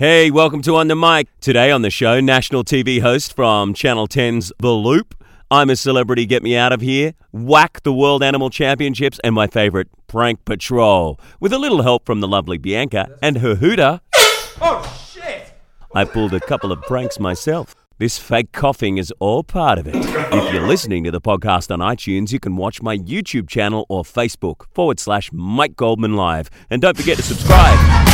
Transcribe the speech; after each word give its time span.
Hey, 0.00 0.30
welcome 0.30 0.62
to 0.62 0.76
On 0.76 0.88
the 0.88 0.96
Mic. 0.96 1.28
Today 1.42 1.70
on 1.70 1.82
the 1.82 1.90
show, 1.90 2.20
national 2.20 2.64
TV 2.64 3.02
host 3.02 3.36
from 3.36 3.74
Channel 3.74 4.08
10's 4.08 4.50
The 4.58 4.70
Loop. 4.70 5.14
I'm 5.50 5.68
a 5.68 5.76
celebrity, 5.76 6.24
get 6.24 6.42
me 6.42 6.56
out 6.56 6.72
of 6.72 6.80
here. 6.80 7.12
Whack 7.32 7.82
the 7.82 7.92
World 7.92 8.22
Animal 8.22 8.48
Championships 8.48 9.20
and 9.22 9.34
my 9.34 9.46
favorite, 9.46 9.88
Prank 10.06 10.42
Patrol. 10.46 11.20
With 11.38 11.52
a 11.52 11.58
little 11.58 11.82
help 11.82 12.06
from 12.06 12.20
the 12.20 12.28
lovely 12.28 12.56
Bianca 12.56 13.18
and 13.22 13.36
her 13.40 13.56
hooter. 13.56 14.00
Oh 14.62 15.06
shit! 15.12 15.52
I 15.94 16.06
pulled 16.06 16.32
a 16.32 16.40
couple 16.40 16.72
of 16.72 16.80
pranks 16.80 17.20
myself. 17.20 17.74
This 17.98 18.16
fake 18.16 18.52
coughing 18.52 18.96
is 18.96 19.12
all 19.18 19.44
part 19.44 19.78
of 19.78 19.86
it. 19.86 19.96
If 19.96 20.54
you're 20.54 20.66
listening 20.66 21.04
to 21.04 21.10
the 21.10 21.20
podcast 21.20 21.70
on 21.70 21.80
iTunes, 21.80 22.32
you 22.32 22.40
can 22.40 22.56
watch 22.56 22.80
my 22.80 22.96
YouTube 22.96 23.50
channel 23.50 23.84
or 23.90 24.02
Facebook 24.04 24.64
forward 24.72 24.98
slash 24.98 25.30
Mike 25.30 25.76
Goldman 25.76 26.16
Live. 26.16 26.48
And 26.70 26.80
don't 26.80 26.96
forget 26.96 27.18
to 27.18 27.22
subscribe. 27.22 28.09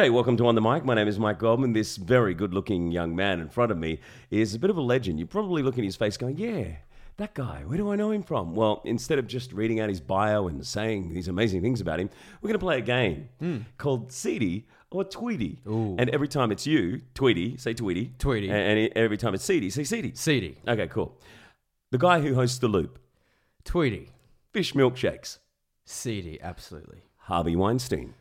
G'day, 0.00 0.10
welcome 0.10 0.38
to 0.38 0.46
On 0.46 0.54
the 0.54 0.62
Mic. 0.62 0.82
My 0.82 0.94
name 0.94 1.08
is 1.08 1.18
Mike 1.18 1.38
Goldman. 1.38 1.74
This 1.74 1.98
very 1.98 2.32
good 2.32 2.54
looking 2.54 2.90
young 2.90 3.14
man 3.14 3.38
in 3.38 3.50
front 3.50 3.70
of 3.70 3.76
me 3.76 4.00
is 4.30 4.54
a 4.54 4.58
bit 4.58 4.70
of 4.70 4.78
a 4.78 4.80
legend. 4.80 5.18
You're 5.18 5.28
probably 5.28 5.62
looking 5.62 5.84
at 5.84 5.88
his 5.88 5.96
face 5.96 6.16
going, 6.16 6.38
Yeah, 6.38 6.76
that 7.18 7.34
guy, 7.34 7.64
where 7.66 7.76
do 7.76 7.92
I 7.92 7.96
know 7.96 8.10
him 8.10 8.22
from? 8.22 8.54
Well, 8.54 8.80
instead 8.86 9.18
of 9.18 9.26
just 9.26 9.52
reading 9.52 9.78
out 9.78 9.90
his 9.90 10.00
bio 10.00 10.48
and 10.48 10.66
saying 10.66 11.12
these 11.12 11.28
amazing 11.28 11.60
things 11.60 11.82
about 11.82 12.00
him, 12.00 12.08
we're 12.40 12.48
going 12.48 12.58
to 12.58 12.64
play 12.64 12.78
a 12.78 12.80
game 12.80 13.28
hmm. 13.40 13.58
called 13.76 14.10
Seedy 14.10 14.66
or 14.90 15.04
Tweety. 15.04 15.58
And 15.66 16.08
every 16.08 16.28
time 16.28 16.50
it's 16.50 16.66
you, 16.66 17.02
Tweety, 17.12 17.58
say 17.58 17.74
Tweety. 17.74 18.14
Tweety. 18.18 18.50
And, 18.50 18.90
every 18.96 19.18
time 19.18 19.34
it's 19.34 19.44
Seedy, 19.44 19.68
say 19.68 19.84
Seedy. 19.84 20.12
Seedy. 20.14 20.56
Okay, 20.66 20.88
cool. 20.88 21.20
The 21.90 21.98
guy 21.98 22.20
who 22.20 22.34
hosts 22.36 22.58
The 22.58 22.68
Loop, 22.68 22.98
Tweety. 23.64 24.08
Fish 24.50 24.72
Milkshakes, 24.72 25.40
Seedy, 25.84 26.40
absolutely. 26.40 27.02
Harvey 27.18 27.54
Weinstein. 27.54 28.14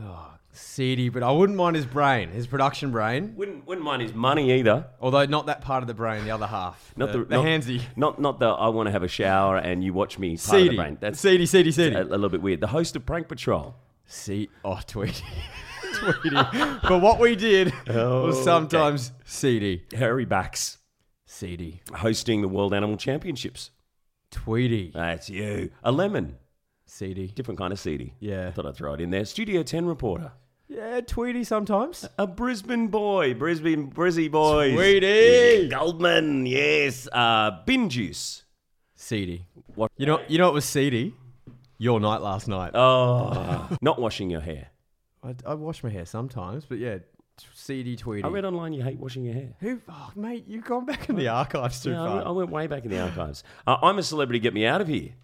Oh, 0.00 0.32
seedy, 0.52 1.08
but 1.08 1.22
I 1.22 1.30
wouldn't 1.30 1.56
mind 1.56 1.76
his 1.76 1.86
brain, 1.86 2.30
his 2.30 2.46
production 2.46 2.90
brain. 2.90 3.34
Wouldn't, 3.36 3.66
wouldn't 3.66 3.84
mind 3.84 4.02
his 4.02 4.14
money 4.14 4.52
either. 4.58 4.86
Although 5.00 5.26
not 5.26 5.46
that 5.46 5.60
part 5.60 5.82
of 5.82 5.86
the 5.86 5.94
brain, 5.94 6.24
the 6.24 6.30
other 6.30 6.46
half. 6.46 6.92
Not 6.96 7.12
the, 7.12 7.24
the, 7.24 7.36
not, 7.36 7.44
handsy. 7.44 7.82
Not 7.96 8.20
not 8.20 8.40
the 8.40 8.48
I 8.48 8.68
want 8.68 8.86
to 8.86 8.92
have 8.92 9.02
a 9.02 9.08
shower 9.08 9.56
and 9.56 9.82
you 9.82 9.92
watch 9.92 10.18
me 10.18 10.36
part 10.36 10.44
of 10.44 10.50
the 10.50 10.58
Seedy. 10.64 10.76
brain. 10.76 10.98
That's 11.00 11.20
seedy, 11.20 11.46
seedy, 11.46 11.72
seedy. 11.72 11.94
a, 11.94 12.02
a 12.02 12.04
little 12.04 12.28
bit 12.28 12.42
weird. 12.42 12.60
The 12.60 12.68
host 12.68 12.96
of 12.96 13.06
Prank 13.06 13.28
Patrol. 13.28 13.74
See, 14.06 14.48
oh, 14.64 14.80
Tweety. 14.86 15.24
Tweety. 15.94 16.30
but 16.30 17.00
what 17.00 17.18
we 17.20 17.36
did 17.36 17.72
oh, 17.88 18.26
was 18.26 18.42
sometimes 18.42 19.12
seedy. 19.24 19.84
Harry 19.92 20.24
Backs 20.24 20.78
Seedy. 21.26 21.80
hosting 21.94 22.42
the 22.42 22.48
World 22.48 22.74
Animal 22.74 22.96
Championships. 22.96 23.70
Tweety. 24.30 24.90
That's 24.94 25.30
you. 25.30 25.70
A 25.82 25.92
lemon. 25.92 26.36
Seedy. 26.90 27.28
Different 27.28 27.58
kind 27.58 27.72
of 27.72 27.78
seedy. 27.78 28.14
Yeah. 28.18 28.50
Thought 28.50 28.66
I'd 28.66 28.76
throw 28.76 28.94
it 28.94 29.00
in 29.00 29.10
there. 29.10 29.24
Studio 29.24 29.62
10 29.62 29.86
reporter. 29.86 30.32
Yeah, 30.68 31.00
Tweety 31.00 31.44
sometimes. 31.44 32.06
A 32.18 32.26
Brisbane 32.26 32.88
boy. 32.88 33.34
Brisbane, 33.34 33.90
Brizzy 33.90 34.30
boys. 34.30 34.74
Tweety. 34.74 35.68
Goldman, 35.68 36.46
yes. 36.46 37.08
Uh, 37.12 37.52
bin 37.64 37.90
juice. 37.90 38.44
Seedy. 38.96 39.46
What? 39.74 39.90
You 39.96 40.06
know, 40.06 40.20
you 40.28 40.38
know 40.38 40.46
what 40.46 40.54
was 40.54 40.64
seedy? 40.64 41.14
Your 41.78 42.00
night 42.00 42.22
last 42.22 42.48
night. 42.48 42.72
Oh, 42.74 43.68
not 43.80 44.00
washing 44.00 44.28
your 44.28 44.40
hair. 44.40 44.68
I, 45.22 45.34
I 45.46 45.54
wash 45.54 45.82
my 45.82 45.90
hair 45.90 46.04
sometimes, 46.04 46.66
but 46.66 46.78
yeah, 46.78 46.98
seedy 47.54 47.96
Tweety. 47.96 48.24
I 48.24 48.28
read 48.28 48.44
online 48.44 48.72
you 48.72 48.82
hate 48.82 48.98
washing 48.98 49.24
your 49.24 49.34
hair. 49.34 49.54
Who, 49.60 49.80
oh, 49.88 50.10
mate, 50.14 50.44
you've 50.46 50.64
gone 50.64 50.86
back 50.86 51.08
in 51.08 51.16
the 51.16 51.28
archives 51.28 51.82
too 51.82 51.92
I 51.92 51.96
far. 51.96 52.14
went, 52.16 52.26
I 52.26 52.30
went 52.30 52.50
way 52.50 52.66
back 52.66 52.84
in 52.84 52.90
the 52.90 53.00
archives. 53.00 53.42
Uh, 53.66 53.76
I'm 53.82 53.98
a 53.98 54.02
celebrity. 54.02 54.38
Get 54.40 54.54
me 54.54 54.66
out 54.66 54.80
of 54.80 54.88
here. 54.88 55.14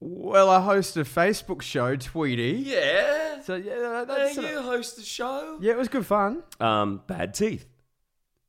Well, 0.00 0.50
I 0.50 0.60
host 0.60 0.96
a 0.96 1.04
Facebook 1.04 1.62
show, 1.62 1.96
Tweety. 1.96 2.62
Yeah. 2.66 3.40
So 3.42 3.54
yeah, 3.54 4.04
that's 4.06 4.36
host 4.36 4.96
the 4.96 5.02
show. 5.02 5.58
yeah, 5.60 5.72
it 5.72 5.78
was 5.78 5.88
good 5.88 6.04
fun. 6.04 6.42
Um, 6.60 7.02
bad 7.06 7.32
teeth. 7.34 7.66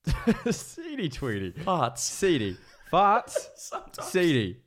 seedy 0.52 1.10
Tweety, 1.10 1.52
Farts. 1.52 2.00
seedy 2.00 2.58
farts, 2.92 3.36
seedy. 4.02 4.58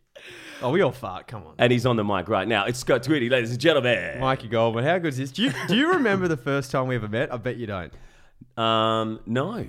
Oh, 0.63 0.71
we 0.71 0.83
all 0.83 0.93
fart. 0.93 1.27
Come 1.27 1.47
on, 1.47 1.55
And 1.59 1.73
he's 1.73 1.87
on 1.87 1.97
the 1.97 2.05
mic 2.05 2.29
right 2.29 2.47
now. 2.47 2.67
It's 2.67 2.79
Scott 2.79 3.03
Tweedie, 3.03 3.31
ladies 3.31 3.51
and 3.51 3.59
gentlemen. 3.59 4.21
Mikey 4.21 4.49
Goldman. 4.49 4.85
How 4.85 4.99
good 4.99 5.09
is 5.09 5.17
this? 5.17 5.33
Do 5.33 5.43
you 5.43 5.53
do 5.69 5.75
you 5.77 5.93
remember 5.93 6.29
the 6.29 6.37
first 6.37 6.71
time 6.71 6.87
we 6.87 6.97
ever 6.97 7.09
met? 7.09 7.33
I 7.33 7.39
bet 7.39 7.57
you 7.57 7.67
don't. 7.67 7.93
Um, 8.63 9.21
no. 9.27 9.67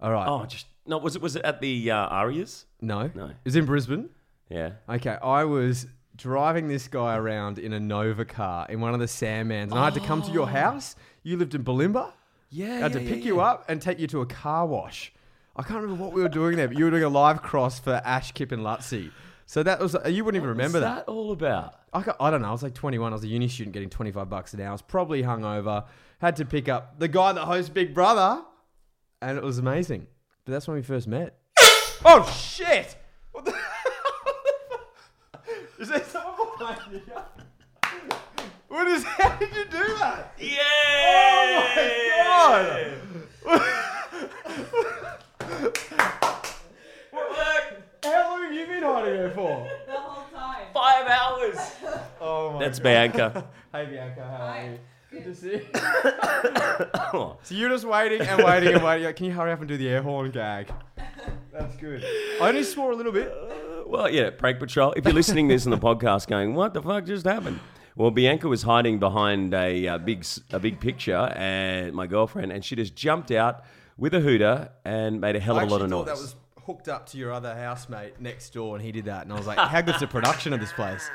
All 0.00 0.12
right. 0.12 0.28
Oh, 0.28 0.44
just 0.44 0.66
no. 0.86 0.98
Was 0.98 1.16
it 1.16 1.22
was 1.22 1.36
it 1.36 1.42
at 1.44 1.60
the 1.62 1.90
uh, 1.90 1.96
Arias? 1.96 2.66
no, 2.80 3.10
no. 3.14 3.26
It 3.26 3.36
was 3.44 3.56
in 3.56 3.64
Brisbane. 3.64 4.10
Yeah. 4.50 4.72
Okay, 4.88 5.16
I 5.22 5.44
was 5.44 5.86
driving 6.16 6.68
this 6.68 6.88
guy 6.88 7.16
around 7.16 7.58
in 7.58 7.72
a 7.72 7.80
Nova 7.80 8.24
car 8.24 8.66
in 8.68 8.80
one 8.80 8.94
of 8.94 9.00
the 9.00 9.06
Sandmans, 9.06 9.70
and 9.70 9.74
I 9.74 9.84
had 9.84 9.94
to 9.94 10.00
come 10.00 10.22
to 10.22 10.30
your 10.30 10.44
oh. 10.44 10.46
house. 10.46 10.96
You 11.22 11.36
lived 11.36 11.54
in 11.54 11.64
Bulimba. 11.64 12.12
Yeah. 12.50 12.76
I 12.76 12.78
had 12.78 12.92
to 12.92 13.00
pick 13.00 13.24
you 13.24 13.40
up 13.40 13.64
and 13.68 13.82
take 13.82 13.98
you 13.98 14.06
to 14.08 14.20
a 14.20 14.26
car 14.26 14.66
wash. 14.66 15.12
I 15.56 15.62
can't 15.62 15.80
remember 15.80 16.04
what 16.04 16.12
we 16.12 16.22
were 16.22 16.28
doing 16.28 16.56
there, 16.56 16.68
but 16.68 16.76
you 16.76 16.84
were 16.84 16.90
doing 16.90 17.02
a 17.02 17.08
live 17.08 17.42
cross 17.42 17.78
for 17.78 17.94
Ash, 18.04 18.32
Kip, 18.32 18.52
and 18.52 18.62
Luttsy. 18.62 19.10
So 19.46 19.62
that 19.62 19.78
was 19.80 19.96
you 20.06 20.24
wouldn't 20.24 20.40
even 20.40 20.50
remember 20.50 20.80
What's 20.80 20.96
that. 20.96 21.06
that 21.06 21.12
all 21.12 21.32
about? 21.32 21.74
I, 21.92 22.02
got, 22.02 22.16
I 22.20 22.30
don't 22.30 22.42
know. 22.42 22.48
I 22.48 22.52
was 22.52 22.62
like 22.62 22.74
21. 22.74 23.12
I 23.12 23.14
was 23.14 23.24
a 23.24 23.28
uni 23.28 23.48
student 23.48 23.72
getting 23.72 23.88
25 23.88 24.28
bucks 24.28 24.52
an 24.54 24.60
hour. 24.60 24.68
I 24.68 24.72
was 24.72 24.82
probably 24.82 25.22
hungover. 25.22 25.86
Had 26.18 26.36
to 26.36 26.44
pick 26.44 26.68
up 26.68 26.98
the 26.98 27.08
guy 27.08 27.32
that 27.32 27.44
hosts 27.44 27.70
Big 27.70 27.94
Brother, 27.94 28.42
and 29.22 29.38
it 29.38 29.44
was 29.44 29.58
amazing. 29.58 30.08
But 30.44 30.52
that's 30.52 30.66
when 30.66 30.76
we 30.76 30.82
first 30.82 31.06
met. 31.06 31.38
oh 32.04 32.30
shit! 32.38 32.96
What 33.32 33.44
the? 33.44 33.54
is 35.78 35.88
there 35.88 36.04
someone 36.04 36.48
behind 36.58 36.92
you? 36.92 37.02
What 38.76 38.88
is? 38.88 39.04
How 39.04 39.36
did 39.36 39.48
you 39.56 39.64
do 39.64 39.84
that? 40.00 40.34
Yeah. 40.38 40.58
Oh 41.00 41.72
my 41.74 42.12
god. 42.18 42.92
How 48.04 48.30
long 48.30 48.42
have 48.42 48.52
you 48.52 48.66
been 48.66 48.82
hiding 48.82 49.14
there 49.14 49.30
for? 49.30 49.66
The 49.86 49.92
whole 49.92 50.24
time. 50.30 50.66
Five 50.74 51.06
hours. 51.06 51.56
Oh 52.20 52.48
my 52.48 52.52
god. 52.52 52.60
That's 52.60 52.78
Bianca. 52.78 53.46
Hey 53.72 53.86
Bianca, 53.86 54.26
how 54.26 54.44
are 54.44 54.62
you? 54.64 54.78
Good 55.10 55.24
to 55.24 55.34
see 55.34 55.52
you. 55.52 55.66
so 57.44 57.54
you're 57.54 57.70
just 57.70 57.86
waiting 57.86 58.20
and 58.20 58.44
waiting 58.44 58.74
and 58.74 58.84
waiting. 58.84 59.06
Like, 59.06 59.16
Can 59.16 59.24
you 59.24 59.32
hurry 59.32 59.52
up 59.52 59.60
and 59.60 59.68
do 59.68 59.78
the 59.78 59.88
air 59.88 60.02
horn 60.02 60.30
gag? 60.32 60.70
That's 61.50 61.74
good. 61.76 62.04
I 62.42 62.48
only 62.50 62.62
swore 62.62 62.90
a 62.90 62.94
little 62.94 63.12
bit. 63.12 63.28
Uh, 63.28 63.84
well, 63.86 64.10
yeah, 64.10 64.28
prank 64.28 64.58
patrol. 64.58 64.92
If 64.98 65.06
you're 65.06 65.14
listening 65.14 65.48
to 65.48 65.54
this 65.54 65.64
in 65.64 65.70
the 65.70 65.78
podcast, 65.78 66.26
going, 66.26 66.54
"What 66.54 66.74
the 66.74 66.82
fuck 66.82 67.06
just 67.06 67.24
happened?" 67.24 67.58
Well, 67.96 68.10
Bianca 68.10 68.46
was 68.46 68.62
hiding 68.62 68.98
behind 68.98 69.54
a, 69.54 69.88
uh 69.88 69.98
big 69.98 70.24
a 70.52 70.58
big 70.60 70.80
picture, 70.80 71.32
and 71.34 71.94
my 71.94 72.06
girlfriend, 72.06 72.52
and 72.52 72.64
she 72.64 72.76
just 72.76 72.94
jumped 72.94 73.30
out 73.30 73.64
with 73.96 74.14
a 74.14 74.20
hooter 74.20 74.68
and 74.84 75.20
made 75.20 75.34
a 75.34 75.40
hell 75.40 75.58
of 75.58 75.66
a 75.68 75.70
lot 75.70 75.80
of 75.80 75.88
noise. 75.88 76.06
that 76.06 76.16
was 76.16 76.36
hooked 76.66 76.88
up 76.88 77.06
to 77.06 77.16
your 77.16 77.32
other 77.32 77.54
housemate 77.54 78.20
next 78.20 78.50
door, 78.52 78.76
and 78.76 78.84
he 78.84 78.92
did 78.92 79.06
that. 79.06 79.22
And 79.22 79.32
I 79.32 79.36
was 79.36 79.46
like, 79.46 79.58
how 79.58 79.80
good's 79.80 80.00
the 80.00 80.06
production 80.06 80.52
of 80.52 80.60
this 80.60 80.72
place? 80.72 81.08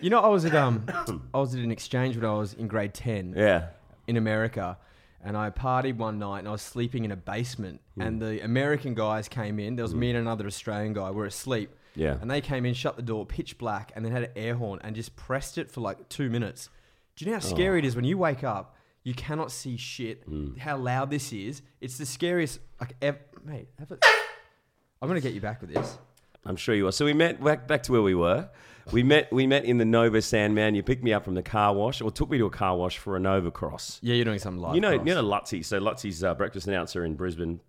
You 0.00 0.08
know, 0.10 0.20
I 0.20 0.28
was 0.28 0.44
at 0.44 0.54
um, 0.54 0.86
I 1.34 1.38
was 1.38 1.54
at 1.54 1.60
an 1.60 1.72
exchange 1.72 2.16
when 2.16 2.24
I 2.24 2.34
was 2.34 2.54
in 2.54 2.68
grade 2.68 2.94
ten. 2.94 3.34
yeah. 3.36 3.68
in 4.06 4.16
America, 4.16 4.78
and 5.24 5.36
I 5.36 5.50
partied 5.50 5.96
one 5.96 6.18
night 6.18 6.40
and 6.40 6.48
I 6.48 6.52
was 6.52 6.62
sleeping 6.62 7.04
in 7.04 7.10
a 7.10 7.16
basement. 7.16 7.80
And 7.98 8.22
the 8.22 8.42
American 8.44 8.94
guys 8.94 9.28
came 9.28 9.58
in. 9.58 9.76
There 9.76 9.84
was 9.84 9.94
me 9.94 10.10
and 10.10 10.18
another 10.18 10.46
Australian 10.46 10.92
guy. 10.94 11.10
We're 11.10 11.26
asleep. 11.26 11.70
Yeah. 11.94 12.16
And 12.20 12.30
they 12.30 12.40
came 12.40 12.64
in, 12.64 12.74
shut 12.74 12.96
the 12.96 13.02
door, 13.02 13.26
pitch 13.26 13.58
black, 13.58 13.92
and 13.94 14.04
then 14.04 14.12
had 14.12 14.22
an 14.24 14.30
air 14.36 14.54
horn 14.54 14.80
and 14.82 14.94
just 14.94 15.16
pressed 15.16 15.58
it 15.58 15.70
for 15.70 15.80
like 15.80 16.08
two 16.08 16.30
minutes. 16.30 16.68
Do 17.16 17.24
you 17.24 17.30
know 17.30 17.38
how 17.38 17.44
scary 17.44 17.80
it 17.80 17.84
is 17.84 17.96
when 17.96 18.04
you 18.04 18.16
wake 18.16 18.44
up? 18.44 18.76
You 19.02 19.14
cannot 19.14 19.50
see 19.50 19.76
shit. 19.76 20.24
How 20.58 20.76
loud 20.76 21.10
this 21.10 21.32
is. 21.32 21.62
It's 21.80 21.98
the 21.98 22.06
scariest. 22.06 22.60
Like, 22.80 22.94
ever, 23.00 23.18
mate. 23.44 23.68
I'm 23.80 25.08
gonna 25.08 25.20
get 25.20 25.32
you 25.32 25.40
back 25.40 25.60
with 25.60 25.72
this. 25.72 25.98
I'm 26.44 26.56
sure 26.56 26.74
you 26.74 26.86
are. 26.86 26.92
So 26.92 27.04
we 27.04 27.12
met 27.12 27.42
back 27.42 27.66
back 27.66 27.82
to 27.84 27.92
where 27.92 28.02
we 28.02 28.14
were. 28.14 28.48
We 28.92 29.02
met 29.02 29.32
we 29.32 29.46
met 29.46 29.64
in 29.64 29.78
the 29.78 29.84
Nova 29.84 30.20
Sandman. 30.22 30.74
You 30.74 30.82
picked 30.82 31.04
me 31.04 31.12
up 31.12 31.24
from 31.24 31.34
the 31.34 31.42
car 31.42 31.74
wash, 31.74 32.00
or 32.00 32.10
took 32.10 32.30
me 32.30 32.38
to 32.38 32.46
a 32.46 32.50
car 32.50 32.76
wash 32.76 32.98
for 32.98 33.16
a 33.16 33.20
Nova 33.20 33.50
Cross. 33.50 34.00
Yeah, 34.02 34.14
you're 34.14 34.24
doing 34.24 34.38
some 34.38 34.58
live. 34.58 34.74
You 34.74 34.80
know, 34.80 34.92
you 34.92 35.14
know 35.14 35.22
Luttsy. 35.22 35.64
So 35.64 35.80
Luttsy's 35.80 36.24
uh, 36.24 36.34
breakfast 36.34 36.66
announcer 36.66 37.04
in 37.04 37.14
Brisbane 37.14 37.60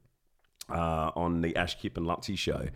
uh, 0.69 1.11
on 1.15 1.41
the 1.41 1.55
Ash 1.55 1.79
Kip 1.79 1.97
and 1.97 2.05
Luttsy 2.05 2.37
show. 2.37 2.67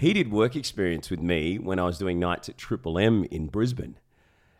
He 0.00 0.14
did 0.14 0.32
work 0.32 0.56
experience 0.56 1.10
with 1.10 1.20
me 1.20 1.58
when 1.58 1.78
I 1.78 1.84
was 1.84 1.98
doing 1.98 2.18
nights 2.18 2.48
at 2.48 2.56
Triple 2.56 2.98
M 2.98 3.24
in 3.30 3.48
Brisbane. 3.48 3.96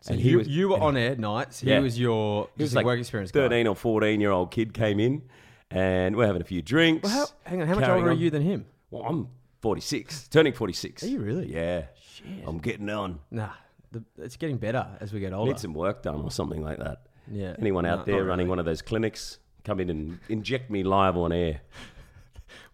So 0.02 0.12
you, 0.14 0.40
you 0.42 0.68
were 0.68 0.78
on 0.80 0.96
air 0.98 1.16
nights. 1.16 1.60
He 1.60 1.70
Yeah. 1.70 1.80
was 1.80 1.98
your 1.98 2.48
he 2.58 2.62
was 2.62 2.74
like 2.74 2.84
work 2.84 2.98
experience. 2.98 3.30
guy. 3.32 3.40
13 3.40 3.66
or 3.66 3.74
14 3.74 4.20
year 4.20 4.30
old 4.32 4.50
kid 4.50 4.74
came 4.74 5.00
in 5.00 5.22
and 5.70 6.14
we're 6.16 6.26
having 6.26 6.42
a 6.42 6.44
few 6.44 6.60
drinks. 6.60 7.04
Well, 7.04 7.12
how, 7.44 7.48
hang 7.50 7.62
on, 7.62 7.68
how 7.68 7.74
much 7.74 7.88
older 7.88 8.10
are 8.10 8.12
you 8.12 8.28
than 8.30 8.42
him? 8.42 8.66
Well, 8.90 9.02
I'm 9.04 9.28
46, 9.62 10.28
turning 10.28 10.52
46. 10.52 11.02
Are 11.04 11.06
you 11.06 11.20
really? 11.20 11.50
Yeah. 11.52 11.84
Shit. 12.02 12.26
I'm 12.46 12.58
getting 12.58 12.90
on. 12.90 13.20
Nah, 13.30 13.48
the, 13.92 14.02
it's 14.18 14.36
getting 14.36 14.58
better 14.58 14.86
as 15.00 15.12
we 15.12 15.20
get 15.20 15.32
older. 15.32 15.52
Need 15.52 15.58
some 15.60 15.72
work 15.74 16.02
done 16.02 16.16
or 16.22 16.30
something 16.30 16.62
like 16.62 16.78
that. 16.78 17.02
Yeah. 17.30 17.54
Anyone 17.58 17.84
No, 17.84 17.94
out 17.94 18.04
there 18.06 18.24
running 18.24 18.44
really. 18.44 18.48
one 18.50 18.58
of 18.58 18.64
those 18.66 18.82
clinics, 18.82 19.38
come 19.64 19.80
in 19.80 19.88
and 19.88 20.18
inject 20.28 20.70
me 20.70 20.82
live 20.82 21.16
on 21.16 21.32
air. 21.32 21.60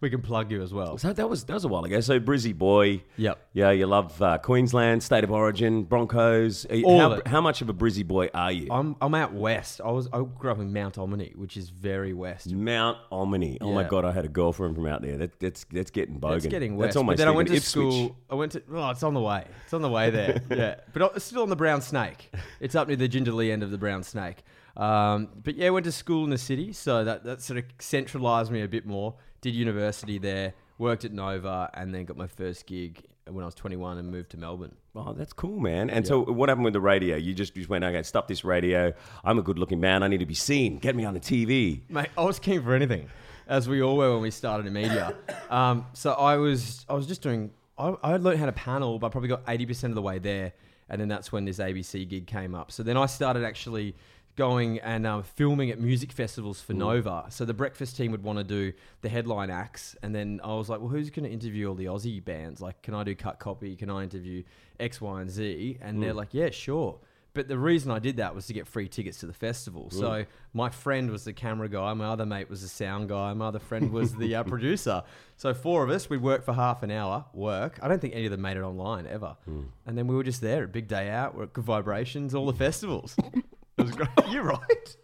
We 0.01 0.09
can 0.09 0.21
plug 0.21 0.51
you 0.51 0.61
as 0.61 0.73
well. 0.73 0.97
So 0.97 1.13
that 1.13 1.29
was 1.29 1.43
that 1.45 1.53
was 1.53 1.63
a 1.65 1.67
while 1.67 1.83
ago. 1.83 1.99
So 2.01 2.19
Brizzy 2.19 2.55
boy, 2.57 3.01
Yep. 3.17 3.39
yeah, 3.53 3.71
you 3.71 3.87
love 3.87 4.21
uh, 4.21 4.37
Queensland, 4.37 5.01
state 5.03 5.23
of 5.23 5.31
origin, 5.31 5.83
Broncos. 5.83 6.65
You- 6.71 6.85
All 6.85 6.99
how, 6.99 7.11
of 7.13 7.19
it. 7.19 7.27
how 7.27 7.41
much 7.41 7.61
of 7.61 7.69
a 7.69 7.73
Brizzy 7.73 8.05
boy 8.05 8.29
are 8.33 8.51
you? 8.51 8.67
I'm 8.71 8.95
I'm 9.01 9.13
out 9.15 9.33
west. 9.33 9.81
I 9.83 9.91
was 9.91 10.07
I 10.13 10.21
grew 10.23 10.51
up 10.51 10.59
in 10.59 10.71
Mount 10.73 10.95
Ommaney, 10.95 11.35
which 11.35 11.57
is 11.57 11.69
very 11.69 12.13
west. 12.13 12.51
Mount 12.51 12.97
Ommaney. 13.11 13.57
Oh 13.61 13.73
my 13.73 13.81
Yeah. 13.81 13.87
god, 13.87 14.05
I 14.05 14.11
had 14.11 14.25
a 14.25 14.29
girlfriend 14.29 14.75
from 14.75 14.85
out 14.87 15.01
there. 15.01 15.17
That, 15.17 15.39
that's 15.39 15.65
that's 15.71 15.91
getting 15.91 16.19
bogan. 16.19 16.37
It's 16.37 16.45
getting 16.47 16.77
west. 16.77 16.87
That's 16.89 16.97
almost 16.97 17.13
but 17.13 17.17
then 17.17 17.27
I 17.27 17.31
even 17.31 17.37
went 17.37 17.47
to 17.49 17.55
Ipswich. 17.55 17.69
school. 17.69 18.15
I 18.29 18.35
went 18.35 18.51
to. 18.53 18.63
Oh, 18.73 18.89
it's 18.89 19.03
on 19.03 19.13
the 19.13 19.21
way. 19.21 19.45
It's 19.65 19.73
on 19.73 19.81
the 19.81 19.89
way 19.89 20.09
there. 20.09 20.41
yeah, 20.49 20.75
but 20.93 21.13
it's 21.15 21.25
still 21.25 21.41
on 21.43 21.49
the 21.49 21.55
Brown 21.55 21.81
Snake. 21.81 22.31
It's 22.59 22.75
up 22.75 22.87
near 22.87 22.97
the 22.97 23.09
Jindalee 23.09 23.51
end 23.51 23.63
of 23.63 23.71
the 23.71 23.77
Brown 23.77 24.03
Snake. 24.03 24.43
Um, 24.75 25.29
but 25.43 25.55
yeah, 25.55 25.67
I 25.67 25.69
went 25.71 25.85
to 25.85 25.91
school 25.91 26.23
in 26.23 26.29
the 26.29 26.37
city, 26.37 26.71
so 26.71 27.03
that 27.03 27.23
that 27.23 27.41
sort 27.41 27.57
of 27.57 27.65
centralised 27.79 28.51
me 28.51 28.61
a 28.61 28.67
bit 28.67 28.85
more. 28.85 29.15
Did 29.41 29.53
university 29.53 30.17
there, 30.17 30.53
worked 30.77 31.05
at 31.05 31.11
Nova, 31.11 31.69
and 31.73 31.93
then 31.93 32.05
got 32.05 32.17
my 32.17 32.27
first 32.27 32.65
gig 32.65 33.03
when 33.29 33.43
I 33.43 33.45
was 33.45 33.55
21 33.55 33.97
and 33.97 34.09
moved 34.09 34.31
to 34.31 34.37
Melbourne. 34.37 34.75
Oh, 34.95 35.13
that's 35.13 35.33
cool, 35.33 35.59
man. 35.59 35.89
And 35.89 36.07
so, 36.07 36.23
what 36.23 36.49
happened 36.49 36.65
with 36.65 36.73
the 36.73 36.81
radio? 36.81 37.17
You 37.17 37.33
just, 37.33 37.53
just 37.55 37.69
went, 37.69 37.83
okay, 37.83 38.03
stop 38.03 38.27
this 38.27 38.43
radio. 38.43 38.93
I'm 39.23 39.37
a 39.37 39.41
good-looking 39.41 39.79
man. 39.79 40.03
I 40.03 40.07
need 40.07 40.19
to 40.19 40.25
be 40.25 40.33
seen. 40.33 40.79
Get 40.79 40.95
me 40.95 41.05
on 41.05 41.13
the 41.13 41.19
TV. 41.19 41.81
Mate, 41.89 42.09
I 42.17 42.23
was 42.23 42.39
keen 42.39 42.63
for 42.63 42.73
anything, 42.73 43.09
as 43.47 43.69
we 43.69 43.81
all 43.81 43.97
were 43.97 44.13
when 44.13 44.21
we 44.21 44.31
started 44.31 44.65
in 44.67 44.73
media. 44.73 45.15
Um, 45.49 45.85
so 45.93 46.11
I 46.11 46.35
was, 46.35 46.85
I 46.89 46.93
was 46.93 47.07
just 47.07 47.21
doing. 47.21 47.51
I, 47.77 47.95
I 48.03 48.11
had 48.11 48.21
learned 48.21 48.37
how 48.37 48.47
to 48.47 48.51
panel, 48.51 48.99
but 48.99 49.07
I 49.07 49.09
probably 49.11 49.29
got 49.29 49.43
eighty 49.47 49.65
percent 49.65 49.91
of 49.91 49.95
the 49.95 50.01
way 50.01 50.19
there, 50.19 50.51
and 50.89 50.99
then 50.99 51.07
that's 51.07 51.31
when 51.31 51.45
this 51.45 51.59
ABC 51.59 52.05
gig 52.05 52.27
came 52.27 52.53
up. 52.53 52.69
So 52.69 52.83
then 52.83 52.97
I 52.97 53.05
started 53.05 53.45
actually 53.45 53.95
going 54.37 54.79
and 54.79 55.05
um, 55.05 55.23
filming 55.23 55.71
at 55.71 55.79
music 55.79 56.11
festivals 56.13 56.61
for 56.61 56.73
Nova. 56.73 57.25
So 57.29 57.43
the 57.43 57.53
breakfast 57.53 57.97
team 57.97 58.11
would 58.11 58.23
want 58.23 58.37
to 58.37 58.43
do 58.45 58.71
the 59.01 59.09
headline 59.09 59.49
acts, 59.49 59.97
and 60.01 60.15
then 60.15 60.39
I 60.43 60.53
was 60.53 60.69
like, 60.69 60.79
well, 60.79 60.89
who's 60.89 61.09
going 61.09 61.25
to 61.25 61.31
interview 61.31 61.67
all 61.67 61.75
the 61.75 61.85
Aussie 61.85 62.23
bands? 62.23 62.61
Like, 62.61 62.81
can 62.81 62.93
I 62.93 63.03
do 63.03 63.15
cut 63.15 63.39
copy? 63.39 63.75
Can 63.75 63.89
I 63.89 64.03
interview 64.03 64.43
X, 64.79 65.01
Y, 65.01 65.21
and 65.21 65.29
Z? 65.29 65.79
And 65.81 66.01
they're 66.01 66.13
like, 66.13 66.33
yeah, 66.33 66.51
sure. 66.51 66.99
But 67.33 67.47
the 67.47 67.57
reason 67.59 67.91
I 67.91 67.99
did 67.99 68.17
that 68.17 68.33
was 68.33 68.47
to 68.47 68.53
get 68.53 68.67
free 68.67 68.87
tickets 68.87 69.19
to 69.19 69.27
the 69.27 69.33
festival. 69.33 69.91
So 69.91 70.25
my 70.53 70.69
friend 70.69 71.11
was 71.11 71.23
the 71.23 71.33
camera 71.33 71.69
guy, 71.69 71.93
my 71.93 72.05
other 72.05 72.25
mate 72.25 72.49
was 72.49 72.63
the 72.63 72.67
sound 72.67 73.09
guy, 73.09 73.31
my 73.33 73.47
other 73.49 73.59
friend 73.59 73.91
was 73.91 74.15
the 74.15 74.33
uh, 74.35 74.43
producer. 74.53 75.03
So 75.35 75.53
four 75.53 75.83
of 75.83 75.91
us, 75.91 76.09
we'd 76.09 76.23
work 76.23 76.43
for 76.43 76.53
half 76.53 76.81
an 76.81 76.89
hour, 76.89 77.25
work. 77.33 77.77
I 77.81 77.87
don't 77.87 78.01
think 78.01 78.15
any 78.15 78.25
of 78.25 78.31
them 78.31 78.41
made 78.41 78.57
it 78.57 78.63
online 78.63 79.05
ever. 79.05 79.35
And 79.45 79.95
then 79.95 80.07
we 80.07 80.15
were 80.15 80.23
just 80.23 80.41
there, 80.41 80.63
a 80.63 80.67
big 80.67 80.87
day 80.87 81.09
out, 81.09 81.35
we're 81.35 81.43
at 81.43 81.53
Good 81.53 81.63
Vibrations, 81.65 82.33
all 82.33 82.47
the 82.47 82.53
festivals. 82.53 83.15
was 83.77 83.91
great. 83.91 84.09
You're 84.29 84.43
right. 84.43 84.97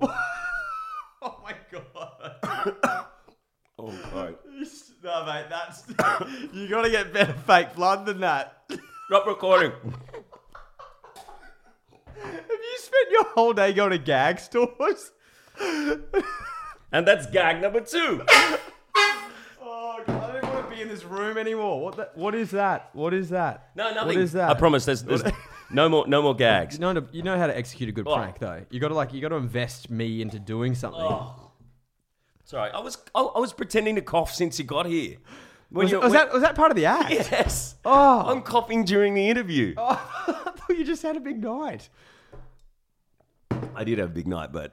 oh 1.22 1.40
my 1.42 1.54
god. 1.72 3.04
Oh, 3.80 3.94
God. 4.12 4.34
no, 5.04 5.24
mate, 5.24 5.46
that's 5.48 5.84
you 6.52 6.68
got 6.68 6.82
to 6.82 6.90
get 6.90 7.12
better 7.12 7.32
fake 7.32 7.76
blood 7.76 8.06
than 8.06 8.18
that. 8.20 8.64
Stop 9.06 9.24
recording. 9.24 9.70
Have 12.20 12.48
you 12.48 12.78
spent 12.78 13.10
your 13.12 13.22
whole 13.26 13.52
day 13.52 13.72
going 13.72 13.92
to 13.92 13.98
gag 13.98 14.40
stores? 14.40 15.12
and 16.90 17.06
that's 17.06 17.30
gag 17.30 17.62
number 17.62 17.80
two. 17.80 18.24
Oh, 19.62 20.02
God, 20.04 20.08
I 20.08 20.40
don't 20.40 20.52
want 20.52 20.68
to 20.68 20.74
be 20.74 20.82
in 20.82 20.88
this 20.88 21.04
room 21.04 21.38
anymore. 21.38 21.80
What 21.80 21.96
the, 21.96 22.08
What 22.16 22.34
is 22.34 22.50
that? 22.50 22.90
What 22.94 23.14
is 23.14 23.28
that? 23.28 23.70
No, 23.76 23.94
nothing. 23.94 24.06
What 24.08 24.16
is 24.16 24.32
that? 24.32 24.50
I 24.50 24.54
promise. 24.54 24.86
There's, 24.86 25.04
there's 25.04 25.22
no 25.70 25.88
more, 25.88 26.06
no 26.06 26.22
more 26.22 26.34
gags. 26.34 26.74
You 26.74 26.80
know, 26.80 27.06
you 27.12 27.22
know 27.22 27.38
how 27.38 27.46
to 27.46 27.56
execute 27.56 27.88
a 27.88 27.92
good 27.92 28.06
Oh. 28.08 28.14
prank, 28.16 28.38
though. 28.38 28.64
You 28.70 28.80
got 28.80 28.88
to 28.88 28.94
like, 28.94 29.12
you 29.12 29.20
got 29.20 29.28
to 29.30 29.36
invest 29.36 29.90
me 29.90 30.20
into 30.22 30.38
doing 30.38 30.74
something. 30.74 31.00
Oh. 31.02 31.50
Sorry, 32.44 32.70
I 32.70 32.80
was, 32.80 32.96
I, 33.14 33.20
I 33.20 33.38
was 33.40 33.52
pretending 33.52 33.94
to 33.96 34.00
cough 34.02 34.32
since 34.34 34.58
you 34.58 34.64
got 34.64 34.86
here. 34.86 35.16
When 35.70 35.84
was, 35.84 35.92
you- 35.92 35.98
was 36.00 36.12
when- 36.12 36.20
that 36.26 36.32
was 36.32 36.42
that 36.42 36.54
part 36.54 36.70
of 36.70 36.76
the 36.76 36.86
act? 36.86 37.10
Yes. 37.10 37.74
Oh. 37.84 38.22
I'm 38.26 38.40
coughing 38.42 38.84
during 38.84 39.12
the 39.14 39.28
interview. 39.28 39.74
Oh, 39.76 39.84
I 40.26 40.32
thought 40.56 40.70
you 40.76 40.84
just 40.84 41.02
had 41.02 41.16
a 41.16 41.20
big 41.20 41.42
night. 41.42 41.90
I 43.78 43.84
did 43.84 43.98
have 43.98 44.10
a 44.10 44.12
big 44.12 44.26
night, 44.26 44.52
but 44.52 44.72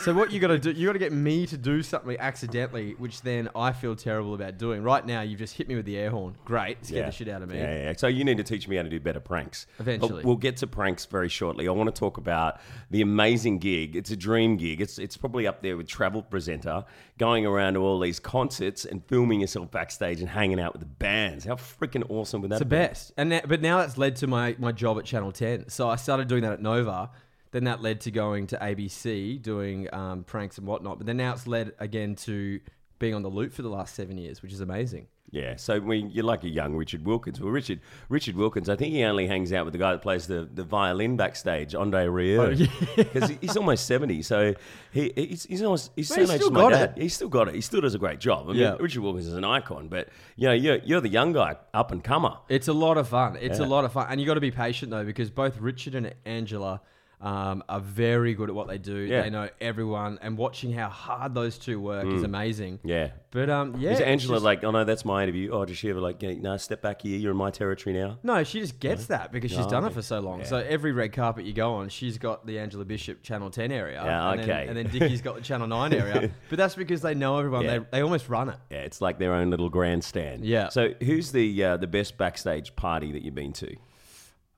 So 0.00 0.12
what 0.14 0.30
you 0.32 0.40
got 0.40 0.48
to 0.48 0.58
do? 0.58 0.70
You 0.72 0.86
got 0.86 0.92
to 0.92 0.98
get 0.98 1.12
me 1.12 1.46
to 1.46 1.56
do 1.56 1.82
something 1.82 2.16
accidentally, 2.18 2.94
which 2.98 3.22
then 3.22 3.48
I 3.54 3.72
feel 3.72 3.96
terrible 3.96 4.34
about 4.34 4.58
doing. 4.58 4.82
Right 4.82 5.04
now, 5.04 5.22
you've 5.22 5.38
just 5.38 5.56
hit 5.56 5.68
me 5.68 5.74
with 5.76 5.86
the 5.86 5.96
air 5.96 6.10
horn. 6.10 6.36
Great, 6.44 6.84
scared 6.84 7.08
the 7.08 7.12
shit 7.12 7.28
out 7.28 7.42
of 7.42 7.48
me. 7.48 7.58
Yeah, 7.58 7.72
yeah, 7.74 7.82
yeah. 7.84 7.92
So 7.96 8.06
you 8.06 8.24
need 8.24 8.36
to 8.36 8.44
teach 8.44 8.68
me 8.68 8.76
how 8.76 8.82
to 8.82 8.88
do 8.88 9.00
better 9.00 9.20
pranks. 9.20 9.66
Eventually. 9.78 10.22
But 10.22 10.24
we'll 10.24 10.36
get 10.36 10.56
to 10.58 10.66
pranks 10.66 11.04
very 11.06 11.28
shortly. 11.28 11.68
I 11.68 11.72
want 11.72 11.94
to 11.94 11.98
talk 11.98 12.18
about 12.18 12.60
the 12.90 13.00
amazing 13.00 13.58
gig. 13.58 13.96
It's 13.96 14.10
a 14.10 14.16
dream 14.16 14.56
gig. 14.56 14.80
It's 14.80 14.98
it's 14.98 15.16
probably 15.16 15.46
up 15.46 15.62
there 15.62 15.76
with 15.76 15.88
travel 15.88 16.22
presenter, 16.22 16.84
going 17.18 17.46
around 17.46 17.74
to 17.74 17.80
all 17.80 17.98
these 18.00 18.20
concerts 18.20 18.84
and 18.84 19.04
filming 19.06 19.40
yourself 19.40 19.70
backstage 19.70 20.20
and 20.20 20.28
hanging 20.28 20.60
out 20.60 20.72
with 20.72 20.80
the 20.80 20.86
bands. 20.86 21.44
How 21.44 21.54
freaking 21.54 22.04
awesome 22.10 22.42
would 22.42 22.50
that 22.50 22.56
It's 22.56 22.60
the 22.60 22.64
be? 22.66 22.76
best. 22.76 23.12
And 23.16 23.32
that, 23.32 23.48
but 23.48 23.60
now 23.62 23.78
that's 23.78 23.96
led 23.96 24.16
to 24.16 24.26
my, 24.26 24.56
my 24.58 24.72
job 24.72 24.98
at 24.98 25.04
Channel 25.04 25.32
10. 25.32 25.68
So 25.68 25.88
I 25.88 25.96
started 25.96 26.28
doing 26.28 26.42
that 26.42 26.52
at 26.52 26.60
Nova. 26.62 27.10
Then 27.52 27.64
that 27.64 27.80
led 27.82 28.00
to 28.02 28.10
going 28.10 28.46
to 28.48 28.56
ABC, 28.56 29.40
doing 29.40 29.88
um, 29.94 30.24
pranks 30.24 30.58
and 30.58 30.66
whatnot. 30.66 30.98
But 30.98 31.06
then 31.06 31.16
now 31.18 31.32
it's 31.32 31.46
led 31.46 31.72
again 31.78 32.14
to 32.16 32.60
being 32.98 33.14
on 33.14 33.22
the 33.22 33.28
loop 33.30 33.52
for 33.52 33.62
the 33.62 33.68
last 33.70 33.94
seven 33.94 34.16
years, 34.18 34.42
which 34.42 34.52
is 34.52 34.60
amazing. 34.60 35.06
Yeah, 35.30 35.56
so 35.56 35.80
we, 35.80 35.98
you're 36.12 36.24
like 36.26 36.44
a 36.44 36.48
young 36.48 36.74
Richard 36.74 37.06
Wilkins. 37.06 37.40
Well, 37.40 37.50
Richard 37.50 37.80
Richard 38.10 38.36
Wilkins, 38.36 38.68
I 38.68 38.76
think 38.76 38.92
he 38.92 39.02
only 39.04 39.26
hangs 39.26 39.50
out 39.50 39.64
with 39.64 39.72
the 39.72 39.78
guy 39.78 39.92
that 39.92 40.02
plays 40.02 40.26
the, 40.26 40.46
the 40.52 40.62
violin 40.62 41.16
backstage, 41.16 41.74
Andre 41.74 42.06
Rieu, 42.06 42.38
Oh, 42.42 42.50
yeah. 42.50 42.66
because 42.96 43.30
he's 43.40 43.56
almost 43.56 43.86
seventy. 43.86 44.20
So 44.20 44.54
he 44.92 45.10
he's, 45.16 45.44
he's 45.44 45.62
almost 45.62 45.90
he's 45.96 46.08
same 46.08 46.20
he's 46.20 46.30
age 46.32 46.36
still 46.42 46.48
as 46.48 46.52
my 46.52 46.60
got 46.60 46.68
dad. 46.72 46.94
it. 46.98 47.02
He's 47.02 47.14
still 47.14 47.30
got 47.30 47.48
it. 47.48 47.54
He 47.54 47.62
still 47.62 47.80
does 47.80 47.94
a 47.94 47.98
great 47.98 48.18
job. 48.20 48.44
I 48.50 48.52
mean, 48.52 48.60
Yeah. 48.60 48.76
Richard 48.78 49.00
Wilkins 49.00 49.26
is 49.26 49.32
an 49.34 49.44
icon, 49.44 49.88
but 49.88 50.10
you 50.36 50.48
know 50.48 50.52
you're 50.54 50.76
you're 50.84 51.00
the 51.00 51.08
young 51.08 51.32
guy, 51.32 51.56
up 51.72 51.92
and 51.92 52.04
comer. 52.04 52.34
It's 52.50 52.68
a 52.68 52.74
lot 52.74 52.98
of 52.98 53.08
fun. 53.08 53.38
It's 53.40 53.58
Yeah. 53.58 53.64
a 53.64 53.68
lot 53.68 53.86
of 53.86 53.92
fun. 53.92 54.08
And 54.10 54.20
you 54.20 54.26
got 54.26 54.34
to 54.34 54.40
be 54.40 54.50
patient, 54.50 54.90
though, 54.90 55.04
because 55.04 55.30
both 55.30 55.58
Richard 55.58 55.94
and 55.94 56.12
Angela 56.26 56.82
um, 57.22 57.62
are 57.68 57.80
very 57.80 58.34
good 58.34 58.48
at 58.48 58.54
what 58.54 58.66
they 58.68 58.78
do. 58.78 58.96
Yeah. 58.96 59.22
They 59.22 59.30
know 59.30 59.48
everyone. 59.60 60.18
And 60.20 60.36
watching 60.36 60.72
how 60.72 60.88
hard 60.88 61.34
those 61.34 61.56
two 61.56 61.80
work 61.80 62.06
is 62.06 62.24
amazing. 62.24 62.80
Yeah. 62.84 63.12
But 63.30 63.48
um, 63.48 63.76
yeah. 63.78 63.92
Is 63.92 64.00
it's 64.00 64.06
Angela 64.06 64.34
just- 64.36 64.44
like, 64.44 64.64
oh 64.64 64.72
no, 64.72 64.84
that's 64.84 65.04
my 65.04 65.22
interview? 65.22 65.50
Oh, 65.52 65.64
does 65.64 65.78
she 65.78 65.88
ever 65.88 66.00
like, 66.00 66.20
"Hey, 66.20 66.34
no, 66.34 66.56
step 66.56 66.82
back 66.82 67.02
here, 67.02 67.16
you're 67.18 67.30
in 67.30 67.36
my 67.36 67.50
territory 67.50 67.94
now? 67.94 68.18
No, 68.22 68.42
she 68.44 68.60
just 68.60 68.78
gets 68.80 69.06
that 69.06 69.32
because 69.32 69.50
she's 69.52 69.66
done 69.66 69.84
it 69.84 69.92
for 69.92 70.02
so 70.02 70.18
long. 70.20 70.44
So 70.44 70.56
every 70.58 70.92
red 70.92 71.12
carpet 71.12 71.44
you 71.44 71.52
go 71.52 71.74
on, 71.74 71.88
she's 71.88 72.18
got 72.18 72.44
the 72.44 72.58
Angela 72.58 72.84
Bishop 72.84 73.22
Channel 73.22 73.50
10 73.50 73.70
area. 73.72 74.02
Yeah, 74.04 74.32
and 74.32 74.40
okay. 74.40 74.66
Then, 74.66 74.76
and 74.76 74.76
then 74.76 74.98
Dickie's 75.00 75.22
got 75.22 75.36
the 75.36 75.40
Channel 75.42 75.68
9 75.68 75.92
area. 75.94 76.30
But 76.50 76.58
that's 76.58 76.74
because 76.74 77.00
they 77.00 77.14
know 77.14 77.38
everyone. 77.38 77.64
Yeah. 77.64 77.78
They, 77.78 77.84
they 77.92 78.02
almost 78.02 78.28
run 78.28 78.48
it. 78.50 78.56
Yeah, 78.70 78.78
it's 78.80 79.00
like 79.00 79.18
their 79.18 79.32
own 79.32 79.48
little 79.48 79.70
grandstand. 79.70 80.44
Yeah. 80.44 80.68
So 80.68 80.92
who's 81.02 81.32
the 81.32 81.64
uh, 81.64 81.76
the 81.78 81.86
best 81.86 82.18
backstage 82.18 82.74
party 82.76 83.12
that 83.12 83.22
you've 83.22 83.34
been 83.34 83.52
to? 83.54 83.74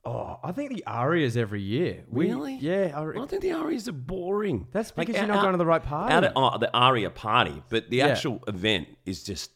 Oh, 0.07 0.39
I 0.43 0.51
think 0.51 0.69
the 0.71 0.85
Arias 0.85 1.35
every 1.35 1.61
year. 1.61 2.03
We- 2.09 2.27
Really? 2.29 2.55
Yeah. 2.57 2.91
I, 2.95 3.23
I 3.23 3.25
think 3.25 3.41
the 3.41 3.53
Arias 3.53 3.87
are 3.87 3.91
boring. 3.93 4.67
That's 4.71 4.93
Like, 4.95 5.07
because 5.07 5.19
you're 5.19 5.31
out- 5.31 5.35
not 5.35 5.41
going 5.41 5.53
to 5.53 5.57
the 5.57 5.65
right 5.65 5.81
party. 5.83 6.13
Out 6.13 6.23
of, 6.25 6.33
oh, 6.35 6.57
the 6.59 6.69
Aria 6.77 7.09
party, 7.09 7.63
but 7.69 7.89
the 7.89 8.01
actual 8.03 8.43
event 8.47 8.87
is 9.05 9.23
just 9.23 9.51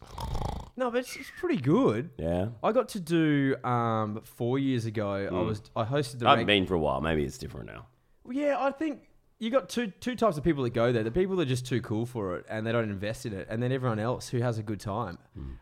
no, 0.76 0.90
but 0.90 1.00
it's, 1.00 1.16
it's 1.18 1.30
pretty 1.38 1.58
good. 1.62 2.10
yeah. 2.18 2.48
I 2.64 2.72
got 2.72 2.88
to 2.90 3.00
do 3.02 3.56
um, 3.66 4.22
four 4.24 4.58
years 4.58 4.86
ago. 4.86 5.12
I 5.12 5.30
was 5.42 5.62
I 5.76 5.84
hosted 5.84 6.20
the 6.20 6.26
I 6.28 6.32
haven't 6.32 6.48
reg- 6.48 6.62
been 6.62 6.66
for 6.68 6.76
a 6.76 6.80
while. 6.80 7.02
Maybe 7.02 7.24
it's 7.26 7.38
different 7.38 7.68
now. 7.68 7.86
Well, 8.24 8.36
Yeah, 8.36 8.56
I 8.60 8.72
think 8.72 9.09
you 9.40 9.50
got 9.50 9.70
two 9.70 9.88
two 9.88 10.16
types 10.16 10.38
of 10.38 10.44
people 10.44 10.64
that 10.64 10.74
go 10.74 10.92
there. 10.92 11.04
The 11.04 11.12
people 11.12 11.38
that 11.38 11.44
are 11.44 11.46
just 11.46 11.66
too 11.66 11.82
cool 11.82 12.06
for 12.06 12.36
it 12.38 12.46
and 12.50 12.68
they 12.68 12.72
don't 12.72 12.90
invest 12.90 13.26
in 13.26 13.34
it, 13.34 13.48
and 13.50 13.64
then 13.64 13.72
everyone 13.72 14.00
else 14.00 14.28
who 14.30 14.40
has 14.40 14.58
a 14.58 14.64
good 14.64 14.80
time. 14.80 15.18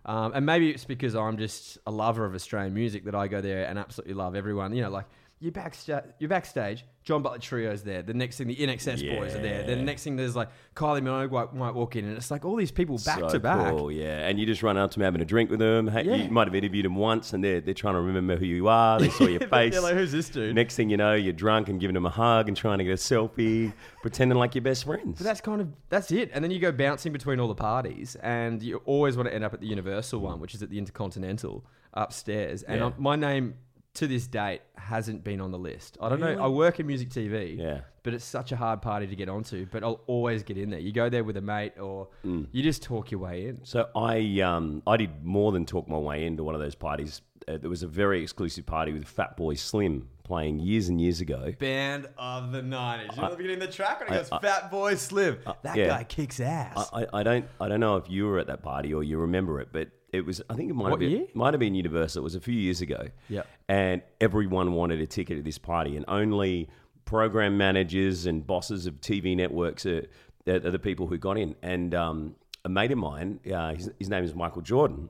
Um, 0.05 0.31
and 0.34 0.46
maybe 0.46 0.69
it's 0.72 0.86
because 0.86 1.15
I'm 1.15 1.38
just 1.38 1.77
a 1.86 1.91
lover 1.91 2.25
of 2.25 2.34
Australian 2.34 2.74
music 2.74 3.05
that 3.05 3.15
I 3.15 3.27
go 3.27 3.39
there 3.39 3.65
and 3.65 3.77
absolutely 3.77 4.15
love 4.15 4.36
everyone. 4.36 4.75
You 4.75 4.81
know, 4.84 4.89
like 4.89 5.05
you're 5.39 5.51
backstage. 5.51 6.03
You're 6.20 6.29
backstage. 6.29 6.84
John 7.03 7.22
Butler 7.22 7.39
Trio's 7.39 7.84
there. 7.84 8.01
The 8.01 8.13
next 8.13 8.38
thing, 8.38 8.48
the 8.48 8.56
INXS 8.56 9.17
boys 9.17 9.36
are 9.36 9.41
there. 9.41 9.63
Then 9.63 9.77
the 9.77 9.84
next 9.84 10.03
thing, 10.03 10.15
there's 10.15 10.36
like 10.36 10.50
Kylie 10.75 11.01
Minogue 11.01 11.32
might, 11.32 11.53
might 11.53 11.74
walk 11.74 11.96
in, 11.96 12.06
and 12.06 12.17
it's 12.17 12.32
like 12.32 12.44
all 12.44 12.56
these 12.56 12.72
people 12.72 12.98
back 13.06 13.20
So 13.20 13.29
to 13.29 13.39
back. 13.39 13.72
Cool, 13.72 13.91
yeah. 13.91 14.27
And 14.27 14.39
you 14.39 14.46
just 14.46 14.63
run 14.63 14.77
up 14.77 14.91
to 14.91 15.00
them 15.00 15.06
having 15.06 15.22
a 15.22 15.25
drink 15.25 15.50
with 15.50 15.60
them. 15.60 15.88
Hey, 15.88 16.03
Yeah. 16.03 16.15
You 16.15 16.32
might 16.32 16.48
have 16.48 16.56
interviewed 16.56 16.86
them 16.86 16.96
once 16.96 17.34
and 17.34 17.44
they're, 17.44 17.62
they're 17.62 17.75
trying 17.75 17.94
to 17.94 18.01
remember 18.01 18.36
who 18.36 18.46
you 18.46 18.67
are. 18.67 19.00
They 19.00 19.10
saw 19.10 19.25
your 19.27 19.41
face. 19.41 19.74
They're 19.74 19.82
like, 19.82 19.94
who's 19.94 20.12
this 20.12 20.27
dude? 20.27 20.56
Next 20.56 20.75
thing 20.75 20.89
you 20.89 20.98
know, 20.98 21.13
you're 21.13 21.34
drunk 21.34 21.70
and 21.70 21.79
giving 21.79 21.94
them 21.94 22.06
a 22.06 22.10
hug 22.10 22.48
and 22.48 22.58
trying 22.58 22.79
to 22.79 22.84
get 22.84 22.91
a 22.91 22.96
selfie, 22.96 23.72
pretending 24.01 24.38
like 24.38 24.56
you're 24.56 24.63
best 24.63 24.86
friends. 24.86 25.20
But 25.20 25.24
that's 25.24 25.41
kind 25.41 25.62
of 25.62 25.70
that's 25.89 26.12
it. 26.12 26.32
And 26.34 26.44
then 26.44 26.51
you 26.51 26.60
go 26.60 26.72
bouncing 26.72 27.13
between 27.13 27.39
all 27.39 27.48
the 27.48 27.56
parties, 27.56 28.17
and 28.22 28.62
you 28.62 28.77
always 28.86 29.15
want 29.15 29.29
to 29.29 29.36
end 29.36 29.44
up 29.44 29.53
at 29.53 29.62
the 29.62 29.67
Universal 29.67 30.20
one, 30.20 30.38
mm. 30.38 30.41
which 30.41 30.56
is 30.56 30.63
at 30.63 30.72
the 30.72 30.79
Intercontinental 30.79 31.63
upstairs. 31.94 32.63
And 32.63 32.82
Yeah. 32.82 32.91
My 32.98 33.15
name 33.15 33.56
to 33.98 34.08
this 34.08 34.27
date 34.27 34.62
hasn't 34.75 35.24
been 35.24 35.42
on 35.42 35.51
the 35.51 35.58
list. 35.58 35.98
I 36.01 36.10
don't 36.10 36.20
know. 36.20 36.42
I 36.42 36.48
work 36.48 36.80
in 36.80 36.86
music 36.88 37.10
TV, 37.10 37.58
Yeah. 37.58 37.82
but 38.04 38.13
it's 38.13 38.24
such 38.25 38.51
a 38.51 38.56
hard 38.56 38.82
party 38.82 39.08
to 39.08 39.16
get 39.16 39.27
onto. 39.27 39.66
But 39.66 39.84
I'll 39.84 40.01
always 40.08 40.44
get 40.44 40.58
in 40.58 40.70
there. 40.70 40.80
You 40.80 40.92
go 40.92 41.10
there 41.10 41.24
with 41.24 41.38
a 41.38 41.42
mate, 41.42 41.74
or 41.80 42.08
you 42.24 42.63
just 42.63 42.84
talk 42.84 43.12
your 43.12 43.20
way 43.20 43.48
in. 43.48 43.66
So 43.66 43.89
I 43.96 44.42
um 44.42 44.84
I 44.86 44.98
did 44.98 45.24
more 45.24 45.51
than 45.51 45.66
talk 45.66 45.88
my 45.88 45.98
way 45.98 46.25
into 46.25 46.44
one 46.44 46.56
of 46.56 46.62
those 46.62 46.75
parties. 46.75 47.22
Uh, 47.48 47.58
there 47.58 47.70
was 47.70 47.82
a 47.82 47.88
very 47.88 48.22
exclusive 48.22 48.66
party 48.66 48.92
with 48.92 49.06
Fatboy 49.06 49.58
Slim 49.58 50.10
playing 50.24 50.60
years 50.60 50.89
and 50.89 51.00
years 51.00 51.22
ago. 51.22 51.54
Band 51.58 52.08
of 52.18 52.51
the 52.51 52.62
nineties. 52.62 53.16
You 53.16 53.22
know 53.24 53.32
the 53.32 53.38
beginning 53.38 53.62
of 53.62 53.68
the 53.68 53.74
track 53.74 54.00
when 54.01 54.10
he 54.10 54.16
goes, 54.16 54.30
"Fatboy 54.30 54.98
Slim." 54.98 55.39
that 55.63 55.75
yeah. 55.75 55.88
guy 55.88 56.04
kicks 56.04 56.39
ass. 56.39 56.89
I, 56.94 57.08
I 57.13 57.24
don't 57.24 57.46
I 57.60 57.68
don't 57.68 57.80
know 57.80 57.96
if 57.98 58.10
you 58.10 58.27
were 58.27 58.38
at 58.38 58.48
that 58.48 58.62
party 58.62 58.94
or 58.94 59.04
you 59.04 59.18
remember 59.18 59.60
it, 59.60 59.70
but 59.72 59.89
it 60.13 60.25
was 60.25 60.41
I 60.49 60.53
think 60.55 60.69
it 60.69 60.73
might 60.73 60.83
What 60.83 60.91
have 60.91 60.99
been 60.99 61.11
year? 61.11 61.27
might 61.33 61.53
have 61.53 61.59
been 61.59 61.75
Universal. 61.75 62.21
It 62.21 62.23
was 62.23 62.35
a 62.35 62.39
few 62.39 62.55
years 62.55 62.81
ago. 62.81 63.07
Yep. 63.29 63.47
And 63.67 64.01
everyone 64.21 64.73
wanted 64.73 65.01
a 65.01 65.07
ticket 65.07 65.37
at 65.37 65.43
this 65.43 65.57
party, 65.57 65.95
and 65.95 66.05
only 66.07 66.69
program 67.05 67.57
managers 67.57 68.25
and 68.25 68.45
bosses 68.45 68.85
of 68.85 69.01
TV 69.01 69.35
networks 69.35 69.85
are, 69.85 70.05
are, 70.47 70.59
the 70.59 70.79
people 70.79 71.07
who 71.07 71.17
got 71.17 71.37
in. 71.37 71.55
And 71.61 71.95
um, 71.95 72.35
a 72.65 72.69
mate 72.69 72.91
of 72.91 72.97
mine, 72.97 73.39
uh, 73.51 73.73
his, 73.73 73.89
his 73.97 74.09
name 74.09 74.23
is 74.23 74.35
Michael 74.35 74.61
Jordan. 74.61 75.09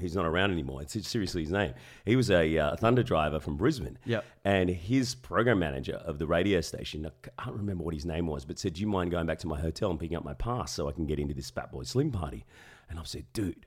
He's 0.00 0.16
not 0.16 0.24
around 0.24 0.50
anymore. 0.50 0.82
It's 0.82 1.08
seriously 1.08 1.42
his 1.42 1.52
name. 1.52 1.74
He 2.04 2.16
was 2.16 2.30
a 2.30 2.58
uh, 2.58 2.76
thunder 2.76 3.02
driver 3.02 3.38
from 3.38 3.56
Brisbane. 3.56 3.98
Yep. 4.04 4.24
And 4.44 4.70
his 4.70 5.14
program 5.14 5.58
manager 5.60 5.94
of 6.04 6.18
the 6.18 6.26
radio 6.26 6.60
station, 6.60 7.06
I 7.06 7.42
can't 7.42 7.56
remember 7.56 7.84
what 7.84 7.94
his 7.94 8.06
name 8.06 8.26
was, 8.26 8.44
but 8.44 8.58
said, 8.58 8.74
Do 8.74 8.80
you 8.80 8.88
mind 8.88 9.10
going 9.10 9.26
back 9.26 9.38
to 9.40 9.46
my 9.46 9.60
hotel 9.60 9.90
and 9.90 10.00
picking 10.00 10.16
up 10.16 10.24
my 10.24 10.34
pass 10.34 10.72
so 10.72 10.88
I 10.88 10.92
can 10.92 11.06
get 11.06 11.18
into 11.18 11.34
this 11.34 11.50
Fatboy 11.50 11.86
Slim 11.86 12.10
party? 12.10 12.44
And 12.88 12.98
I've 12.98 13.06
said, 13.06 13.26
Dude, 13.32 13.66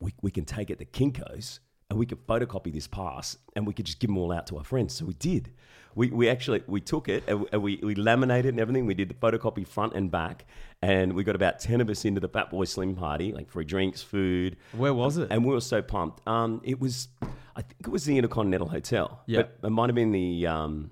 we, 0.00 0.14
we 0.22 0.30
can 0.30 0.44
take 0.44 0.70
it 0.70 0.78
to 0.78 0.84
Kinko's 0.84 1.60
and 1.90 1.98
we 1.98 2.06
could 2.06 2.26
photocopy 2.26 2.72
this 2.72 2.86
pass 2.86 3.38
and 3.56 3.66
we 3.66 3.72
could 3.72 3.86
just 3.86 3.98
give 3.98 4.08
them 4.08 4.18
all 4.18 4.32
out 4.32 4.46
to 4.48 4.58
our 4.58 4.64
friends. 4.64 4.94
So 4.94 5.04
we 5.06 5.14
did. 5.14 5.50
We, 5.94 6.10
we 6.10 6.28
actually 6.28 6.62
we 6.66 6.80
took 6.80 7.08
it 7.08 7.24
and 7.26 7.62
we, 7.62 7.80
we 7.82 7.94
laminated 7.94 8.52
and 8.52 8.60
everything. 8.60 8.86
We 8.86 8.94
did 8.94 9.08
the 9.08 9.14
photocopy 9.14 9.66
front 9.66 9.94
and 9.94 10.10
back, 10.10 10.44
and 10.80 11.14
we 11.14 11.24
got 11.24 11.34
about 11.34 11.58
ten 11.58 11.80
of 11.80 11.90
us 11.90 12.04
into 12.04 12.20
the 12.20 12.28
Fatboy 12.28 12.68
Slim 12.68 12.94
party, 12.94 13.32
like 13.32 13.48
free 13.48 13.64
drinks, 13.64 14.00
food. 14.00 14.58
Where 14.72 14.94
was 14.94 15.16
it? 15.16 15.28
And 15.30 15.44
we 15.44 15.52
were 15.52 15.60
so 15.60 15.82
pumped. 15.82 16.24
Um, 16.28 16.60
it 16.62 16.78
was, 16.78 17.08
I 17.56 17.62
think 17.62 17.80
it 17.80 17.88
was 17.88 18.04
the 18.04 18.16
Intercontinental 18.16 18.68
Hotel. 18.68 19.22
Yeah. 19.26 19.42
but 19.42 19.66
it 19.66 19.70
might 19.70 19.88
have 19.88 19.96
been 19.96 20.12
the. 20.12 20.46
Um, 20.46 20.90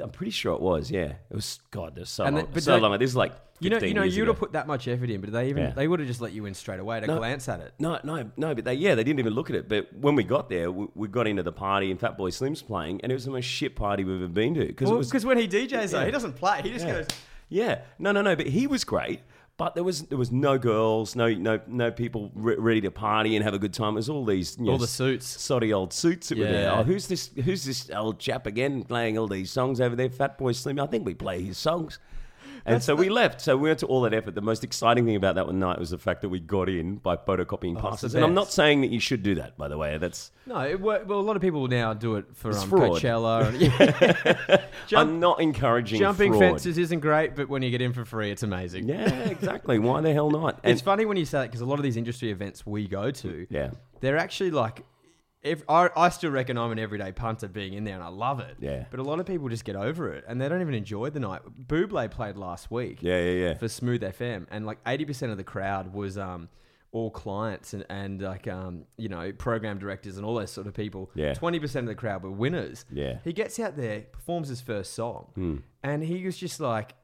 I'm 0.00 0.10
pretty 0.10 0.30
sure 0.32 0.54
it 0.54 0.60
was. 0.60 0.90
Yeah, 0.90 1.12
it 1.30 1.34
was. 1.34 1.60
God, 1.70 1.94
there's 1.94 2.08
so 2.10 2.24
And 2.24 2.34
long. 2.36 2.44
then- 2.44 2.52
but 2.54 2.62
so 2.62 2.72
don't- 2.72 2.82
long. 2.90 2.98
This 2.98 3.10
is 3.10 3.16
like. 3.16 3.32
you 3.62 3.68
know, 3.68 3.76
15 3.76 3.88
you 3.88 3.94
know, 3.94 4.02
years 4.04 4.16
you'd 4.16 4.26
have 4.28 4.38
put 4.38 4.52
that 4.52 4.66
much 4.66 4.88
effort 4.88 5.10
in, 5.10 5.20
but 5.20 5.32
they 5.32 5.50
even 5.50 5.64
Yeah. 5.64 5.70
they 5.72 5.86
would 5.86 6.00
have 6.00 6.06
just 6.08 6.20
let 6.22 6.32
you 6.32 6.46
in 6.46 6.54
straight 6.54 6.80
away 6.80 6.98
to 7.00 7.06
No. 7.06 7.18
glance 7.18 7.46
at 7.48 7.60
it. 7.60 7.74
No, 7.78 7.98
no, 8.04 8.30
no. 8.38 8.54
But 8.54 8.64
they, 8.64 8.72
yeah, 8.74 8.94
they 8.94 9.04
didn't 9.04 9.18
even 9.18 9.34
look 9.34 9.50
at 9.50 9.56
it. 9.56 9.68
But 9.68 9.88
when 9.94 10.14
we 10.14 10.24
got 10.24 10.48
there, 10.48 10.72
we, 10.72 10.86
we 10.94 11.08
got 11.08 11.26
into 11.26 11.42
the 11.42 11.52
party 11.52 11.90
and 11.90 12.00
Fatboy 12.00 12.32
Slim's 12.32 12.62
playing, 12.62 13.00
and 13.02 13.12
it 13.12 13.14
was 13.14 13.26
the 13.26 13.30
most 13.30 13.44
shit 13.44 13.76
party 13.76 14.02
we've 14.02 14.16
ever 14.16 14.28
been 14.28 14.54
to. 14.54 14.64
Because 14.66 14.88
it 14.90 14.94
was 14.94 15.08
because 15.08 15.26
when 15.26 15.36
he 15.36 15.46
DJs 15.46 15.90
though, 15.90 15.98
Yeah. 16.00 16.04
he 16.06 16.10
doesn't 16.10 16.36
play. 16.36 16.60
He 16.62 16.70
just 16.70 16.86
yeah. 16.86 16.92
goes. 16.94 17.06
yeah, 17.50 17.80
no, 17.98 18.12
no, 18.12 18.22
no. 18.22 18.34
But 18.34 18.46
he 18.46 18.66
was 18.66 18.82
great. 18.84 19.20
But 19.60 19.74
there 19.74 19.84
was 19.84 20.04
there 20.04 20.16
was 20.16 20.32
no 20.32 20.56
girls, 20.56 21.14
no 21.14 21.34
no 21.34 21.60
no 21.66 21.90
people 21.90 22.30
re- 22.34 22.56
ready 22.56 22.80
to 22.80 22.90
party 22.90 23.36
and 23.36 23.44
have 23.44 23.52
a 23.52 23.58
good 23.58 23.74
time. 23.74 23.92
It 23.92 23.96
was 23.96 24.08
all 24.08 24.24
these 24.24 24.56
you 24.58 24.64
know, 24.64 24.72
All 24.72 24.78
the 24.78 24.86
suits. 24.86 25.26
soddy 25.26 25.70
old 25.70 25.92
suits 25.92 26.30
that 26.30 26.38
were 26.38 26.44
there. 26.46 26.72
Oh, 26.72 26.82
who's 26.82 27.06
this? 27.08 27.28
Who's 27.44 27.64
this 27.66 27.90
old 27.90 28.18
chap 28.18 28.46
again 28.46 28.82
playing 28.84 29.18
all 29.18 29.28
these 29.28 29.50
songs 29.50 29.78
over 29.78 29.94
there? 29.94 30.08
Fatboy 30.08 30.54
Slim. 30.56 30.80
I 30.80 30.86
think 30.86 31.04
we 31.04 31.12
play 31.12 31.42
his 31.42 31.58
songs. 31.58 31.98
And 32.66 32.82
so 32.82 32.94
we 32.94 33.08
left. 33.08 33.40
So 33.40 33.56
we 33.56 33.68
went 33.68 33.78
to 33.80 33.86
all 33.86 34.02
that 34.02 34.12
effort. 34.14 34.34
The 34.34 34.40
most 34.40 34.62
exciting 34.64 35.04
thing 35.06 35.16
about 35.16 35.34
that 35.36 35.46
one 35.46 35.58
night 35.58 35.78
was 35.78 35.90
the 35.90 35.98
fact 35.98 36.22
that 36.22 36.28
we 36.28 36.40
got 36.40 36.68
in 36.68 36.96
by 36.96 37.16
photocopying 37.16 37.76
Oh, 37.78 37.80
passes. 37.90 38.14
And 38.14 38.24
I'm 38.24 38.34
not 38.34 38.52
saying 38.52 38.82
that 38.82 38.90
you 38.90 39.00
should 39.00 39.22
do 39.22 39.34
that, 39.36 39.56
by 39.56 39.68
the 39.68 39.78
way. 39.78 39.98
That's 39.98 40.30
No, 40.46 40.60
it, 40.60 40.80
wor- 40.80 41.02
well, 41.06 41.18
a 41.18 41.22
lot 41.22 41.36
of 41.36 41.42
people 41.42 41.66
now 41.68 41.94
do 41.94 42.16
it 42.16 42.26
for 42.34 42.50
It's 42.50 42.62
um, 42.62 42.68
fraud. 42.70 43.00
Coachella. 43.02 43.46
And. 43.48 44.60
Jump- 44.88 45.08
I'm 45.08 45.20
not 45.20 45.40
encouraging 45.40 45.98
jumping 45.98 46.32
fraud. 46.32 46.40
fences 46.42 46.78
isn't 46.78 47.00
great, 47.00 47.36
but 47.36 47.48
when 47.48 47.62
you 47.62 47.70
get 47.70 47.80
in 47.80 47.92
for 47.92 48.04
free, 48.04 48.30
it's 48.30 48.42
amazing. 48.42 48.88
Yeah, 48.88 49.08
exactly. 49.28 49.78
Why 49.78 50.00
the 50.00 50.12
hell 50.12 50.30
not? 50.30 50.60
And 50.64 50.72
It's 50.72 50.82
funny 50.82 51.04
when 51.06 51.16
you 51.16 51.24
say 51.24 51.38
that 51.38 51.46
because 51.46 51.60
a 51.60 51.66
lot 51.66 51.78
of 51.78 51.82
these 51.82 51.96
industry 51.96 52.30
events 52.30 52.66
we 52.66 52.86
go 52.88 53.10
to, 53.10 53.46
Yeah. 53.50 53.70
they're 54.00 54.18
actually 54.18 54.50
like. 54.50 54.84
If, 55.42 55.62
I, 55.68 55.88
I 55.96 56.10
still 56.10 56.30
reckon 56.30 56.58
I'm 56.58 56.70
an 56.70 56.78
everyday 56.78 57.12
punter 57.12 57.48
being 57.48 57.72
in 57.72 57.84
there 57.84 57.94
and 57.94 58.04
I 58.04 58.08
love 58.08 58.40
it. 58.40 58.56
Yeah. 58.60 58.84
But 58.90 59.00
a 59.00 59.02
lot 59.02 59.20
of 59.20 59.26
people 59.26 59.48
just 59.48 59.64
get 59.64 59.74
over 59.74 60.12
it 60.12 60.24
and 60.28 60.40
they 60.40 60.48
don't 60.48 60.60
even 60.60 60.74
enjoy 60.74 61.08
the 61.10 61.20
night. 61.20 61.40
Buble 61.66 62.10
played 62.10 62.36
last 62.36 62.70
week. 62.70 62.98
yeah, 63.00 63.18
yeah, 63.20 63.46
yeah. 63.46 63.54
for 63.54 63.68
Smooth 63.68 64.02
FM, 64.02 64.46
and 64.50 64.66
like 64.66 64.78
eighty 64.86 65.04
percent 65.04 65.32
of 65.32 65.38
the 65.38 65.44
crowd 65.44 65.94
was 65.94 66.18
um, 66.18 66.48
all 66.92 67.10
clients 67.10 67.72
and, 67.72 67.86
and 67.88 68.20
like 68.20 68.48
um, 68.48 68.84
you 68.98 69.08
know 69.08 69.32
program 69.32 69.78
directors 69.78 70.16
and 70.18 70.26
all 70.26 70.34
those 70.34 70.50
sort 70.50 70.66
of 70.66 70.74
people. 70.74 71.10
Yeah. 71.14 71.32
twenty 71.32 71.58
percent 71.58 71.84
of 71.84 71.88
the 71.88 71.94
crowd 71.94 72.22
were 72.22 72.30
winners. 72.30 72.84
Yeah. 72.92 73.18
he 73.24 73.32
gets 73.32 73.58
out 73.58 73.76
there, 73.76 74.02
performs 74.12 74.48
his 74.48 74.60
first 74.60 74.92
song, 74.94 75.62
and 75.82 76.02
he 76.02 76.24
was 76.24 76.36
just 76.36 76.60
like. 76.60 76.94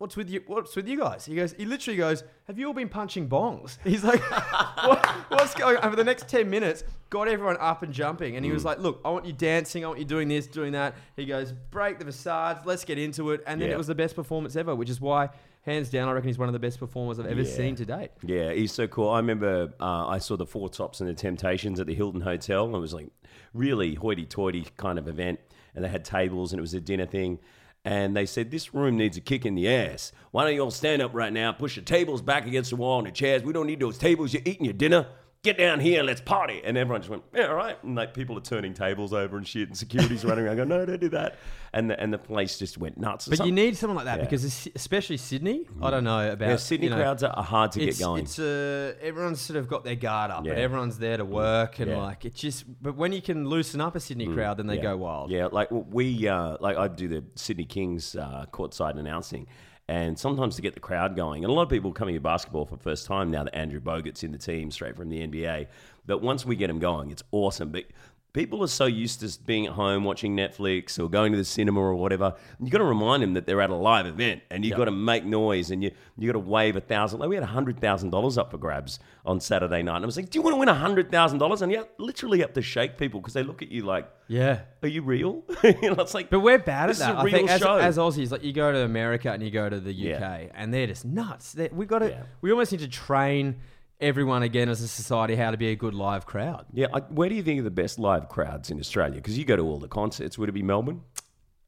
What's 0.00 0.16
with 0.16 0.30
you? 0.30 0.42
What's 0.46 0.74
with 0.74 0.88
you 0.88 0.96
guys? 0.98 1.26
He 1.26 1.34
goes. 1.34 1.52
He 1.58 1.66
literally 1.66 1.98
goes. 1.98 2.24
Have 2.46 2.58
you 2.58 2.66
all 2.66 2.72
been 2.72 2.88
punching 2.88 3.28
bongs? 3.28 3.76
He's 3.84 4.02
like, 4.02 4.22
what, 4.86 5.06
what's 5.28 5.52
going 5.54 5.76
on? 5.76 5.84
Over 5.84 5.94
the 5.94 6.04
next 6.04 6.26
ten 6.26 6.48
minutes, 6.48 6.84
got 7.10 7.28
everyone 7.28 7.58
up 7.60 7.82
and 7.82 7.92
jumping, 7.92 8.36
and 8.36 8.42
he 8.42 8.50
Mm. 8.50 8.54
was 8.54 8.64
like, 8.64 8.78
look, 8.78 9.02
I 9.04 9.10
want 9.10 9.26
you 9.26 9.34
dancing. 9.34 9.84
I 9.84 9.88
want 9.88 9.98
you 9.98 10.06
doing 10.06 10.28
this, 10.28 10.46
doing 10.46 10.72
that. 10.72 10.94
He 11.16 11.26
goes, 11.26 11.52
break 11.52 11.98
the 11.98 12.06
facades. 12.06 12.60
Let's 12.64 12.82
get 12.86 12.96
into 12.98 13.30
it. 13.32 13.42
And 13.46 13.60
then 13.60 13.68
Yeah. 13.68 13.74
it 13.74 13.76
was 13.76 13.88
the 13.88 13.94
best 13.94 14.16
performance 14.16 14.56
ever, 14.56 14.74
which 14.74 14.88
is 14.88 15.02
why, 15.02 15.28
hands 15.66 15.90
down, 15.90 16.08
I 16.08 16.12
reckon 16.12 16.28
he's 16.28 16.38
one 16.38 16.48
of 16.48 16.54
the 16.54 16.58
best 16.58 16.78
performers 16.78 17.20
I've 17.20 17.26
ever 17.26 17.42
Yeah. 17.42 17.54
seen 17.54 17.76
to 17.76 17.84
date. 17.84 18.10
Yeah, 18.24 18.54
he's 18.54 18.72
so 18.72 18.88
cool. 18.88 19.10
I 19.10 19.18
remember 19.18 19.70
uh, 19.80 20.06
I 20.06 20.16
saw 20.16 20.34
the 20.38 20.46
Four 20.46 20.70
Tops 20.70 21.02
and 21.02 21.10
the 21.10 21.14
Temptations 21.14 21.78
at 21.78 21.86
the 21.86 21.94
Hilton 21.94 22.22
Hotel. 22.22 22.64
And 22.64 22.74
it 22.74 22.78
was 22.78 22.94
like 22.94 23.08
really 23.52 23.96
hoity-toity 23.96 24.64
kind 24.78 24.98
of 24.98 25.08
event, 25.08 25.40
and 25.74 25.84
they 25.84 25.90
had 25.90 26.06
tables, 26.06 26.54
and 26.54 26.58
it 26.58 26.62
was 26.62 26.72
a 26.72 26.80
dinner 26.80 27.04
thing. 27.04 27.38
And 27.84 28.14
they 28.14 28.26
said 28.26 28.50
this 28.50 28.74
room 28.74 28.98
needs 28.98 29.16
a 29.16 29.20
kick 29.20 29.46
in 29.46 29.54
the 29.54 29.68
ass. 29.68 30.12
Why 30.32 30.44
don't 30.44 30.54
you 30.54 30.60
all 30.60 30.70
stand 30.70 31.00
up 31.00 31.14
right 31.14 31.32
now, 31.32 31.52
push 31.52 31.76
your 31.76 31.84
tables 31.84 32.20
back 32.20 32.46
against 32.46 32.70
the 32.70 32.76
wall 32.76 32.98
and 32.98 33.06
the 33.06 33.12
chairs? 33.12 33.42
We 33.42 33.52
don't 33.52 33.66
need 33.66 33.80
those 33.80 33.96
tables. 33.96 34.34
You're 34.34 34.42
eating 34.44 34.66
your 34.66 34.74
dinner. 34.74 35.06
Get 35.42 35.56
down 35.56 35.80
here, 35.80 36.02
let's 36.02 36.20
party. 36.20 36.60
And 36.62 36.76
everyone 36.76 37.00
just 37.00 37.08
went, 37.08 37.22
yeah, 37.34 37.46
all 37.46 37.54
right. 37.54 37.82
And 37.82 37.96
like 37.96 38.12
people 38.12 38.36
are 38.36 38.42
turning 38.42 38.74
tables 38.74 39.14
over 39.14 39.38
and 39.38 39.48
shit, 39.48 39.68
and 39.68 39.76
security's 39.76 40.22
running 40.22 40.44
around, 40.44 40.56
going, 40.56 40.68
no, 40.68 40.84
don't 40.84 41.00
do 41.00 41.08
that. 41.10 41.38
And 41.72 41.88
the, 41.88 41.98
and 41.98 42.12
the 42.12 42.18
place 42.18 42.58
just 42.58 42.76
went 42.76 42.98
nuts. 42.98 43.26
But 43.26 43.46
you 43.46 43.52
need 43.52 43.74
someone 43.74 43.96
like 43.96 44.04
that 44.04 44.18
Yeah. 44.18 44.24
because, 44.24 44.68
especially 44.74 45.16
Sydney, 45.16 45.66
I 45.80 45.90
don't 45.90 46.04
know 46.04 46.32
about 46.32 46.46
yeah, 46.46 46.56
Sydney 46.56 46.88
you 46.88 46.90
know, 46.90 46.96
crowds 46.96 47.22
are 47.22 47.42
hard 47.42 47.72
to 47.72 47.78
get 47.80 47.98
going. 47.98 48.24
It's 48.24 48.38
uh, 48.38 48.92
everyone's 49.00 49.40
sort 49.40 49.56
of 49.56 49.66
got 49.66 49.82
their 49.82 49.94
guard 49.94 50.30
up, 50.30 50.44
Yeah. 50.44 50.52
and 50.52 50.60
everyone's 50.60 50.98
there 50.98 51.16
to 51.16 51.24
work, 51.24 51.78
and. 51.78 51.90
Mm. 51.90 51.96
like 51.96 52.26
it's 52.26 52.38
just. 52.38 52.64
But 52.82 52.96
when 52.96 53.12
you 53.12 53.22
can 53.22 53.48
loosen 53.48 53.80
up 53.80 53.96
a 53.96 54.00
Sydney 54.00 54.26
crowd, 54.26 54.58
then 54.58 54.66
they 54.66 54.76
go 54.76 54.94
wild. 54.98 55.30
Yeah, 55.30 55.46
like 55.50 55.68
we, 55.70 56.28
uh, 56.28 56.58
like 56.60 56.76
I 56.76 56.86
do 56.88 57.08
the 57.08 57.24
Sydney 57.34 57.64
Kings 57.64 58.14
uh, 58.14 58.44
courtside 58.52 58.98
announcing, 58.98 59.46
and 59.90 60.16
sometimes 60.16 60.54
to 60.54 60.62
get 60.62 60.74
the 60.74 60.80
crowd 60.80 61.16
going, 61.16 61.42
and 61.42 61.50
a 61.50 61.52
lot 61.52 61.62
of 61.62 61.68
people 61.68 61.92
coming 61.92 62.14
to 62.14 62.20
basketball 62.20 62.64
for 62.64 62.76
the 62.76 62.82
first 62.82 63.06
time 63.06 63.28
now 63.28 63.42
that 63.42 63.56
Andrew 63.56 63.80
Bogut's 63.80 64.22
in 64.22 64.30
the 64.30 64.38
team 64.38 64.70
straight 64.70 64.94
from 64.94 65.08
the 65.08 65.26
NBA. 65.26 65.66
But 66.06 66.22
once 66.22 66.46
we 66.46 66.54
get 66.54 66.68
them 66.68 66.78
going, 66.78 67.10
it's 67.10 67.24
awesome. 67.32 67.72
But 67.72 67.86
people 68.32 68.62
are 68.62 68.68
so 68.68 68.86
used 68.86 69.20
to 69.20 69.38
being 69.44 69.66
at 69.66 69.72
home 69.72 70.04
watching 70.04 70.36
Netflix 70.36 70.98
or 70.98 71.08
going 71.08 71.32
to 71.32 71.38
the 71.38 71.44
cinema 71.44 71.80
or 71.80 71.94
whatever. 71.94 72.34
You've 72.60 72.70
got 72.70 72.78
to 72.78 72.84
remind 72.84 73.22
them 73.22 73.34
that 73.34 73.46
they're 73.46 73.60
at 73.60 73.70
a 73.70 73.74
live 73.74 74.06
event, 74.06 74.42
and 74.50 74.64
you 74.64 74.70
have 74.72 74.78
got 74.78 74.84
to 74.86 74.90
make 74.90 75.24
noise, 75.24 75.70
and 75.70 75.82
you 75.82 75.90
you 76.18 76.26
got 76.26 76.34
to 76.34 76.38
wave 76.38 76.76
a 76.76 76.80
thousand. 76.80 77.20
Like 77.20 77.28
we 77.28 77.34
had 77.36 77.42
a 77.44 77.48
hundred 77.48 77.80
thousand 77.80 78.10
dollars 78.10 78.38
up 78.38 78.50
for 78.50 78.58
grabs 78.58 78.98
on 79.24 79.40
Saturday 79.40 79.82
night, 79.82 79.96
and 79.96 80.04
I 80.04 80.06
was 80.06 80.16
like, 80.16 80.30
"Do 80.30 80.38
you 80.38 80.42
want 80.42 80.54
to 80.54 80.58
win 80.58 80.68
a 80.68 80.74
hundred 80.74 81.10
thousand 81.10 81.38
dollars?" 81.38 81.62
And 81.62 81.72
you 81.72 81.86
literally 81.98 82.40
have 82.40 82.52
to 82.54 82.62
shake 82.62 82.96
people 82.98 83.20
because 83.20 83.34
they 83.34 83.42
look 83.42 83.62
at 83.62 83.70
you 83.70 83.82
like. 83.82 84.10
Yeah. 84.28 84.60
Are 84.82 84.88
you 84.88 85.02
real? 85.02 85.42
you 85.64 85.90
know, 85.90 85.96
it's 85.98 86.14
like, 86.14 86.30
But 86.30 86.38
we're 86.38 86.58
bad 86.60 86.88
at 86.88 86.96
that. 86.98 87.16
I 87.16 87.24
real 87.24 87.34
think 87.34 87.50
as, 87.50 87.62
as 87.62 87.98
Aussies, 87.98 88.30
like 88.30 88.44
you 88.44 88.52
go 88.52 88.70
to 88.70 88.78
America 88.84 89.32
and 89.32 89.42
you 89.42 89.50
go 89.50 89.68
to 89.68 89.80
the 89.80 89.90
UK, 89.90 90.20
Yeah. 90.20 90.46
and 90.54 90.72
they're 90.72 90.86
just 90.86 91.04
nuts. 91.04 91.52
They, 91.52 91.68
we 91.72 91.84
got 91.84 91.98
to. 91.98 92.10
Yeah. 92.10 92.22
We 92.40 92.52
almost 92.52 92.70
need 92.70 92.78
to 92.82 92.88
train 92.88 93.56
everyone 94.00 94.42
again 94.42 94.68
as 94.68 94.80
a 94.80 94.88
society 94.88 95.36
how 95.36 95.50
to 95.50 95.56
be 95.56 95.68
a 95.68 95.76
good 95.76 95.94
live 95.94 96.26
crowd. 96.26 96.66
yeah. 96.72 96.86
I, 96.92 97.00
where 97.00 97.28
do 97.28 97.34
you 97.34 97.42
think 97.42 97.60
are 97.60 97.64
the 97.64 97.70
best 97.70 97.98
live 97.98 98.28
crowds 98.28 98.70
in 98.70 98.78
Australia? 98.78 99.16
Because 99.16 99.38
you 99.38 99.44
go 99.44 99.56
to 99.56 99.62
all 99.62 99.78
the 99.78 99.88
concerts. 99.88 100.38
Would 100.38 100.48
it 100.48 100.52
be 100.52 100.62
Melbourne? 100.62 101.02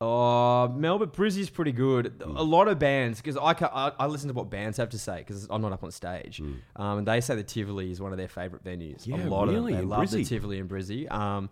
Oh, 0.05 0.67
Melbourne 0.67 1.11
Brizzy's 1.11 1.49
pretty 1.49 1.71
good. 1.71 2.19
Mm. 2.19 2.37
A 2.37 2.43
lot 2.43 2.67
of 2.67 2.81
bands 2.81 3.21
because 3.21 3.37
I, 3.37 3.53
I 3.53 3.93
I 4.01 4.07
listen 4.07 4.27
to 4.29 4.35
what 4.35 4.51
bands 4.51 4.77
have 4.79 4.89
to 4.89 4.99
say 4.99 5.19
because 5.19 5.47
I'm 5.49 5.63
not 5.63 5.73
up 5.73 5.85
on 5.85 5.93
stage, 5.93 6.41
um, 6.41 6.99
and 6.99 7.07
they 7.07 7.21
say 7.21 7.37
the 7.37 7.45
Tivoli 7.45 7.93
is 7.93 8.01
one 8.01 8.11
of 8.11 8.19
their 8.19 8.27
favourite 8.27 8.65
venues. 8.65 9.03
Mm. 9.03 9.19
Yeah, 9.19 9.29
a 9.29 9.29
lot 9.29 9.47
really? 9.47 9.75
of 9.75 9.79
them 9.79 9.89
they 9.89 9.97
love 9.97 10.11
the 10.11 10.25
Tivoli 10.25 10.59
and 10.59 10.69
Brizzy. 10.69 11.09
Um, 11.09 11.51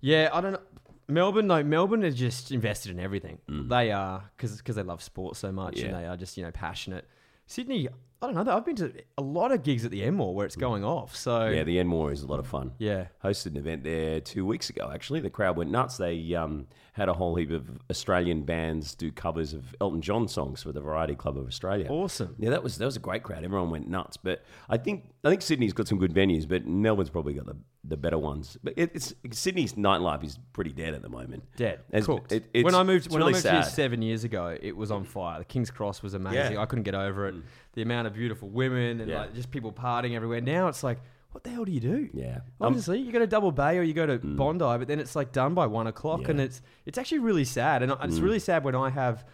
yeah, 0.00 0.30
I 0.32 0.40
don't 0.40 0.52
know. 0.52 0.60
Melbourne, 1.06 1.46
no, 1.46 1.62
Melbourne 1.62 2.02
is 2.02 2.16
just 2.16 2.50
invested 2.50 2.90
in 2.90 2.98
everything. 2.98 3.38
Mm. 3.48 3.68
They 3.68 3.92
are 3.92 4.24
because 4.36 4.74
they 4.74 4.82
love 4.82 5.00
sport 5.00 5.36
so 5.36 5.52
much 5.52 5.78
and 5.78 5.94
they 5.94 6.04
are 6.04 6.16
just 6.16 6.36
you 6.36 6.42
know 6.42 6.50
passionate. 6.50 7.06
Sydney, 7.46 7.88
I 8.22 8.26
don't 8.32 8.44
know. 8.46 8.56
I've 8.56 8.64
been 8.64 8.76
to 8.76 8.92
a 9.18 9.22
lot 9.22 9.50
of 9.50 9.64
gigs 9.64 9.84
at 9.84 9.90
the 9.90 10.02
Enmore 10.04 10.32
where 10.34 10.46
it's 10.46 10.54
going 10.54 10.84
off. 10.84 11.16
So 11.16 11.32
Mm. 11.32 11.56
Yeah, 11.56 11.64
the 11.64 11.78
Enmore 11.80 12.12
is 12.12 12.22
a 12.22 12.26
lot 12.28 12.38
of 12.38 12.46
fun. 12.46 12.72
Yeah. 12.78 13.06
Hosted 13.24 13.46
an 13.46 13.56
event 13.56 13.82
there 13.82 14.20
two 14.20 14.46
weeks 14.46 14.70
ago, 14.70 14.90
actually. 14.94 15.20
The 15.20 15.30
crowd 15.30 15.56
went 15.56 15.70
nuts. 15.70 15.96
They 15.96 16.32
um, 16.34 16.68
had 16.94 17.08
a 17.08 17.14
whole 17.14 17.34
heap 17.36 17.50
of 17.50 17.66
Australian 17.90 18.42
bands 18.42 18.94
do 18.94 19.10
covers 19.10 19.54
of 19.54 19.74
Elton 19.80 20.02
John 20.02 20.28
songs 20.28 20.62
for 20.62 20.72
the 20.72 20.80
Variety 20.80 21.14
Club 21.14 21.38
of 21.38 21.46
Australia. 21.46 21.86
Awesome. 21.88 22.34
Yeah, 22.38 22.50
that 22.50 22.62
was 22.62 22.76
that 22.76 22.84
was 22.84 22.96
a 22.96 23.00
great 23.00 23.22
crowd. 23.22 23.44
Everyone 23.44 23.70
went 23.70 23.88
nuts. 23.88 24.18
But 24.18 24.44
I 24.68 24.76
think 24.76 25.04
I 25.24 25.30
think 25.30 25.40
Sydney's 25.40 25.72
got 25.72 25.88
some 25.88 25.96
good 25.98 26.12
venues, 26.12 26.46
but 26.46 26.66
Melbourne's 26.66 27.08
probably 27.08 27.32
got 27.32 27.46
the, 27.46 27.56
the 27.84 27.96
better 27.96 28.18
ones. 28.18 28.58
But 28.62 28.74
it, 28.76 28.90
it's 28.94 29.14
Sydney's 29.30 29.72
nightlife 29.72 30.22
is 30.22 30.38
pretty 30.52 30.72
dead 30.72 30.92
at 30.92 31.00
the 31.00 31.08
moment. 31.08 31.44
Dead, 31.56 31.80
It's- 31.88 32.04
cooked. 32.04 32.30
it- 32.30 32.44
it's- 32.52 32.64
when 32.64 32.74
I 32.74 32.82
moved, 32.82 33.10
when 33.10 33.20
really 33.20 33.32
I 33.32 33.36
moved 33.36 33.48
here 33.48 33.62
seven 33.62 34.02
years 34.02 34.24
ago, 34.24 34.54
it 34.60 34.76
was 34.76 34.90
on 34.90 35.04
fire. 35.04 35.38
The 35.38 35.46
King's 35.46 35.70
Cross 35.70 36.02
was 36.02 36.12
amazing. 36.12 36.52
Yeah. 36.52 36.52
Mm. 36.58 36.62
I 36.62 36.66
couldn't 36.66 36.84
get 36.84 36.94
over 36.94 37.26
it. 37.28 37.34
The 37.72 37.80
amount 37.82 38.06
of 38.06 38.12
beautiful 38.12 38.50
women 38.50 39.00
and 39.00 39.08
Yeah. 39.10 39.20
like 39.20 39.34
just 39.34 39.50
people 39.50 39.72
partying 39.72 40.14
everywhere. 40.14 40.42
Now 40.42 40.68
it's 40.68 40.82
like, 40.84 40.98
what 41.32 41.44
the 41.44 41.50
hell 41.50 41.64
do 41.64 41.72
you 41.72 41.80
do? 41.80 42.08
Yeah. 42.14 42.36
Um, 42.60 42.68
Honestly, 42.68 42.98
you 43.00 43.10
go 43.12 43.18
to 43.18 43.26
Double 43.26 43.52
Bay 43.52 43.78
or 43.78 43.82
you 43.82 43.94
go 43.94 44.06
to 44.06 44.18
Bondi, 44.18 44.64
but 44.78 44.86
then 44.86 45.00
it's 45.00 45.16
like 45.16 45.32
done 45.32 45.54
by 45.54 45.66
one 45.66 45.86
o'clock, 45.86 46.22
Yeah. 46.22 46.30
and 46.30 46.40
it's 46.40 46.62
it's 46.86 46.98
actually 46.98 47.18
really 47.20 47.44
sad. 47.44 47.82
And 47.82 47.92
it's 48.02 48.18
really 48.20 48.38
sad 48.38 48.64
when 48.64 48.74
I 48.74 48.90
have 48.90 49.24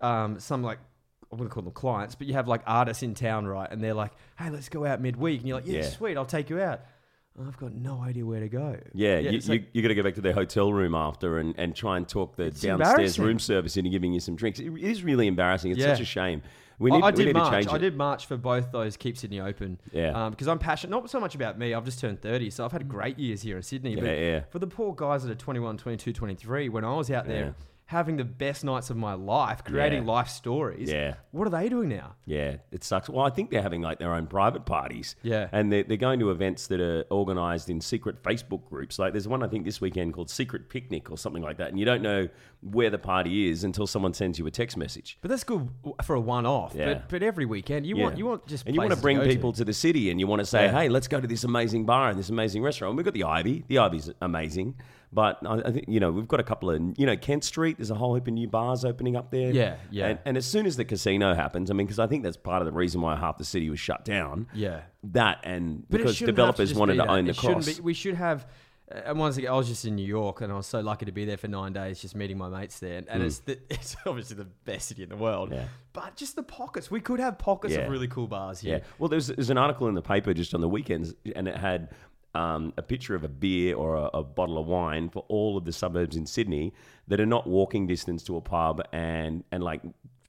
um, 0.00 0.38
some 0.40 0.62
like 0.62 0.78
I'm 1.32 1.38
gonna 1.38 1.50
call 1.50 1.62
them 1.62 1.72
clients, 1.72 2.14
but 2.14 2.26
you 2.26 2.34
have 2.34 2.48
like 2.48 2.62
artists 2.66 3.02
in 3.02 3.14
town, 3.14 3.46
right? 3.46 3.70
And 3.70 3.82
they're 3.82 3.94
like, 3.94 4.12
"Hey, 4.38 4.50
let's 4.50 4.68
go 4.68 4.84
out 4.84 5.00
midweek," 5.00 5.40
and 5.40 5.48
you're 5.48 5.58
like, 5.58 5.66
"Yeah, 5.66 5.80
Yeah. 5.80 5.88
sweet, 5.90 6.16
I'll 6.16 6.24
take 6.24 6.50
you 6.50 6.60
out." 6.60 6.80
I've 7.40 7.56
got 7.56 7.72
no 7.72 8.02
idea 8.02 8.26
where 8.26 8.40
to 8.40 8.48
go. 8.48 8.76
Yeah, 8.92 9.18
you, 9.18 9.30
it's 9.30 9.46
you, 9.46 9.54
like- 9.54 9.68
you 9.72 9.80
got 9.80 9.88
to 9.88 9.94
go 9.94 10.02
back 10.02 10.14
to 10.16 10.20
their 10.20 10.32
hotel 10.34 10.72
room 10.72 10.94
after 10.94 11.38
and, 11.38 11.54
and 11.56 11.74
try 11.74 11.96
and 11.96 12.06
talk 12.06 12.36
the 12.36 12.50
downstairs 12.50 13.18
room 13.18 13.38
service 13.38 13.76
into 13.78 13.88
giving 13.88 14.12
you 14.12 14.20
some 14.20 14.34
drinks. 14.36 14.58
It 14.58 14.70
is 14.76 15.02
really 15.04 15.26
embarrassing. 15.26 15.70
It's 15.70 15.80
Yeah. 15.80 15.94
such 15.94 16.00
a 16.00 16.04
shame. 16.04 16.42
We 16.80 16.90
need, 16.90 17.02
I, 17.02 17.10
we 17.10 17.16
did 17.16 17.26
need 17.26 17.34
March. 17.34 17.66
I 17.68 17.76
did 17.78 17.94
March 17.94 18.24
for 18.26 18.38
both 18.38 18.72
those 18.72 18.96
Keep 18.96 19.18
Sydney 19.18 19.38
Open. 19.38 19.78
Yeah. 19.92 20.12
Um, 20.12 20.30
because 20.30 20.48
I'm 20.48 20.58
passionate, 20.58 20.90
not 20.90 21.10
so 21.10 21.20
much 21.20 21.34
about 21.34 21.58
me. 21.58 21.74
I've 21.74 21.84
just 21.84 22.00
turned 22.00 22.22
30, 22.22 22.48
so 22.48 22.64
I've 22.64 22.72
had 22.72 22.88
great 22.88 23.18
years 23.18 23.42
here 23.42 23.56
in 23.58 23.62
Sydney. 23.62 23.94
but 23.96 24.04
Yeah, 24.04 24.14
yeah. 24.14 24.40
for 24.48 24.58
the 24.58 24.66
poor 24.66 24.94
guys 24.94 25.22
that 25.22 25.30
are 25.30 25.34
21, 25.34 25.76
22, 25.76 26.12
23, 26.14 26.70
when 26.70 26.82
I 26.84 26.94
was 26.94 27.10
out 27.10 27.26
there 27.28 27.44
Yeah. 27.44 27.52
Having 27.90 28.16
the 28.16 28.24
best 28.24 28.62
nights 28.64 28.88
of 28.88 28.96
my 28.96 29.14
life, 29.14 29.64
creating 29.64 30.04
Yeah. 30.04 30.12
life 30.12 30.28
stories, 30.28 30.88
Yeah. 30.90 31.14
what 31.32 31.44
are 31.48 31.50
they 31.50 31.68
doing 31.68 31.88
now? 31.88 32.14
Yeah, 32.24 32.58
it 32.70 32.84
sucks. 32.84 33.08
Well, 33.08 33.26
I 33.26 33.30
think 33.30 33.50
they're 33.50 33.62
having 33.62 33.82
like 33.82 33.98
their 33.98 34.14
own 34.14 34.28
private 34.28 34.64
parties. 34.64 35.16
Yeah. 35.22 35.48
And 35.50 35.72
they're, 35.72 35.82
they're 35.82 35.96
going 35.96 36.20
to 36.20 36.30
events 36.30 36.68
that 36.68 36.80
are 36.80 37.04
organized 37.10 37.68
in 37.68 37.80
secret 37.80 38.22
Facebook 38.22 38.64
groups. 38.68 38.98
Like 39.00 39.12
there's 39.12 39.26
one, 39.26 39.42
I 39.42 39.48
think, 39.48 39.64
this 39.64 39.80
weekend 39.80 40.14
called 40.14 40.30
Secret 40.30 40.68
Picnic 40.68 41.10
or 41.10 41.18
something 41.18 41.42
like 41.42 41.56
that. 41.56 41.68
And 41.70 41.80
you 41.80 41.84
don't 41.84 42.00
know 42.02 42.28
where 42.62 42.90
the 42.90 42.98
party 42.98 43.48
is 43.50 43.64
until 43.64 43.88
someone 43.88 44.14
sends 44.14 44.38
you 44.38 44.46
a 44.46 44.50
text 44.52 44.76
message. 44.76 45.18
But 45.20 45.30
that's 45.30 45.42
good 45.42 45.68
for 46.04 46.14
a 46.14 46.20
one-off. 46.20 46.74
Yeah. 46.76 46.84
But 46.94 47.08
but 47.08 47.22
every 47.24 47.44
weekend 47.44 47.86
you 47.86 47.96
want 47.96 48.16
you 48.18 48.26
want 48.26 48.46
just 48.46 48.66
and 48.66 48.74
you 48.76 48.80
want 48.80 48.92
to 48.92 49.00
bring 49.00 49.16
go 49.16 49.24
people 49.26 49.52
to. 49.54 49.64
the 49.64 49.72
city 49.72 50.10
and 50.10 50.20
you 50.20 50.28
want 50.28 50.38
to 50.40 50.46
say, 50.46 50.66
Yeah. 50.66 50.72
hey, 50.72 50.88
let's 50.88 51.08
go 51.08 51.20
to 51.20 51.26
this 51.26 51.42
amazing 51.42 51.86
bar 51.86 52.10
and 52.10 52.18
this 52.18 52.28
amazing 52.30 52.62
restaurant. 52.62 52.90
And 52.90 52.96
We've 52.98 53.04
got 53.04 53.14
the 53.14 53.24
Ivy. 53.24 53.64
The 53.66 53.78
Ivy's 53.78 54.10
amazing. 54.20 54.76
But 55.12 55.38
I, 55.44 55.54
I 55.66 55.72
think, 55.72 55.86
you 55.88 55.98
know, 55.98 56.12
we've 56.12 56.28
got 56.28 56.38
a 56.38 56.44
couple 56.44 56.70
of, 56.70 56.80
you 56.96 57.04
know, 57.04 57.16
Kent 57.16 57.42
Street, 57.42 57.78
there's 57.78 57.90
a 57.90 57.96
whole 57.96 58.14
heap 58.14 58.28
of 58.28 58.32
new 58.34 58.46
bars 58.46 58.84
opening 58.84 59.16
up 59.16 59.30
there. 59.32 59.50
Yeah, 59.50 59.76
yeah. 59.90 60.06
And, 60.06 60.18
and 60.24 60.36
as 60.36 60.46
soon 60.46 60.66
as 60.66 60.76
the 60.76 60.84
casino 60.84 61.34
happens, 61.34 61.68
I 61.70 61.74
mean, 61.74 61.86
because 61.86 61.98
I 61.98 62.06
think 62.06 62.22
that's 62.22 62.36
part 62.36 62.62
of 62.62 62.66
the 62.66 62.72
reason 62.72 63.00
why 63.00 63.16
half 63.16 63.36
the 63.36 63.44
city 63.44 63.68
was 63.70 63.80
shut 63.80 64.04
down. 64.04 64.46
Yeah. 64.54 64.82
That 65.04 65.40
and 65.42 65.84
But 65.90 65.98
because 65.98 66.18
developers 66.18 66.74
wanted 66.74 66.92
be 66.92 66.98
to 66.98 67.04
that. 67.06 67.10
own 67.10 67.24
the 67.24 67.30
It 67.30 67.36
shouldn't 67.36 67.64
cross. 67.64 67.76
be- 67.78 67.82
we 67.82 67.92
should 67.94 68.14
have. 68.14 68.46
uh, 68.94 69.00
And 69.06 69.18
once 69.18 69.36
again, 69.36 69.50
I 69.50 69.56
was 69.56 69.66
just 69.66 69.84
in 69.84 69.96
New 69.96 70.06
York, 70.06 70.42
and 70.42 70.52
I 70.52 70.56
was 70.56 70.66
so 70.66 70.78
lucky 70.80 71.06
to 71.06 71.12
be 71.12 71.24
there 71.24 71.36
for 71.38 71.48
nine 71.48 71.72
days, 71.72 72.00
just 72.00 72.14
meeting 72.14 72.38
my 72.38 72.48
mates 72.48 72.78
there. 72.78 72.98
And, 72.98 73.08
and 73.08 73.22
it's 73.24 73.38
the, 73.40 73.58
it's 73.70 73.96
obviously 74.06 74.36
the 74.36 74.44
best 74.64 74.86
city 74.88 75.02
in 75.02 75.08
the 75.08 75.16
world. 75.16 75.50
Yeah. 75.52 75.64
But 75.92 76.14
just 76.14 76.36
the 76.36 76.44
pockets, 76.44 76.88
we 76.88 77.00
could 77.00 77.18
have 77.18 77.36
pockets 77.36 77.74
Yeah. 77.74 77.80
of 77.80 77.90
really 77.90 78.06
cool 78.06 78.28
bars 78.28 78.60
here. 78.60 78.76
Yeah. 78.76 78.84
Well, 79.00 79.08
there's 79.08 79.26
there's 79.26 79.50
an 79.50 79.58
article 79.58 79.88
in 79.88 79.94
the 79.96 80.02
paper 80.02 80.32
just 80.34 80.54
on 80.54 80.60
the 80.60 80.68
weekends, 80.68 81.14
and 81.34 81.48
it 81.48 81.56
had 81.56 81.88
um, 82.34 82.72
a 82.76 82.82
picture 82.82 83.14
of 83.14 83.24
a 83.24 83.28
beer 83.28 83.74
or 83.76 83.96
a, 83.96 84.10
a 84.18 84.22
bottle 84.22 84.58
of 84.58 84.66
wine 84.66 85.08
for 85.08 85.24
all 85.28 85.56
of 85.56 85.64
the 85.64 85.72
suburbs 85.72 86.16
in 86.16 86.26
Sydney 86.26 86.72
that 87.08 87.20
are 87.20 87.26
not 87.26 87.46
walking 87.46 87.86
distance 87.86 88.22
to 88.24 88.36
a 88.36 88.40
pub 88.40 88.82
and 88.92 89.44
and 89.52 89.62
like 89.64 89.82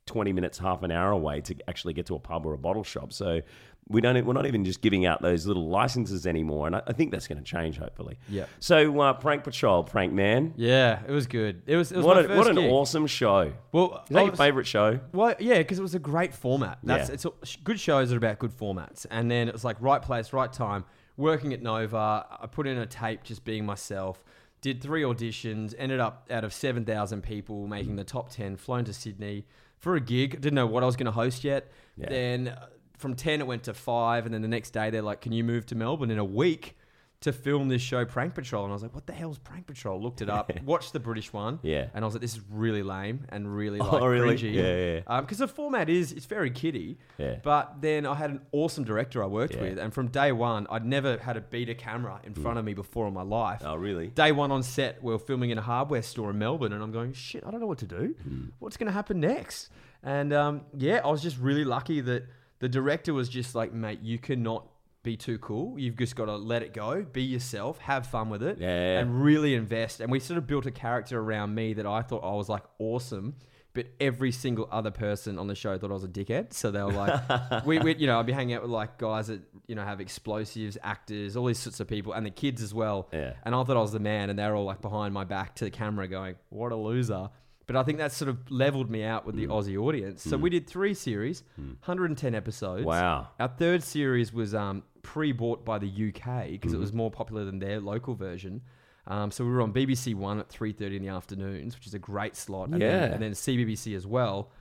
20 0.07 0.33
minutes, 0.33 0.57
half 0.57 0.83
an 0.83 0.91
hour 0.91 1.11
away 1.11 1.41
to 1.41 1.55
actually 1.67 1.93
get 1.93 2.05
to 2.07 2.15
a 2.15 2.19
pub 2.19 2.45
or 2.45 2.53
a 2.53 2.57
bottle 2.57 2.83
shop. 2.83 3.13
So 3.13 3.41
we 3.87 3.99
don't 4.01 4.25
we're 4.25 4.33
not 4.33 4.45
even 4.45 4.63
just 4.65 4.81
giving 4.81 5.05
out 5.05 5.21
those 5.21 5.45
little 5.45 5.67
licenses 5.69 6.25
anymore, 6.25 6.65
and 6.67 6.75
I, 6.77 6.81
I 6.87 6.93
think 6.93 7.11
that's 7.11 7.27
going 7.27 7.37
to 7.37 7.43
change 7.43 7.77
hopefully. 7.77 8.17
Yeah. 8.29 8.45
So 8.59 8.99
uh, 8.99 9.13
prank 9.13 9.43
patrol, 9.43 9.83
prank 9.83 10.11
man. 10.13 10.53
Yeah, 10.55 11.01
it 11.07 11.11
was 11.11 11.27
good. 11.27 11.61
It 11.65 11.75
was. 11.75 11.91
It 11.91 11.97
was 11.97 12.05
What, 12.05 12.17
a, 12.17 12.23
first 12.23 12.37
what 12.37 12.47
an 12.47 12.55
gig. 12.55 12.71
awesome 12.71 13.05
show! 13.07 13.53
Well, 13.71 14.03
Is 14.03 14.09
that 14.09 14.17
I 14.17 14.21
your 14.23 14.31
was- 14.31 14.37
favourite 14.39 14.67
show? 14.67 14.99
Well, 15.13 15.35
yeah, 15.39 15.57
because 15.59 15.77
it 15.79 15.81
was 15.83 15.95
a 15.95 15.99
great 15.99 16.33
format. 16.33 16.79
That's 16.83 17.09
Yeah. 17.09 17.13
it's 17.13 17.25
a, 17.25 17.31
good 17.63 17.79
shows 17.79 18.11
are 18.13 18.17
about 18.17 18.39
good 18.39 18.51
formats, 18.57 19.05
and 19.11 19.29
then 19.29 19.47
it 19.47 19.53
was 19.53 19.63
like 19.65 19.77
right 19.79 20.01
place, 20.01 20.31
right 20.33 20.51
time. 20.51 20.85
Working 21.21 21.53
at 21.53 21.61
Nova, 21.61 22.25
I 22.41 22.47
put 22.47 22.65
in 22.65 22.79
a 22.79 22.87
tape, 22.87 23.23
just 23.23 23.43
being 23.45 23.63
myself. 23.63 24.23
Did 24.61 24.81
three 24.81 25.03
auditions, 25.03 25.75
ended 25.77 25.99
up 25.99 26.27
out 26.31 26.43
of 26.43 26.51
seven 26.51 26.83
thousand 26.83 27.21
people, 27.21 27.67
making 27.67 27.95
the 27.95 28.03
top 28.03 28.31
ten. 28.31 28.55
Flown 28.55 28.85
to 28.85 28.93
Sydney 28.93 29.45
for 29.77 29.95
a 29.95 30.01
gig. 30.01 30.41
Didn't 30.41 30.55
know 30.55 30.65
what 30.65 30.81
I 30.81 30.87
was 30.87 30.95
going 30.95 31.05
to 31.05 31.11
host 31.11 31.43
yet. 31.43 31.71
Yeah. 31.95 32.09
Then 32.09 32.47
uh, 32.47 32.67
from 32.97 33.15
ten 33.15 33.39
it 33.39 33.45
went 33.45 33.63
to 33.63 33.75
five, 33.75 34.25
and 34.25 34.33
then 34.33 34.41
the 34.41 34.47
next 34.47 34.71
day 34.71 34.89
they're 34.89 35.03
like, 35.03 35.21
"Can 35.21 35.31
you 35.31 35.43
move 35.43 35.67
to 35.67 35.75
Melbourne 35.75 36.09
in 36.09 36.17
a 36.17 36.25
week?" 36.25 36.75
To 37.21 37.31
film 37.31 37.67
this 37.67 37.83
show, 37.83 38.03
Prank 38.03 38.33
Patrol, 38.33 38.63
and 38.63 38.71
I 38.71 38.73
was 38.73 38.81
like, 38.81 38.95
"What 38.95 39.05
the 39.05 39.13
hell's 39.13 39.37
Prank 39.37 39.67
Patrol?" 39.67 40.01
Looked 40.01 40.23
it 40.23 40.29
up, 40.29 40.51
watched 40.65 40.91
the 40.91 40.99
British 40.99 41.31
one, 41.31 41.59
Yeah. 41.61 41.85
and 41.93 42.03
I 42.03 42.07
was 42.07 42.15
like, 42.15 42.21
"This 42.21 42.33
is 42.35 42.41
really 42.49 42.81
lame 42.81 43.27
and 43.29 43.55
really 43.55 43.79
Oh, 43.79 43.91
like 43.91 44.01
really? 44.01 44.35
cringy." 44.35 44.53
Yeah, 44.55 45.03
yeah. 45.07 45.21
because 45.21 45.37
the 45.37 45.47
format 45.47 45.87
is 45.87 46.11
it's 46.13 46.25
very 46.25 46.49
kiddie. 46.49 46.97
Yeah. 47.19 47.35
But 47.43 47.79
then 47.79 48.07
I 48.07 48.15
had 48.15 48.31
an 48.31 48.41
awesome 48.51 48.85
director 48.85 49.23
I 49.23 49.27
worked 49.27 49.53
Yeah. 49.53 49.61
with, 49.61 49.77
and 49.77 49.93
from 49.93 50.07
day 50.07 50.31
one, 50.31 50.65
I'd 50.71 50.83
never 50.83 51.19
had 51.19 51.37
a 51.37 51.41
beta 51.41 51.75
camera 51.75 52.19
in 52.23 52.33
front 52.33 52.57
of 52.57 52.65
me 52.65 52.73
before 52.73 53.07
in 53.07 53.13
my 53.13 53.21
life. 53.21 53.61
Oh, 53.63 53.75
really? 53.75 54.07
Day 54.07 54.31
one 54.31 54.51
on 54.51 54.63
set, 54.63 55.03
we 55.03 55.13
are 55.13 55.19
filming 55.19 55.51
in 55.51 55.59
a 55.59 55.61
hardware 55.61 56.01
store 56.01 56.31
in 56.31 56.39
Melbourne, 56.39 56.73
and 56.73 56.81
I'm 56.81 56.91
going, 56.91 57.13
shit, 57.13 57.43
I 57.45 57.51
don't 57.51 57.59
know 57.59 57.67
what 57.67 57.77
to 57.79 57.85
do. 57.85 58.15
Hmm. 58.23 58.45
What's 58.57 58.77
going 58.77 58.87
to 58.87 58.93
happen 58.93 59.19
next? 59.19 59.69
And 60.01 60.33
um, 60.33 60.61
yeah, 60.75 61.01
I 61.05 61.11
was 61.11 61.21
just 61.21 61.37
really 61.37 61.65
lucky 61.65 62.01
that 62.01 62.23
the 62.57 62.67
director 62.67 63.13
was 63.13 63.29
just 63.29 63.53
like, 63.53 63.73
mate, 63.73 63.99
you 64.01 64.17
cannot 64.17 64.65
be 65.03 65.17
too 65.17 65.37
cool. 65.39 65.77
You've 65.79 65.97
just 65.97 66.15
got 66.15 66.25
to 66.25 66.35
let 66.35 66.61
it 66.63 66.73
go, 66.73 67.03
be 67.03 67.23
yourself, 67.23 67.79
have 67.79 68.05
fun 68.07 68.29
with 68.29 68.43
it, 68.43 68.57
Yeah, 68.59 68.99
and 68.99 69.23
really 69.23 69.55
invest. 69.55 69.99
And 69.99 70.11
we 70.11 70.19
sort 70.19 70.37
of 70.37 70.45
built 70.47 70.65
a 70.65 70.71
character 70.71 71.19
around 71.19 71.55
me 71.55 71.73
that 71.73 71.85
I 71.85 72.01
thought 72.01 72.23
I 72.23 72.35
was 72.35 72.49
like 72.49 72.63
awesome. 72.79 73.35
But 73.73 73.85
every 74.01 74.33
single 74.33 74.67
other 74.69 74.91
person 74.91 75.39
on 75.39 75.47
the 75.47 75.55
show 75.55 75.77
thought 75.77 75.91
I 75.91 75.93
was 75.93 76.03
a 76.03 76.07
dickhead. 76.09 76.51
So 76.51 76.71
they 76.71 76.83
were 76.83 76.91
like, 76.91 77.65
we, 77.65 77.79
we, 77.79 77.95
you 77.95 78.05
know, 78.05 78.19
I'd 78.19 78.25
be 78.25 78.33
hanging 78.33 78.53
out 78.53 78.63
with 78.63 78.69
like 78.71 78.97
guys 78.97 79.27
that, 79.27 79.39
you 79.65 79.75
know, 79.75 79.83
have 79.85 80.01
explosives, 80.01 80.77
actors, 80.83 81.37
all 81.37 81.45
these 81.45 81.57
sorts 81.57 81.79
of 81.79 81.87
people, 81.87 82.11
and 82.11 82.25
the 82.25 82.31
kids 82.31 82.61
as 82.61 82.73
well. 82.73 83.07
Yeah. 83.13 83.31
And 83.45 83.55
I 83.55 83.63
thought 83.63 83.77
I 83.77 83.79
was 83.79 83.93
the 83.93 83.99
man, 84.01 84.29
and 84.29 84.37
they're 84.37 84.55
all 84.57 84.65
like 84.65 84.81
behind 84.81 85.13
my 85.13 85.23
back 85.23 85.55
to 85.55 85.63
the 85.63 85.71
camera 85.71 86.09
going, 86.09 86.35
what 86.49 86.73
a 86.73 86.75
loser. 86.75 87.29
But 87.65 87.77
I 87.77 87.83
think 87.83 87.99
that 87.99 88.11
sort 88.11 88.27
of 88.27 88.51
leveled 88.51 88.89
me 88.91 89.05
out 89.05 89.25
with 89.25 89.35
the 89.37 89.45
Hmm. 89.45 89.51
Aussie 89.53 89.77
audience. 89.81 90.21
So 90.21 90.35
we 90.35 90.49
did 90.49 90.67
three 90.67 90.93
series, 90.93 91.43
110 91.55 92.35
episodes. 92.35 92.83
Wow. 92.85 93.29
Our 93.39 93.47
third 93.47 93.83
series 93.83 94.33
was 94.33 94.53
um, 94.53 94.83
pre-bought 95.03 95.63
by 95.65 95.77
the 95.79 95.87
UK 95.87 96.49
because 96.51 96.71
it 96.73 96.75
Mm-hmm. 96.75 96.81
was 96.81 96.93
more 96.93 97.11
popular 97.11 97.43
than 97.45 97.59
their 97.59 97.79
local 97.79 98.15
version. 98.15 98.61
Um, 99.07 99.31
so 99.31 99.43
we 99.43 99.51
were 99.51 99.61
on 99.61 99.73
BBC 99.73 100.13
One 100.13 100.39
at 100.39 100.47
three 100.47 100.71
thirty 100.73 100.95
in 100.95 101.01
the 101.01 101.09
afternoons, 101.09 101.75
which 101.75 101.87
is 101.87 101.93
a 101.95 101.99
great 101.99 102.35
slot. 102.35 102.69
And 102.69 102.79
Yeah. 102.81 102.99
then, 102.99 103.13
and 103.13 103.23
then 103.23 103.31
CBBC 103.31 103.95
as 103.95 104.05
well, 104.05 104.51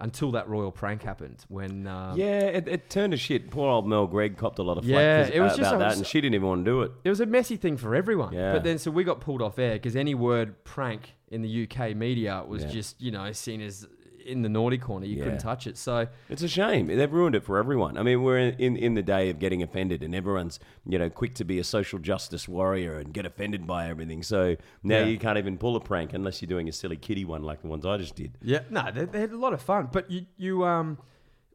until 0.00 0.30
that 0.30 0.48
royal 0.48 0.70
prank 0.70 1.02
happened 1.02 1.44
when. 1.48 1.88
Um, 1.88 2.16
Yeah, 2.16 2.38
it, 2.42 2.68
it 2.68 2.90
turned 2.90 3.10
to 3.10 3.16
shit. 3.16 3.50
Poor 3.50 3.68
old 3.68 3.88
Mel 3.88 4.06
Greig 4.06 4.36
copped 4.36 4.60
a 4.60 4.62
lot 4.62 4.78
of 4.78 4.84
flack 4.84 5.30
it 5.32 5.40
was 5.40 5.54
uh, 5.54 5.56
just- 5.56 5.58
about 5.72 5.74
I 5.74 5.78
that, 5.78 5.88
was- 5.88 5.98
and 5.98 6.06
she 6.06 6.20
didn't 6.20 6.36
even 6.36 6.46
want 6.46 6.64
to 6.64 6.70
do 6.70 6.82
it. 6.82 6.92
It 7.02 7.08
was 7.08 7.20
a 7.20 7.26
messy 7.26 7.56
thing 7.56 7.76
for 7.76 7.96
everyone. 7.96 8.32
Yeah. 8.32 8.52
But 8.52 8.62
then, 8.62 8.78
so 8.78 8.92
we 8.92 9.02
got 9.02 9.20
pulled 9.20 9.42
off 9.42 9.58
air 9.58 9.74
because 9.74 9.96
any 9.96 10.14
word 10.14 10.62
prank 10.62 11.14
in 11.26 11.42
the 11.42 11.64
UK 11.64 11.96
media 11.96 12.44
was 12.46 12.62
Yeah. 12.62 12.70
just, 12.70 13.02
you 13.02 13.10
know, 13.10 13.32
seen 13.32 13.60
as 13.60 13.86
in 14.28 14.42
the 14.42 14.48
naughty 14.48 14.78
corner. 14.78 15.06
You 15.06 15.16
Yeah. 15.16 15.24
couldn't 15.24 15.38
touch 15.40 15.66
it. 15.66 15.76
So, 15.76 16.06
It's 16.28 16.42
a 16.42 16.48
shame. 16.48 16.86
They've 16.86 17.12
ruined 17.12 17.34
it 17.34 17.42
for 17.42 17.58
everyone. 17.58 17.96
I 17.96 18.02
mean, 18.02 18.22
we're 18.22 18.38
in, 18.38 18.54
in, 18.58 18.76
in 18.76 18.94
the 18.94 19.02
day 19.02 19.30
of 19.30 19.38
getting 19.38 19.62
offended, 19.62 20.02
and 20.02 20.14
everyone's 20.14 20.60
you 20.86 20.98
know 20.98 21.08
quick 21.10 21.34
to 21.36 21.44
be 21.44 21.58
a 21.58 21.64
social 21.64 21.98
justice 21.98 22.46
warrior 22.48 22.98
and 22.98 23.12
get 23.12 23.26
offended 23.26 23.66
by 23.66 23.88
everything. 23.88 24.22
So 24.22 24.56
now 24.82 24.98
Yeah. 24.98 25.04
you 25.06 25.18
can't 25.18 25.38
even 25.38 25.58
pull 25.58 25.74
a 25.76 25.80
prank 25.80 26.12
unless 26.12 26.40
you're 26.42 26.48
doing 26.48 26.68
a 26.68 26.72
silly 26.72 26.96
kitty 26.96 27.24
one 27.24 27.42
like 27.42 27.62
the 27.62 27.68
ones 27.68 27.84
I 27.86 27.96
just 27.96 28.14
did. 28.14 28.32
yeah, 28.42 28.60
no, 28.70 28.90
they, 28.94 29.04
they 29.06 29.20
had 29.20 29.32
a 29.32 29.38
lot 29.38 29.52
of 29.52 29.60
fun. 29.62 29.88
But 29.90 30.10
you, 30.10 30.26
you, 30.36 30.64
um, 30.64 30.98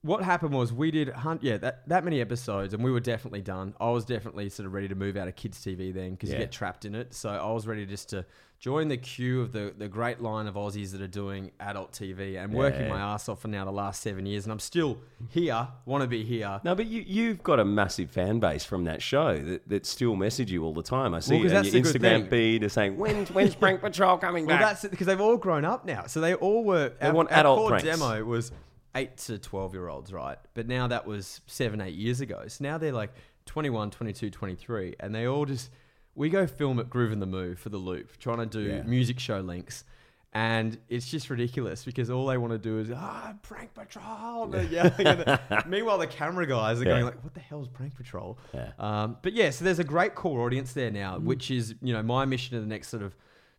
what 0.03 0.21
happened 0.23 0.53
was 0.53 0.71
we 0.73 0.91
did 0.91 1.07
hunt 1.09 1.41
yeah 1.43 1.57
that, 1.57 1.87
that 1.87 2.03
many 2.03 2.19
episodes 2.21 2.73
and 2.73 2.83
we 2.83 2.91
were 2.91 2.99
definitely 2.99 3.41
done. 3.41 3.73
I 3.79 3.89
was 3.89 4.05
definitely 4.05 4.49
sort 4.49 4.67
of 4.67 4.73
ready 4.73 4.87
to 4.89 4.95
move 4.95 5.17
out 5.17 5.27
of 5.27 5.35
kids 5.35 5.57
TV 5.63 5.93
then 5.93 6.11
because 6.11 6.29
Yeah. 6.29 6.35
you 6.35 6.41
get 6.43 6.51
trapped 6.51 6.85
in 6.85 6.93
it. 6.93 7.13
So 7.13 7.29
I 7.29 7.51
was 7.51 7.65
ready 7.65 7.85
just 7.85 8.09
to 8.09 8.25
join 8.59 8.87
the 8.87 8.97
queue 8.97 9.41
of 9.41 9.51
the 9.51 9.73
the 9.77 9.87
great 9.89 10.21
line 10.21 10.47
of 10.47 10.55
Aussies 10.55 10.91
that 10.91 11.01
are 11.01 11.07
doing 11.07 11.51
adult 11.59 11.91
TV 11.93 12.41
and 12.41 12.53
working 12.53 12.87
my 12.89 12.99
ass 12.99 13.27
off 13.29 13.41
for 13.41 13.47
now 13.49 13.65
the 13.65 13.71
last 13.71 14.01
seven 14.01 14.25
years, 14.25 14.45
and 14.45 14.51
I'm 14.53 14.59
still 14.59 14.97
here. 15.29 15.67
Want 15.85 16.01
to 16.01 16.07
be 16.07 16.23
here. 16.23 16.61
No, 16.63 16.73
but 16.75 16.85
you, 16.85 17.03
you've 17.05 17.43
got 17.43 17.59
a 17.59 17.65
massive 17.65 18.09
fan 18.11 18.39
base 18.39 18.63
from 18.63 18.83
that 18.85 19.01
show 19.01 19.37
that, 19.37 19.67
that 19.67 19.85
still 19.85 20.15
message 20.15 20.49
you 20.51 20.63
all 20.63 20.73
the 20.73 20.83
time. 20.83 21.13
I 21.13 21.19
see 21.19 21.35
Well, 21.43 21.57
on 21.57 21.63
your 21.65 21.73
Instagram 21.83 22.29
feed 22.29 22.63
are 22.63 22.69
saying, 22.69 22.97
when's, 22.97 23.29
when's 23.31 23.53
Prank 23.55 23.81
Patrol 23.81 24.17
coming 24.17 24.45
Well, 24.45 24.57
back? 24.57 24.65
that's 24.65 24.83
it 24.85 24.91
because 24.91 25.07
they've 25.07 25.19
all 25.21 25.37
grown 25.37 25.65
up 25.65 25.85
now. 25.85 26.05
So 26.07 26.21
they 26.21 26.33
all 26.35 26.63
were. 26.63 26.93
They 27.01 27.07
our, 27.07 27.13
want 27.13 27.31
our 27.31 27.39
adult 27.39 27.57
core 27.59 27.69
pranks. 27.71 27.85
demo 27.85 28.23
was 28.23 28.51
eight 28.95 29.17
to 29.17 29.37
12 29.39 29.73
year 29.73 29.87
olds, 29.87 30.13
right? 30.13 30.37
But 30.53 30.67
now 30.67 30.87
that 30.87 31.05
was 31.07 31.41
seven, 31.47 31.81
eight 31.81 31.95
years 31.95 32.21
ago. 32.21 32.43
So 32.47 32.63
now 32.63 32.77
they're 32.77 32.91
like 32.91 33.13
21, 33.45 33.91
22, 33.91 34.29
23. 34.29 34.95
And 34.99 35.13
they 35.13 35.25
all 35.27 35.45
just. 35.45 35.69
We 36.15 36.29
go 36.29 36.45
film 36.45 36.77
at 36.79 36.89
Groovin 36.91 37.19
the 37.19 37.25
Moo 37.25 37.55
for 37.55 37.69
the 37.69 37.77
loop, 37.79 38.19
trying 38.19 38.37
to 38.37 38.45
do 38.45 38.59
Yeah. 38.61 38.83
music 38.83 39.19
show 39.19 39.39
links. 39.39 39.83
And 40.35 40.77
it's 40.89 41.09
just 41.09 41.29
ridiculous 41.29 41.83
because 41.85 42.09
all 42.11 42.25
they 42.27 42.37
want 42.37 42.53
to 42.53 42.57
do 42.59 42.79
is, 42.79 42.91
ah, 42.91 43.33
Prank 43.43 43.73
Patrol. 43.73 44.43
And 44.45 44.53
they're 44.53 44.63
yelling 44.63 45.07
at. 45.07 45.67
Meanwhile, 45.69 45.97
the 45.99 46.07
camera 46.07 46.45
guys 46.47 46.79
are 46.81 46.85
Yeah. 46.85 46.91
going 46.91 47.05
like, 47.05 47.23
what 47.23 47.33
the 47.33 47.39
hell 47.39 47.61
is 47.61 47.67
Prank 47.67 47.95
Patrol? 47.95 48.37
Yeah. 48.53 48.71
Um, 48.79 49.17
but 49.23 49.33
yeah, 49.33 49.49
so 49.49 49.65
there's 49.65 49.79
a 49.79 49.83
great 49.83 50.13
core 50.15 50.41
audience 50.41 50.73
there 50.73 50.91
now, 50.91 51.17
Mm. 51.17 51.23
which 51.23 51.49
is, 51.51 51.73
you 51.81 51.93
know, 51.93 52.01
my 52.03 52.25
mission 52.25 52.55
in 52.57 52.61
the 52.63 52.69
next 52.69 52.89
sort 52.89 53.01
of 53.03 53.15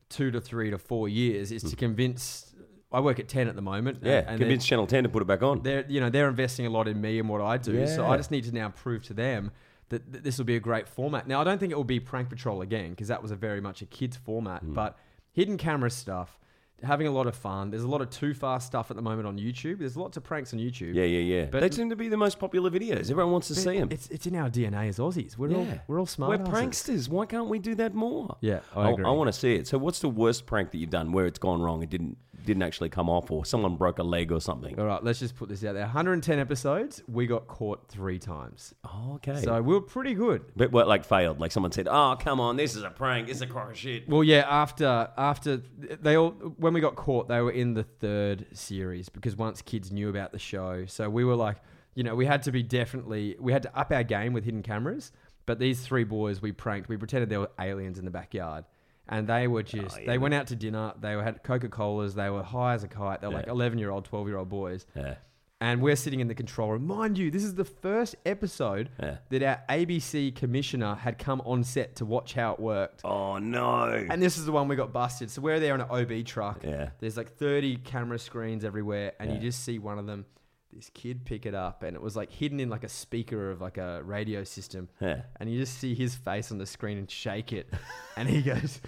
two 0.08 0.30
to 0.30 0.40
three 0.40 0.70
to 0.70 0.78
four 0.78 1.08
years 1.08 1.50
is 1.52 1.62
to 1.64 1.74
convince. 1.76 2.53
I 2.94 3.00
work 3.00 3.18
at 3.18 3.28
ten 3.28 3.48
at 3.48 3.56
the 3.56 3.62
moment. 3.62 3.98
Yeah, 4.02 4.24
and 4.26 4.38
convince 4.38 4.64
Channel 4.64 4.86
10 4.86 5.02
to 5.04 5.08
put 5.08 5.20
it 5.22 5.26
back 5.26 5.42
on. 5.42 5.62
they're, 5.62 5.84
you 5.88 6.00
know 6.00 6.10
they're 6.10 6.28
investing 6.28 6.66
a 6.66 6.70
lot 6.70 6.88
in 6.88 7.00
me 7.00 7.18
and 7.18 7.28
what 7.28 7.40
I 7.40 7.58
do. 7.58 7.86
So 7.86 8.06
I 8.06 8.16
just 8.16 8.30
need 8.30 8.44
to 8.44 8.52
now 8.54 8.70
prove 8.70 9.02
to 9.04 9.14
them 9.14 9.50
that, 9.90 10.10
that 10.12 10.24
this 10.24 10.38
will 10.38 10.44
be 10.46 10.56
a 10.56 10.60
great 10.60 10.88
format. 10.88 11.28
Now 11.28 11.40
I 11.40 11.44
don't 11.44 11.58
think 11.58 11.72
it 11.72 11.76
will 11.76 11.84
be 11.84 12.00
Prank 12.00 12.28
Patrol 12.30 12.62
again 12.62 12.90
because 12.90 13.08
that 13.08 13.20
was 13.22 13.30
a 13.30 13.36
very 13.36 13.60
much 13.60 13.82
a 13.82 13.86
kids 13.86 14.16
format, 14.16 14.64
Mm. 14.64 14.74
but 14.74 14.96
hidden 15.32 15.56
camera 15.58 15.90
stuff. 15.90 16.38
Having 16.82 17.06
a 17.06 17.12
lot 17.12 17.26
of 17.26 17.34
fun. 17.34 17.70
There's 17.70 17.84
a 17.84 17.88
lot 17.88 18.02
of 18.02 18.10
too 18.10 18.34
fast 18.34 18.66
stuff 18.66 18.90
at 18.90 18.96
the 18.96 19.02
moment 19.02 19.26
on 19.26 19.38
YouTube. 19.38 19.78
There's 19.78 19.96
lots 19.96 20.16
of 20.18 20.24
pranks 20.24 20.52
on 20.52 20.58
YouTube. 20.58 20.92
yeah, 20.94 21.04
yeah, 21.04 21.20
yeah. 21.20 21.44
But- 21.46 21.60
they 21.60 21.70
seem 21.70 21.88
to 21.88 21.96
be 21.96 22.08
the 22.08 22.16
most 22.16 22.38
popular 22.38 22.68
videos. 22.68 23.10
Everyone 23.10 23.32
wants 23.32 23.48
to 23.48 23.54
see 23.54 23.78
them. 23.78 23.88
It's 23.90 24.08
it's 24.08 24.26
in 24.26 24.34
our 24.36 24.50
DNA 24.50 24.88
as 24.88 24.98
Aussies. 24.98 25.38
We're 25.38 25.54
all 25.54 25.64
yeah. 25.64 25.78
we're 25.86 25.98
all 25.98 26.04
smart. 26.04 26.30
We're 26.40 26.44
pranksters. 26.44 27.08
Why 27.08 27.24
can't 27.26 27.48
we 27.48 27.58
do 27.58 27.74
that 27.76 27.94
more? 27.94 28.36
Yeah, 28.40 28.60
I 28.76 28.90
agree. 28.90 29.04
I 29.06 29.10
want 29.12 29.28
to 29.28 29.32
see 29.32 29.54
it. 29.54 29.66
So, 29.66 29.78
what's 29.78 30.00
the 30.00 30.08
worst 30.10 30.44
prank 30.46 30.72
that 30.72 30.78
you've 30.78 30.90
done 30.90 31.12
where 31.12 31.26
it's 31.26 31.38
gone 31.38 31.62
wrong 31.62 31.80
and 31.80 31.90
didn't 31.90 32.18
didn't 32.44 32.62
actually 32.62 32.88
come 32.88 33.08
off, 33.08 33.30
or 33.30 33.44
someone 33.44 33.76
broke 33.76 33.98
a 33.98 34.02
leg 34.02 34.30
or 34.32 34.40
something? 34.40 34.78
All 34.78 34.86
right, 34.86 35.02
let's 35.02 35.18
just 35.18 35.36
put 35.36 35.48
this 35.48 35.64
out 35.64 35.74
there. 35.74 35.84
110 35.84 36.38
episodes, 36.38 37.02
we 37.08 37.26
got 37.26 37.46
caught 37.46 37.88
three 37.88 38.18
times. 38.18 38.74
Oh, 38.84 39.14
okay. 39.16 39.40
So 39.42 39.60
we 39.62 39.74
were 39.74 39.80
pretty 39.80 40.14
good. 40.14 40.44
but 40.56 40.72
what, 40.72 40.88
like 40.88 41.04
failed? 41.04 41.40
Like 41.40 41.52
someone 41.52 41.72
said, 41.72 41.88
"Oh, 41.90 42.16
come 42.18 42.40
on, 42.40 42.56
this 42.56 42.76
is 42.76 42.82
a 42.82 42.90
prank. 42.90 43.28
It's 43.28 43.40
a 43.40 43.46
crock 43.46 43.70
of 43.70 43.78
shit." 43.78 44.08
Well, 44.08 44.24
yeah, 44.24 44.46
after 44.48 45.08
after 45.16 45.62
they 45.78 46.16
all 46.16 46.30
when 46.30 46.74
we 46.74 46.80
got 46.80 46.96
caught, 46.96 47.28
they 47.28 47.40
were 47.40 47.52
in 47.52 47.74
the 47.74 47.84
third 47.84 48.46
series 48.52 49.08
because 49.08 49.36
once 49.36 49.62
kids 49.62 49.90
knew 49.90 50.08
about 50.08 50.32
the 50.32 50.38
show, 50.38 50.86
so 50.86 51.08
we 51.10 51.24
were 51.24 51.36
like, 51.36 51.56
you 51.94 52.02
know, 52.02 52.14
we 52.14 52.26
had 52.26 52.42
to 52.44 52.52
be 52.52 52.62
definitely 52.62 53.36
we 53.40 53.52
had 53.52 53.62
to 53.62 53.78
up 53.78 53.92
our 53.92 54.02
game 54.04 54.32
with 54.32 54.44
hidden 54.44 54.62
cameras. 54.62 55.12
But 55.46 55.58
these 55.58 55.80
three 55.86 56.04
boys 56.04 56.40
we 56.40 56.52
pranked, 56.52 56.88
we 56.88 56.96
pretended 56.96 57.28
there 57.28 57.40
were 57.40 57.50
aliens 57.60 57.98
in 57.98 58.04
the 58.04 58.10
backyard. 58.10 58.64
And 59.08 59.26
they 59.26 59.46
were 59.46 59.60
oh, 59.60 59.62
just, 59.62 59.98
they 60.06 60.16
went 60.18 60.34
out 60.34 60.46
to 60.48 60.56
dinner. 60.56 60.94
They 61.00 61.14
were, 61.14 61.22
had 61.22 61.42
Coca 61.42 61.68
Colas. 61.68 62.14
They 62.14 62.30
were 62.30 62.42
high 62.42 62.74
as 62.74 62.84
a 62.84 62.88
kite. 62.88 63.20
They 63.20 63.26
were 63.28 63.34
like 63.34 63.48
11 63.48 63.78
year 63.78 63.90
old, 63.90 64.04
12 64.06 64.28
year 64.28 64.38
old 64.38 64.48
boys. 64.48 64.86
Yeah. 64.96 65.16
And 65.60 65.80
we're 65.80 65.96
sitting 65.96 66.20
in 66.20 66.28
the 66.28 66.34
control 66.34 66.72
room. 66.72 66.86
Mind 66.86 67.16
you, 67.16 67.30
this 67.30 67.44
is 67.44 67.54
the 67.54 67.64
first 67.64 68.16
episode 68.26 68.90
Yeah. 69.00 69.16
that 69.30 69.42
our 69.42 69.62
ABC 69.76 70.34
commissioner 70.34 70.94
had 70.94 71.18
come 71.18 71.40
on 71.46 71.64
set 71.64 71.96
to 71.96 72.04
watch 72.04 72.34
how 72.34 72.52
it 72.54 72.60
worked. 72.60 73.02
Oh 73.04 73.38
no. 73.38 73.84
And 74.10 74.20
this 74.22 74.36
is 74.36 74.44
the 74.46 74.52
one 74.52 74.68
we 74.68 74.76
got 74.76 74.92
busted. 74.92 75.30
So 75.30 75.40
we're 75.40 75.60
there 75.60 75.74
in 75.74 75.80
an 75.80 75.88
OB 75.90 76.24
truck. 76.26 76.62
Yeah. 76.64 76.90
There's 76.98 77.16
like 77.16 77.36
30 77.36 77.76
camera 77.76 78.18
screens 78.18 78.64
everywhere, 78.64 79.12
and 79.18 79.30
Yeah. 79.30 79.36
you 79.36 79.42
just 79.42 79.64
see 79.64 79.78
one 79.78 79.98
of 79.98 80.06
them. 80.06 80.26
This 80.74 80.90
kid 80.92 81.24
pick 81.24 81.46
it 81.46 81.54
up, 81.54 81.84
and 81.84 81.94
it 81.94 82.02
was 82.02 82.16
like 82.16 82.32
hidden 82.32 82.58
in 82.58 82.68
like 82.68 82.82
a 82.82 82.88
speaker 82.88 83.50
of 83.52 83.60
like 83.60 83.78
a 83.78 84.02
radio 84.02 84.42
system. 84.42 84.88
Yeah. 85.00 85.22
And 85.38 85.48
you 85.50 85.58
just 85.60 85.78
see 85.78 85.94
his 85.94 86.14
face 86.16 86.50
on 86.50 86.58
the 86.58 86.66
screen 86.66 86.98
and 86.98 87.08
shake 87.08 87.52
it, 87.52 87.72
and 88.16 88.28
he 88.28 88.42
goes, 88.42 88.80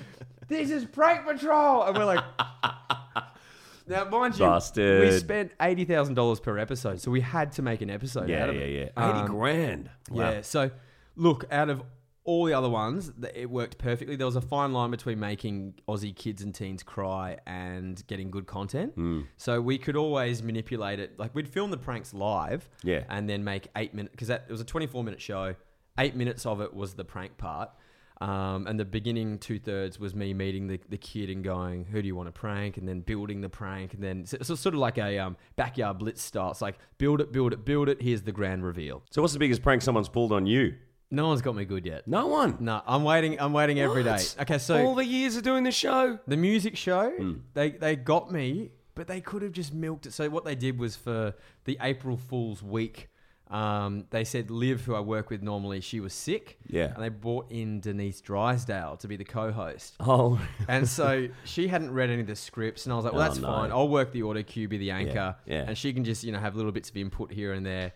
"This 0.48 0.70
is 0.70 0.84
prank 0.84 1.24
patrol," 1.26 1.82
and 1.84 1.96
we're 1.96 2.04
like. 2.04 2.24
Now, 3.88 4.04
mind 4.06 4.36
you, 4.36 4.44
we 5.00 5.12
spent 5.16 5.52
eighty 5.60 5.84
thousand 5.84 6.14
dollars 6.14 6.40
per 6.40 6.58
episode, 6.58 7.00
so 7.00 7.08
we 7.12 7.20
had 7.20 7.52
to 7.52 7.62
make 7.62 7.82
an 7.82 7.90
episode 7.90 8.28
yeah, 8.28 8.42
out 8.42 8.48
of 8.48 8.56
yeah, 8.56 8.62
it. 8.62 8.92
yeah. 8.96 9.08
Eighty 9.10 9.18
Um, 9.20 9.26
grand. 9.26 9.90
Wow. 10.10 10.30
yeah. 10.32 10.40
So, 10.40 10.72
look, 11.14 11.44
out 11.52 11.70
of 11.70 11.82
all 12.26 12.44
the 12.44 12.52
other 12.52 12.68
ones, 12.68 13.10
it 13.34 13.48
worked 13.48 13.78
perfectly. 13.78 14.16
There 14.16 14.26
was 14.26 14.36
a 14.36 14.40
fine 14.40 14.72
line 14.72 14.90
between 14.90 15.18
making 15.18 15.74
Aussie 15.88 16.14
kids 16.14 16.42
and 16.42 16.54
teens 16.54 16.82
cry 16.82 17.38
and 17.46 18.06
getting 18.06 18.30
good 18.30 18.46
content. 18.46 18.92
Hmm. 18.94 19.22
So 19.38 19.60
we 19.60 19.78
could 19.78 19.96
always 19.96 20.42
manipulate 20.42 21.00
it. 21.00 21.18
Like 21.18 21.34
we'd 21.34 21.48
film 21.48 21.70
the 21.70 21.78
pranks 21.78 22.12
live, 22.12 22.68
Yeah. 22.82 23.04
and 23.08 23.28
then 23.30 23.42
make 23.44 23.68
eight 23.76 23.94
minutes 23.94 24.12
because 24.12 24.28
that 24.28 24.44
it 24.48 24.52
was 24.52 24.60
a 24.60 24.64
twenty-four 24.64 25.02
minute 25.02 25.22
show. 25.22 25.54
Eight 25.98 26.14
minutes 26.14 26.44
of 26.44 26.60
it 26.60 26.74
was 26.74 26.92
the 26.94 27.04
prank 27.04 27.38
part. 27.38 27.70
Um, 28.18 28.66
and 28.66 28.80
the 28.80 28.84
beginning 28.86 29.38
two 29.38 29.58
thirds 29.58 30.00
was 30.00 30.14
me 30.14 30.32
meeting 30.32 30.68
the, 30.68 30.80
the 30.88 30.96
kid 30.96 31.28
and 31.28 31.44
going, 31.44 31.84
"Who 31.84 32.00
do 32.00 32.06
you 32.08 32.16
want 32.16 32.28
to 32.28 32.32
prank?" 32.32 32.78
And 32.78 32.88
then 32.88 33.00
building 33.00 33.42
the 33.42 33.50
prank, 33.50 33.92
and 33.92 34.02
then 34.02 34.24
so, 34.24 34.38
so 34.40 34.54
sort 34.54 34.74
of 34.74 34.80
like 34.80 34.96
a 34.96 35.18
um, 35.18 35.36
backyard 35.56 35.98
blitz 35.98 36.22
style. 36.22 36.50
It's 36.50 36.62
like 36.62 36.78
build 36.96 37.20
it, 37.20 37.30
build 37.30 37.52
it, 37.52 37.64
build 37.66 37.90
it. 37.90 38.00
Here's 38.00 38.22
the 38.22 38.32
grand 38.32 38.64
reveal. 38.64 39.02
So, 39.10 39.20
what's 39.20 39.34
the 39.34 39.38
biggest 39.38 39.62
prank 39.62 39.82
someone's 39.82 40.08
pulled 40.08 40.32
on 40.32 40.46
you? 40.46 40.74
No 41.10 41.28
one's 41.28 41.40
got 41.42 41.54
me 41.54 41.64
good 41.64 41.86
yet. 41.86 42.06
No 42.08 42.26
one. 42.26 42.56
No, 42.60 42.82
I'm 42.86 43.04
waiting. 43.04 43.40
I'm 43.40 43.52
waiting 43.52 43.78
every 43.78 44.02
day. 44.02 44.10
What? 44.12 44.36
Okay, 44.40 44.58
so 44.58 44.84
all 44.84 44.94
the 44.94 45.04
years 45.04 45.36
of 45.36 45.42
doing 45.44 45.62
the 45.64 45.70
show. 45.70 46.18
the 46.26 46.36
music 46.36 46.76
show, 46.76 47.10
Hmm. 47.10 47.32
they 47.54 47.70
they 47.70 47.94
got 47.96 48.32
me, 48.32 48.72
but 48.96 49.06
they 49.06 49.20
could 49.20 49.42
have 49.42 49.52
just 49.52 49.72
milked 49.72 50.06
it. 50.06 50.12
So 50.12 50.28
what 50.28 50.44
they 50.44 50.54
did 50.56 50.78
was 50.78 50.96
for 50.96 51.34
the 51.64 51.78
April 51.80 52.16
Fool's 52.16 52.60
week, 52.62 53.08
um, 53.48 54.06
they 54.10 54.24
said 54.24 54.50
Liv, 54.50 54.84
who 54.84 54.96
I 54.96 55.00
work 55.00 55.30
with 55.30 55.40
normally, 55.42 55.80
she 55.80 56.00
was 56.00 56.12
sick. 56.12 56.58
Yeah. 56.66 56.92
and 56.92 57.00
they 57.00 57.08
brought 57.08 57.52
in 57.52 57.78
Denise 57.78 58.20
Drysdale 58.20 58.96
to 58.96 59.06
be 59.06 59.14
the 59.14 59.24
co-host. 59.24 59.94
Oh, 60.00 60.40
And 60.66 60.88
so 60.88 61.28
she 61.44 61.68
hadn't 61.68 61.92
read 61.92 62.10
any 62.10 62.22
of 62.22 62.26
the 62.26 62.34
scripts, 62.34 62.84
and 62.86 62.92
I 62.92 62.96
was 62.96 63.04
like, 63.04 63.14
"Well, 63.14 63.22
Oh, 63.22 63.28
that's 63.28 63.38
no. 63.38 63.46
fine. 63.46 63.70
I'll 63.70 63.88
work 63.88 64.10
the 64.10 64.24
auto 64.24 64.42
cue, 64.42 64.66
be 64.66 64.78
the 64.78 64.90
anchor, 64.90 65.36
yeah. 65.46 65.64
and 65.68 65.78
she 65.78 65.92
can 65.92 66.02
just 66.02 66.24
you 66.24 66.32
know 66.32 66.40
have 66.40 66.56
little 66.56 66.72
bits 66.72 66.90
of 66.90 66.96
input 66.96 67.30
here 67.30 67.52
and 67.52 67.64
there." 67.64 67.92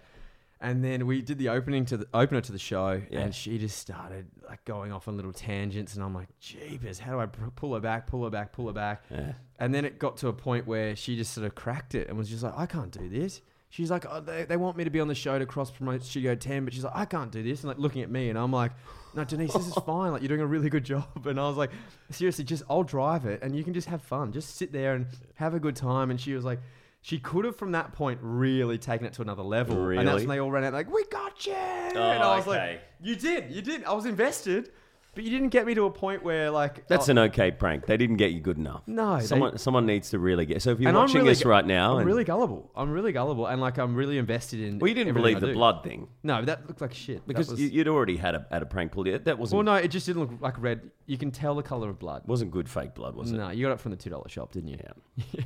And 0.63 0.85
then 0.85 1.07
we 1.07 1.23
did 1.23 1.39
the 1.39 1.49
opening 1.49 1.87
to 1.87 1.97
the 1.97 2.07
opener 2.13 2.43
to 2.43 2.53
the 2.53 2.59
show, 2.59 3.01
Yeah. 3.11 3.21
and 3.21 3.35
she 3.35 3.57
just 3.59 3.79
started 3.79 4.27
like 4.47 4.63
going 4.67 4.93
off 4.93 5.09
on 5.09 5.17
little 5.17 5.33
tangents, 5.33 5.95
and 5.95 6.05
I'm 6.05 6.15
like, 6.15 6.29
"Jeepers, 6.39 6.99
how 6.99 7.13
do 7.13 7.21
I 7.21 7.27
pull 7.27 7.73
her 7.75 7.81
back, 7.81 8.07
pull 8.07 8.25
her 8.25 8.31
back, 8.31 8.53
pull 8.53 8.67
her 8.67 8.73
back?" 8.75 9.03
Yeah. 9.11 9.33
And 9.59 9.75
then 9.75 9.85
it 9.87 9.99
got 9.99 10.19
to 10.19 10.29
a 10.29 10.33
point 10.35 10.67
where 10.67 10.95
she 10.97 11.17
just 11.17 11.33
sort 11.33 11.47
of 11.47 11.55
cracked 11.55 11.95
it 11.95 12.09
and 12.09 12.19
was 12.19 12.29
just 12.29 12.43
like, 12.43 12.53
"I 12.57 12.67
can't 12.67 12.91
do 12.91 13.09
this." 13.09 13.41
She's 13.73 13.89
like, 13.89 14.05
oh, 14.11 14.21
they, 14.21 14.45
they 14.47 14.57
want 14.57 14.77
me 14.77 14.83
to 14.83 14.91
be 14.91 14.99
on 14.99 15.07
the 15.07 15.15
show 15.15 15.39
to 15.39 15.47
cross 15.47 15.71
promote 15.71 16.03
Studio 16.03 16.35
10, 16.35 16.65
but 16.65 16.75
she's 16.75 16.83
like, 16.83 16.93
I 16.97 17.05
can't 17.05 17.31
do 17.31 17.41
this. 17.41 17.61
And 17.61 17.69
like 17.69 17.79
looking 17.79 18.03
at 18.03 18.11
me, 18.11 18.29
and 18.29 18.37
I'm 18.37 18.51
like, 18.51 18.73
no, 19.15 19.23
Denise, 19.23 19.53
this 19.53 19.69
is 19.69 19.75
fine. 19.87 20.11
Like, 20.11 20.23
you're 20.23 20.29
doing 20.29 20.41
a 20.41 20.47
really 20.47 20.69
good 20.69 20.83
job. 20.85 21.25
And 21.25 21.39
I 21.39 21.47
was 21.47 21.57
like, 21.57 21.71
seriously, 22.11 22.43
just 22.43 22.65
I'll 22.69 22.83
drive 22.83 23.27
it 23.27 23.43
and 23.45 23.55
you 23.55 23.63
can 23.63 23.73
just 23.73 23.87
have 23.87 24.03
fun. 24.03 24.33
Just 24.33 24.57
sit 24.57 24.73
there 24.73 24.95
and 24.97 25.07
have 25.37 25.55
a 25.55 25.61
good 25.61 25.77
time. 25.77 26.11
And 26.11 26.21
she 26.21 26.35
was 26.35 26.45
like, 26.45 26.59
she 27.03 27.19
could 27.19 27.45
have 27.45 27.57
from 27.57 27.73
that 27.73 27.93
point 27.93 28.19
really 28.23 28.77
taken 28.79 29.07
it 29.07 29.13
to 29.15 29.23
another 29.23 29.43
level. 29.43 29.89
And 29.91 30.07
that's 30.07 30.19
when 30.21 30.29
they 30.29 30.39
all 30.39 30.51
ran 30.51 30.65
out, 30.65 30.73
like, 30.73 30.93
we 30.93 31.05
got 31.07 31.47
you. 31.47 31.53
Oh, 31.55 31.57
and 31.99 32.23
Oh, 32.23 32.29
I 32.31 32.37
was 32.37 32.47
okay. 32.47 32.73
like, 32.73 32.83
you 33.03 33.17
did, 33.17 33.51
you 33.51 33.63
did. 33.63 33.85
I 33.85 33.93
was 33.93 34.07
invested, 34.07 34.71
but 35.15 35.25
you 35.25 35.31
didn't 35.31 35.49
get 35.49 35.67
me 35.67 35.75
to 35.75 35.85
a 35.85 35.91
point 35.91 36.23
where, 36.23 36.51
like, 36.51 36.87
that's 36.87 37.09
oh, 37.09 37.13
an 37.13 37.19
okay 37.19 37.51
prank. 37.51 37.87
They 37.87 37.97
didn't 37.97 38.17
get 38.17 38.31
you 38.33 38.41
good 38.41 38.59
enough. 38.59 38.83
No, 38.87 39.19
they- 39.19 39.27
someone 39.27 39.59
someone 39.59 39.87
needs 39.87 40.11
to 40.11 40.19
really 40.19 40.47
get. 40.47 40.63
So 40.63 40.71
if 40.71 40.81
you're 40.81 40.89
and 40.89 40.97
watching 40.97 41.17
really, 41.19 41.31
this 41.31 41.45
right 41.45 41.67
now, 41.67 41.93
I'm 41.93 41.99
and, 41.99 42.07
really 42.07 42.25
gullible. 42.25 42.71
I'm 42.77 42.91
really 42.91 43.13
gullible, 43.13 43.47
and 43.47 43.61
like 43.61 43.79
I'm 43.79 43.95
really 43.97 44.19
invested 44.19 44.61
in. 44.61 44.79
well, 44.79 44.89
you 44.89 44.95
didn't 44.95 45.09
everything 45.09 45.23
believe 45.23 45.37
I 45.39 45.41
the 45.41 45.47
do. 45.49 45.53
blood 45.55 45.83
thing 45.83 46.09
No, 46.23 46.45
that 46.45 46.67
looked 46.69 46.81
like 46.81 46.95
shit. 46.95 47.27
because 47.27 47.51
was, 47.51 47.61
you, 47.61 47.69
you'd 47.69 47.89
already 47.89 48.17
had 48.17 48.35
a 48.35 48.47
had 48.51 48.63
a 48.63 48.67
prank 48.67 48.93
pulled. 48.93 49.07
That 49.07 49.39
wasn't 49.39 49.57
well, 49.57 49.77
no, 49.77 49.83
it 49.83 49.89
just 49.89 50.07
didn't 50.07 50.23
look 50.23 50.41
like 50.41 50.61
red. 50.61 50.91
You 51.07 51.19
can 51.19 51.31
tell 51.31 51.55
the 51.55 51.63
color 51.63 51.89
of 51.91 51.99
blood. 51.99 52.23
wasn't 52.27 52.51
good 52.53 52.69
fake 52.69 52.95
blood, 52.95 53.15
was 53.17 53.33
it? 53.33 53.37
No, 53.37 53.51
you 53.51 53.67
got 53.67 53.73
it 53.73 53.81
from 53.81 53.91
the 53.91 53.97
two 53.97 54.11
dollar 54.11 54.29
shop, 54.29 54.53
didn't 54.53 54.69
you? 54.69 54.79
Yeah, 55.17 55.43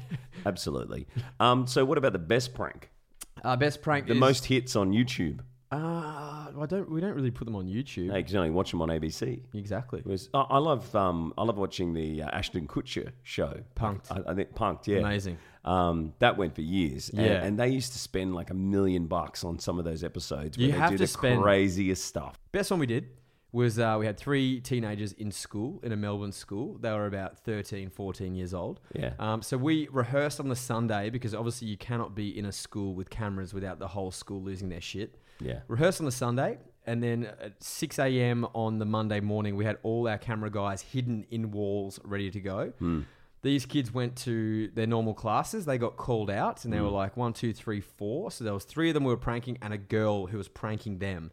absolutely. 0.46 1.07
Um, 1.40 1.66
so 1.66 1.85
what 1.85 1.98
about 1.98 2.12
the 2.12 2.18
best 2.18 2.55
prank? 2.55 2.90
Uh, 3.42 3.57
best 3.57 3.83
prank. 3.83 4.07
The 4.07 4.14
is, 4.14 4.18
most 4.18 4.46
hits 4.46 4.74
on 4.74 4.92
YouTube. 4.92 5.40
Uh, 5.75 6.61
I 6.63 6.67
don't. 6.67 6.91
We 6.91 7.01
don't 7.01 7.15
really 7.15 7.31
put 7.31 7.45
them 7.47 7.57
on 7.57 7.67
YouTube. 7.67 8.11
Hey, 8.13 8.23
'cause 8.23 8.33
you 8.33 8.39
only 8.39 8.51
watch 8.51 8.71
them 8.71 8.81
on 8.83 8.89
ABC. 8.91 9.41
Exactly. 9.55 10.01
It 10.01 10.07
was, 10.07 10.29
I 10.35 10.41
I 10.51 10.59
love 10.59 10.95
um, 10.95 11.35
I 11.37 11.43
love 11.45 11.57
watching 11.59 11.93
the 11.95 12.23
uh, 12.23 12.29
Ashton 12.31 12.67
Kutcher 12.67 13.11
show. 13.23 13.61
Punked. 13.77 14.11
I, 14.11 14.31
I 14.31 14.35
think 14.35 14.55
Punked, 14.55 14.87
yeah, 14.87 14.99
Amazing. 14.99 15.39
Um, 15.65 16.13
that 16.19 16.37
went 16.37 16.55
for 16.55 16.61
years. 16.61 17.09
And- 17.09 17.21
Yeah. 17.25 17.43
and, 17.43 17.59
they 17.59 17.69
used 17.69 17.93
to 17.95 17.99
spend 17.99 18.35
like 18.35 18.51
a 18.51 18.55
million 18.55 19.07
bucks 19.07 19.45
on 19.45 19.59
some 19.59 19.79
of 19.79 19.87
those 19.87 20.05
episodes. 20.05 20.59
Where 20.59 20.67
You 20.67 20.73
they 20.73 20.79
have 20.79 20.91
do 20.91 20.99
to 20.99 21.03
the 21.05 21.07
spend- 21.07 21.41
craziest 21.43 22.05
stuff. 22.05 22.39
Best 22.53 22.71
one 22.71 22.81
we 22.81 22.87
did. 22.87 23.09
was 23.51 23.79
uh, 23.79 23.97
we 23.99 24.05
had 24.05 24.19
three 24.19 24.61
teenagers 24.61 25.13
in 25.15 25.31
school, 25.33 25.81
in 25.83 25.91
a 25.93 25.97
Melbourne 25.97 26.33
school. 26.33 26.77
They 26.81 26.91
were 26.93 27.07
about 27.07 27.39
13, 27.39 27.89
14 27.89 28.35
years 28.35 28.53
old. 28.53 28.81
Yeah. 28.95 29.15
Um, 29.19 29.41
so 29.43 29.57
we 29.57 29.89
rehearsed 29.91 30.39
on 30.41 30.49
the 30.49 30.57
Sunday 30.57 31.09
because 31.09 31.35
obviously 31.35 31.69
you 31.69 31.79
cannot 31.79 32.15
be 32.15 32.37
in 32.39 32.45
a 32.47 32.53
school 32.53 32.95
with 32.95 33.09
cameras 33.09 33.55
without 33.55 33.79
the 33.79 33.89
whole 33.89 34.11
school 34.11 34.43
losing 34.43 34.69
their 34.69 34.81
shit. 34.83 35.19
Yeah. 35.40 35.61
Rehearsed 35.68 36.01
on 36.01 36.07
the 36.07 36.12
Sunday, 36.12 36.59
and 36.87 37.03
then 37.03 37.25
at 37.40 37.62
6 37.62 37.99
a.m. 37.99 38.47
on 38.55 38.79
the 38.79 38.85
Monday 38.85 39.20
morning, 39.20 39.57
we 39.57 39.64
had 39.64 39.79
all 39.83 40.07
our 40.09 40.18
camera 40.18 40.51
guys 40.51 40.83
hidden 40.83 41.27
in 41.31 41.51
walls 41.51 41.99
ready 42.05 42.31
to 42.31 42.40
go. 42.40 42.73
These 43.42 43.66
kids 43.66 43.92
went 43.92 44.16
to 44.18 44.68
their 44.68 44.87
normal 44.87 45.12
classes. 45.12 45.66
They 45.66 45.77
got 45.77 45.97
called 45.97 46.31
out, 46.31 46.64
and 46.64 46.73
they 46.73 46.81
were 46.81 46.88
like 46.88 47.14
one, 47.16 47.35
two, 47.35 47.53
three, 47.53 47.81
four. 47.81 48.31
So 48.31 48.42
there 48.42 48.55
was 48.55 48.64
three 48.64 48.88
of 48.88 48.94
them 48.94 49.03
who 49.03 49.11
were 49.11 49.18
pranking, 49.18 49.59
and 49.61 49.75
a 49.75 49.79
girl 49.79 50.27
who 50.27 50.38
was 50.38 50.49
pranking 50.49 50.99
them. 50.99 51.31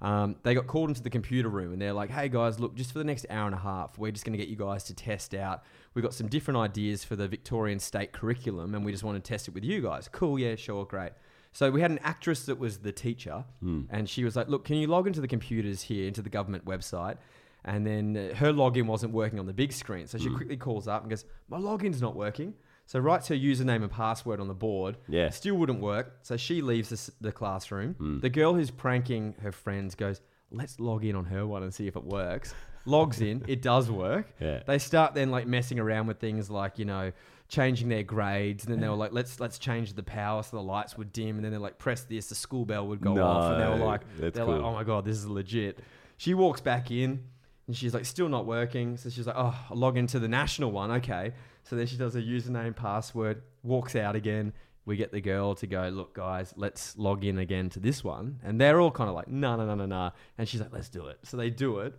Um, 0.00 0.34
they 0.42 0.54
got 0.54 0.66
called 0.66 0.88
into 0.88 1.00
the 1.04 1.10
computer 1.10 1.48
room, 1.48 1.72
and 1.72 1.80
they're 1.80 1.92
like, 1.92 2.10
"Hey 2.10 2.28
guys, 2.28 2.58
look, 2.58 2.74
just 2.74 2.90
for 2.90 2.98
the 2.98 3.04
next 3.04 3.24
hour 3.30 3.46
and 3.46 3.54
a 3.54 3.58
half, 3.58 3.96
we're 3.96 4.10
just 4.10 4.24
going 4.24 4.32
to 4.32 4.38
get 4.38 4.48
you 4.48 4.56
guys 4.56 4.82
to 4.84 4.94
test 4.94 5.32
out. 5.32 5.62
We've 5.94 6.02
got 6.02 6.14
some 6.14 6.26
different 6.26 6.58
ideas 6.58 7.04
for 7.04 7.14
the 7.14 7.28
Victorian 7.28 7.78
state 7.78 8.10
curriculum, 8.10 8.74
and 8.74 8.84
we 8.84 8.90
just 8.90 9.04
want 9.04 9.22
to 9.22 9.28
test 9.28 9.46
it 9.46 9.54
with 9.54 9.62
you 9.62 9.80
guys. 9.80 10.08
Cool, 10.10 10.40
yeah, 10.40 10.56
sure, 10.56 10.84
great." 10.84 11.12
So 11.52 11.70
we 11.70 11.80
had 11.80 11.90
an 11.90 12.00
actress 12.02 12.46
that 12.46 12.58
was 12.58 12.78
the 12.78 12.92
teacher, 12.92 13.44
and 13.90 14.08
she 14.08 14.24
was 14.24 14.36
like, 14.36 14.48
"Look, 14.48 14.64
can 14.64 14.76
you 14.76 14.86
log 14.86 15.06
into 15.06 15.20
the 15.20 15.28
computers 15.28 15.82
here, 15.82 16.06
into 16.08 16.22
the 16.22 16.30
government 16.30 16.64
website?" 16.64 17.16
And 17.64 17.86
then 17.86 18.16
uh, 18.16 18.34
her 18.34 18.52
login 18.52 18.86
wasn't 18.86 19.12
working 19.12 19.38
on 19.38 19.46
the 19.46 19.52
big 19.52 19.72
screen, 19.72 20.06
so 20.06 20.18
she 20.18 20.28
quickly 20.30 20.56
calls 20.56 20.88
up 20.88 21.02
and 21.02 21.10
goes, 21.10 21.24
"My 21.48 21.58
login's 21.58 22.00
not 22.00 22.16
working." 22.16 22.54
So 22.86 22.98
writes 22.98 23.28
her 23.28 23.34
username 23.36 23.82
and 23.82 23.90
password 23.90 24.40
on 24.40 24.48
the 24.48 24.54
board. 24.54 24.96
Yeah. 25.08 25.30
Still 25.30 25.54
wouldn't 25.54 25.80
work. 25.80 26.18
So 26.22 26.36
she 26.36 26.60
leaves 26.60 26.88
the, 26.88 27.12
the 27.20 27.32
classroom. 27.32 27.94
Hmm. 27.94 28.18
The 28.18 28.28
girl 28.28 28.54
who's 28.54 28.70
pranking 28.70 29.34
her 29.42 29.52
friends 29.52 29.94
goes, 29.94 30.20
"Let's 30.50 30.80
log 30.80 31.04
in 31.04 31.14
on 31.14 31.24
her 31.26 31.46
one 31.46 31.62
and 31.62 31.72
see 31.72 31.86
if 31.86 31.96
it 31.96 32.04
works." 32.04 32.54
Logs 32.84 33.20
in, 33.20 33.44
it 33.46 33.62
does 33.62 33.90
work. 33.90 34.26
Yeah. 34.40 34.62
They 34.66 34.78
start 34.78 35.14
then 35.14 35.30
like 35.30 35.46
messing 35.46 35.78
around 35.78 36.08
with 36.08 36.18
things 36.18 36.50
like 36.50 36.78
you 36.80 36.84
know 36.84 37.12
changing 37.52 37.88
their 37.90 38.02
grades, 38.02 38.64
and 38.64 38.72
then 38.72 38.80
they 38.80 38.88
were 38.88 38.94
like, 38.96 39.12
"Let's 39.12 39.38
let's 39.38 39.58
change 39.58 39.92
the 39.92 40.02
power 40.02 40.42
so 40.42 40.56
the 40.56 40.62
lights 40.62 40.96
would 40.96 41.12
dim," 41.12 41.36
and 41.36 41.44
then 41.44 41.52
they're 41.52 41.60
like, 41.60 41.78
"Press 41.78 42.02
this, 42.04 42.28
the 42.28 42.34
school 42.34 42.64
bell 42.64 42.86
would 42.88 43.00
go 43.00 43.22
off," 43.22 43.52
and 43.52 43.60
they 43.62 43.68
were 43.68 43.76
No, 43.78 43.86
like, 43.86 44.00
that's 44.18 44.34
"They're 44.36 44.44
like, 44.44 44.58
cool. 44.60 44.66
oh 44.66 44.72
my 44.72 44.84
god, 44.84 45.04
this 45.04 45.16
is 45.18 45.26
legit." 45.26 45.78
She 46.16 46.34
walks 46.34 46.60
back 46.60 46.90
in. 46.90 47.22
And 47.68 47.76
she's 47.76 47.94
like, 47.94 48.04
still 48.04 48.28
not 48.28 48.44
working. 48.44 48.96
So 48.96 49.08
she's 49.08 49.24
like, 49.28 49.36
oh, 49.38 49.56
I'll 49.70 49.76
log 49.76 49.96
into 49.96 50.18
the 50.18 50.26
national 50.26 50.72
one. 50.72 50.90
Okay. 50.90 51.30
So 51.62 51.76
then 51.76 51.86
she 51.86 51.96
does 51.96 52.14
her 52.14 52.20
username, 52.20 52.74
password, 52.74 53.40
walks 53.62 53.94
out 53.94 54.16
again. 54.16 54.52
We 54.84 54.96
get 54.96 55.12
the 55.12 55.20
girl 55.20 55.54
to 55.54 55.66
go, 55.68 55.88
look, 55.88 56.12
guys, 56.12 56.52
let's 56.56 56.98
log 56.98 57.24
in 57.24 57.38
again 57.38 57.70
to 57.70 57.80
this 57.80 58.02
one. 58.02 58.40
And 58.42 58.60
they're 58.60 58.80
all 58.80 58.90
kind 58.90 59.08
of 59.08 59.14
like, 59.14 59.28
no, 59.28 59.54
no, 59.54 59.64
no, 59.64 59.76
no, 59.76 59.86
no. 59.86 60.10
And 60.38 60.48
she's 60.48 60.60
like, 60.60 60.72
let's 60.72 60.88
do 60.88 61.06
it. 61.06 61.20
So 61.22 61.36
they 61.36 61.50
do 61.50 61.78
it. 61.78 61.94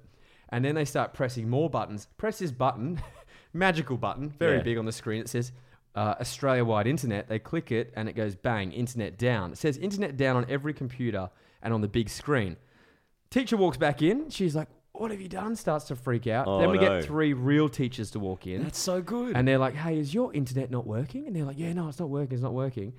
And 0.49 0.65
then 0.65 0.75
they 0.75 0.83
start 0.85 1.13
pressing 1.13 1.49
more 1.49 1.69
buttons. 1.69 2.07
Press 2.17 2.39
this 2.39 2.51
button, 2.51 3.01
magical 3.53 3.97
button, 3.97 4.29
very 4.39 4.57
Yeah. 4.57 4.63
big 4.63 4.77
on 4.77 4.85
the 4.85 4.91
screen. 4.91 5.21
It 5.21 5.29
says 5.29 5.51
uh, 5.95 6.15
Australia 6.19 6.65
wide 6.65 6.87
internet. 6.87 7.29
They 7.29 7.39
click 7.39 7.71
it 7.71 7.93
and 7.95 8.09
it 8.09 8.13
goes 8.13 8.35
bang, 8.35 8.71
internet 8.71 9.17
down. 9.17 9.51
It 9.51 9.57
says 9.57 9.77
internet 9.77 10.17
down 10.17 10.35
on 10.35 10.45
every 10.49 10.73
computer 10.73 11.29
and 11.61 11.73
on 11.73 11.81
the 11.81 11.87
big 11.87 12.09
screen. 12.09 12.57
Teacher 13.29 13.57
walks 13.57 13.77
back 13.77 14.01
in. 14.01 14.29
She's 14.29 14.55
like, 14.55 14.67
"What 14.93 15.11
have 15.11 15.21
you 15.21 15.27
done?" 15.29 15.55
Starts 15.55 15.85
to 15.85 15.95
freak 15.95 16.27
out. 16.27 16.47
Oh, 16.47 16.59
then 16.59 16.69
we 16.71 16.77
no. 16.77 16.99
get 16.99 17.05
three 17.05 17.33
real 17.33 17.69
teachers 17.69 18.11
to 18.11 18.19
walk 18.19 18.45
in, 18.47 18.63
That's 18.63 18.79
so 18.79 19.01
good. 19.01 19.35
and 19.35 19.47
they're 19.47 19.57
like, 19.57 19.75
"Hey, 19.75 19.97
is 19.99 20.13
your 20.13 20.33
internet 20.33 20.69
not 20.71 20.85
working?" 20.87 21.25
And 21.27 21.35
they're 21.35 21.45
like, 21.45 21.57
"Yeah, 21.59 21.73
no, 21.73 21.87
it's 21.89 21.99
not 21.99 22.09
working. 22.09 22.33
It's 22.33 22.43
not 22.43 22.53
working." 22.53 22.93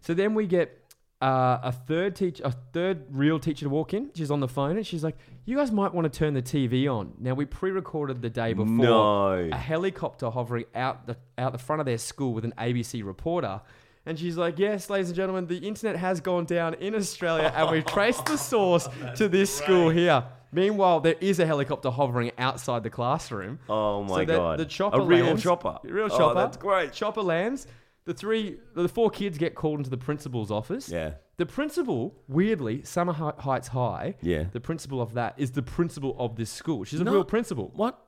So 0.00 0.14
then 0.14 0.34
we 0.34 0.46
get 0.46 0.78
uh, 1.20 1.58
a 1.62 1.72
third 1.72 2.14
teacher, 2.14 2.42
a 2.44 2.52
third 2.72 3.06
real 3.10 3.38
teacher 3.40 3.64
to 3.64 3.68
walk 3.70 3.92
in. 3.94 4.10
She's 4.14 4.30
on 4.30 4.40
the 4.40 4.48
phone, 4.48 4.76
and 4.76 4.86
she's 4.86 5.02
like, 5.02 5.16
"You 5.46 5.56
guys 5.56 5.72
might 5.72 5.92
want 5.92 6.10
to 6.12 6.16
turn 6.16 6.34
the 6.34 6.42
TV 6.42 6.86
on." 6.88 7.14
Now 7.18 7.34
we 7.34 7.44
pre-recorded 7.44 8.22
the 8.22 8.30
day 8.30 8.52
before 8.52 8.66
No. 8.74 9.32
a 9.52 9.56
helicopter 9.56 10.30
hovering 10.30 10.66
out 10.74 11.06
the 11.06 11.16
out 11.36 11.52
the 11.52 11.58
front 11.58 11.80
of 11.80 11.86
their 11.86 11.98
school 11.98 12.32
with 12.34 12.44
an 12.44 12.54
ABC 12.58 13.02
reporter. 13.04 13.60
And 14.06 14.18
she's 14.18 14.38
like, 14.38 14.58
Yes, 14.58 14.88
ladies 14.88 15.08
and 15.08 15.16
gentlemen, 15.16 15.48
the 15.48 15.58
internet 15.58 15.96
has 15.96 16.20
gone 16.20 16.46
down 16.46 16.74
in 16.74 16.94
Australia, 16.94 17.52
and 17.54 17.70
we've 17.70 17.84
traced 17.96 18.24
the 18.24 18.38
source 18.38 18.88
to 19.16 19.28
this 19.28 19.54
school 19.54 19.90
here. 19.90 20.24
Meanwhile, 20.50 21.00
there 21.00 21.16
is 21.20 21.40
a 21.40 21.44
helicopter 21.46 21.90
hovering 21.90 22.30
outside 22.38 22.84
the 22.84 22.88
classroom. 22.90 23.58
Oh 23.68 24.02
my 24.04 24.08
So 24.08 24.24
the- 24.24 24.24
God. 24.36 24.58
The 24.60 24.64
chopper 24.64 25.00
A 25.00 25.04
real 25.04 25.26
lands- 25.26 25.42
chopper? 25.42 25.76
a 25.84 25.92
Real 25.92 26.06
Oh, 26.10 26.16
chopper. 26.16 26.34
that's 26.40 26.56
great. 26.56 26.92
Chopper 26.94 27.20
lands. 27.20 27.66
The 28.08 28.14
three, 28.14 28.56
the 28.74 28.88
four 28.88 29.10
kids 29.10 29.36
get 29.36 29.54
called 29.54 29.80
into 29.80 29.90
the 29.90 29.98
principal's 29.98 30.50
office. 30.50 30.88
Yeah. 30.88 31.16
The 31.36 31.44
principal, 31.44 32.14
weirdly, 32.26 32.82
Summer 32.82 33.12
Hi- 33.12 33.34
Heights 33.38 33.68
High. 33.68 34.14
Yeah. 34.22 34.44
The 34.50 34.60
principal 34.60 35.02
of 35.02 35.12
that 35.12 35.34
is 35.36 35.50
the 35.50 35.60
principal 35.62 36.16
of 36.18 36.34
this 36.36 36.48
school. 36.50 36.84
She's 36.84 37.00
a 37.02 37.04
No. 37.04 37.12
real 37.12 37.24
principal. 37.24 37.70
What? 37.76 38.02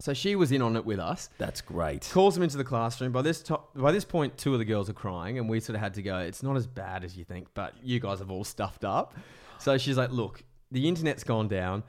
So 0.00 0.14
she 0.14 0.36
was 0.36 0.52
in 0.52 0.62
on 0.62 0.74
it 0.74 0.86
with 0.86 0.98
us 0.98 1.28
That's 1.36 1.60
great. 1.60 2.08
calls 2.14 2.32
them 2.32 2.42
into 2.42 2.56
the 2.56 2.64
classroom. 2.64 3.12
By 3.12 3.20
this 3.20 3.42
to- 3.42 3.60
by 3.76 3.92
this 3.92 4.06
point, 4.06 4.38
two 4.38 4.54
of 4.54 4.58
the 4.58 4.64
girls 4.64 4.88
are 4.88 4.94
crying, 4.94 5.38
and 5.38 5.50
we 5.50 5.60
sort 5.60 5.74
of 5.76 5.82
had 5.82 5.92
to 5.94 6.02
go. 6.02 6.16
It's 6.16 6.42
not 6.42 6.56
as 6.56 6.66
bad 6.66 7.04
as 7.04 7.18
you 7.18 7.22
think, 7.24 7.48
but 7.52 7.74
you 7.82 8.00
guys 8.00 8.20
have 8.20 8.30
all 8.30 8.44
stuffed 8.44 8.86
up. 8.86 9.12
So 9.58 9.76
she's 9.76 9.98
like, 9.98 10.10
"Look, 10.10 10.44
the 10.70 10.88
internet's 10.88 11.24
gone 11.24 11.46
down. 11.46 11.82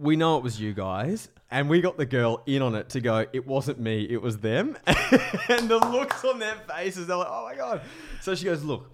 We 0.00 0.16
know 0.16 0.36
it 0.38 0.42
was 0.42 0.60
you 0.60 0.72
guys." 0.72 1.28
And 1.50 1.68
we 1.68 1.82
got 1.82 1.98
the 1.98 2.06
girl 2.06 2.42
in 2.46 2.62
on 2.62 2.74
it 2.74 2.88
to 2.90 3.00
go, 3.02 3.26
it 3.30 3.46
wasn't 3.46 3.78
me, 3.78 4.06
it 4.08 4.22
was 4.22 4.38
them. 4.38 4.74
and 4.86 5.68
the 5.68 5.76
looks 5.92 6.24
on 6.24 6.38
their 6.38 6.54
faces, 6.66 7.06
they're 7.06 7.16
like, 7.18 7.28
oh 7.30 7.44
my 7.44 7.54
God. 7.54 7.82
So 8.22 8.34
she 8.34 8.46
goes, 8.46 8.64
look, 8.64 8.90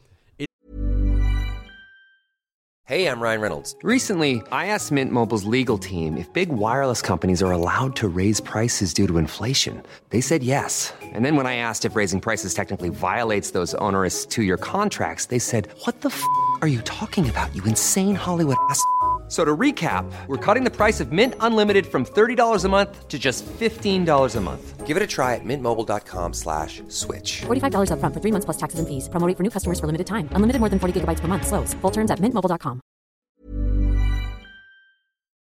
Hey, 2.89 3.07
I'm 3.07 3.21
Ryan 3.21 3.43
Reynolds. 3.43 3.77
Recently, 3.83 4.41
I 4.51 4.69
asked 4.69 4.91
Mint 4.93 5.13
Mobile's 5.13 5.45
legal 5.45 5.77
team 5.77 6.17
if 6.17 6.33
big 6.33 6.49
wireless 6.49 7.03
companies 7.03 7.43
are 7.43 7.53
allowed 7.53 7.95
to 7.97 8.09
raise 8.09 8.41
prices 8.41 8.95
due 8.95 9.07
to 9.07 9.19
inflation. 9.19 9.83
They 10.09 10.23
said 10.23 10.43
yes. 10.43 10.95
And 11.13 11.23
then 11.23 11.37
when 11.37 11.47
I 11.47 11.57
asked 11.57 11.85
if 11.85 11.95
raising 11.97 12.19
prices 12.19 12.55
technically 12.55 12.89
violates 12.89 13.51
those 13.51 13.75
onerous 13.75 14.25
two 14.25 14.43
year 14.43 14.57
contracts, 14.57 15.27
they 15.27 15.39
said, 15.39 15.69
What 15.85 16.01
the 16.01 16.09
f 16.09 16.25
are 16.63 16.67
you 16.67 16.81
talking 16.81 17.29
about, 17.29 17.55
you 17.55 17.63
insane 17.65 18.15
Hollywood 18.15 18.57
ass? 18.71 18.83
F- 19.29 19.33
So 19.33 19.45
to 19.45 19.55
recap, 19.57 20.11
we're 20.27 20.39
cutting 20.39 20.65
the 20.65 20.71
price 20.71 21.01
of 21.01 21.13
Mint 21.13 21.35
Unlimited 21.41 21.87
from 21.87 22.07
$30 22.07 22.65
a 22.65 22.69
month 22.69 23.09
to 23.09 23.19
just 23.19 23.45
$15 23.45 24.37
a 24.37 24.41
month. 24.41 24.87
Give 24.87 24.97
it 24.97 25.03
a 25.03 25.07
try 25.07 25.35
at 25.35 25.45
mintmobile.com 25.45 26.33
slash 26.33 26.81
switch. 26.89 27.43
$45 27.43 27.91
upfront 27.93 28.15
for 28.15 28.21
three 28.21 28.33
months 28.33 28.47
plus 28.47 28.57
taxes 28.57 28.79
and 28.81 28.89
fees. 28.89 29.11
Promo 29.11 29.37
for 29.37 29.43
new 29.43 29.51
customers 29.51 29.79
for 29.79 29.85
limited 29.87 30.07
time. 30.07 30.31
Unlimited 30.33 30.61
more 30.61 30.71
than 30.71 30.79
40 30.79 31.01
gigabytes 31.01 31.21
per 31.21 31.29
month. 31.29 31.47
Slows. 31.47 31.75
Full 31.83 31.91
terms 31.91 32.11
at 32.11 32.21
mintmobile.com. 32.21 32.81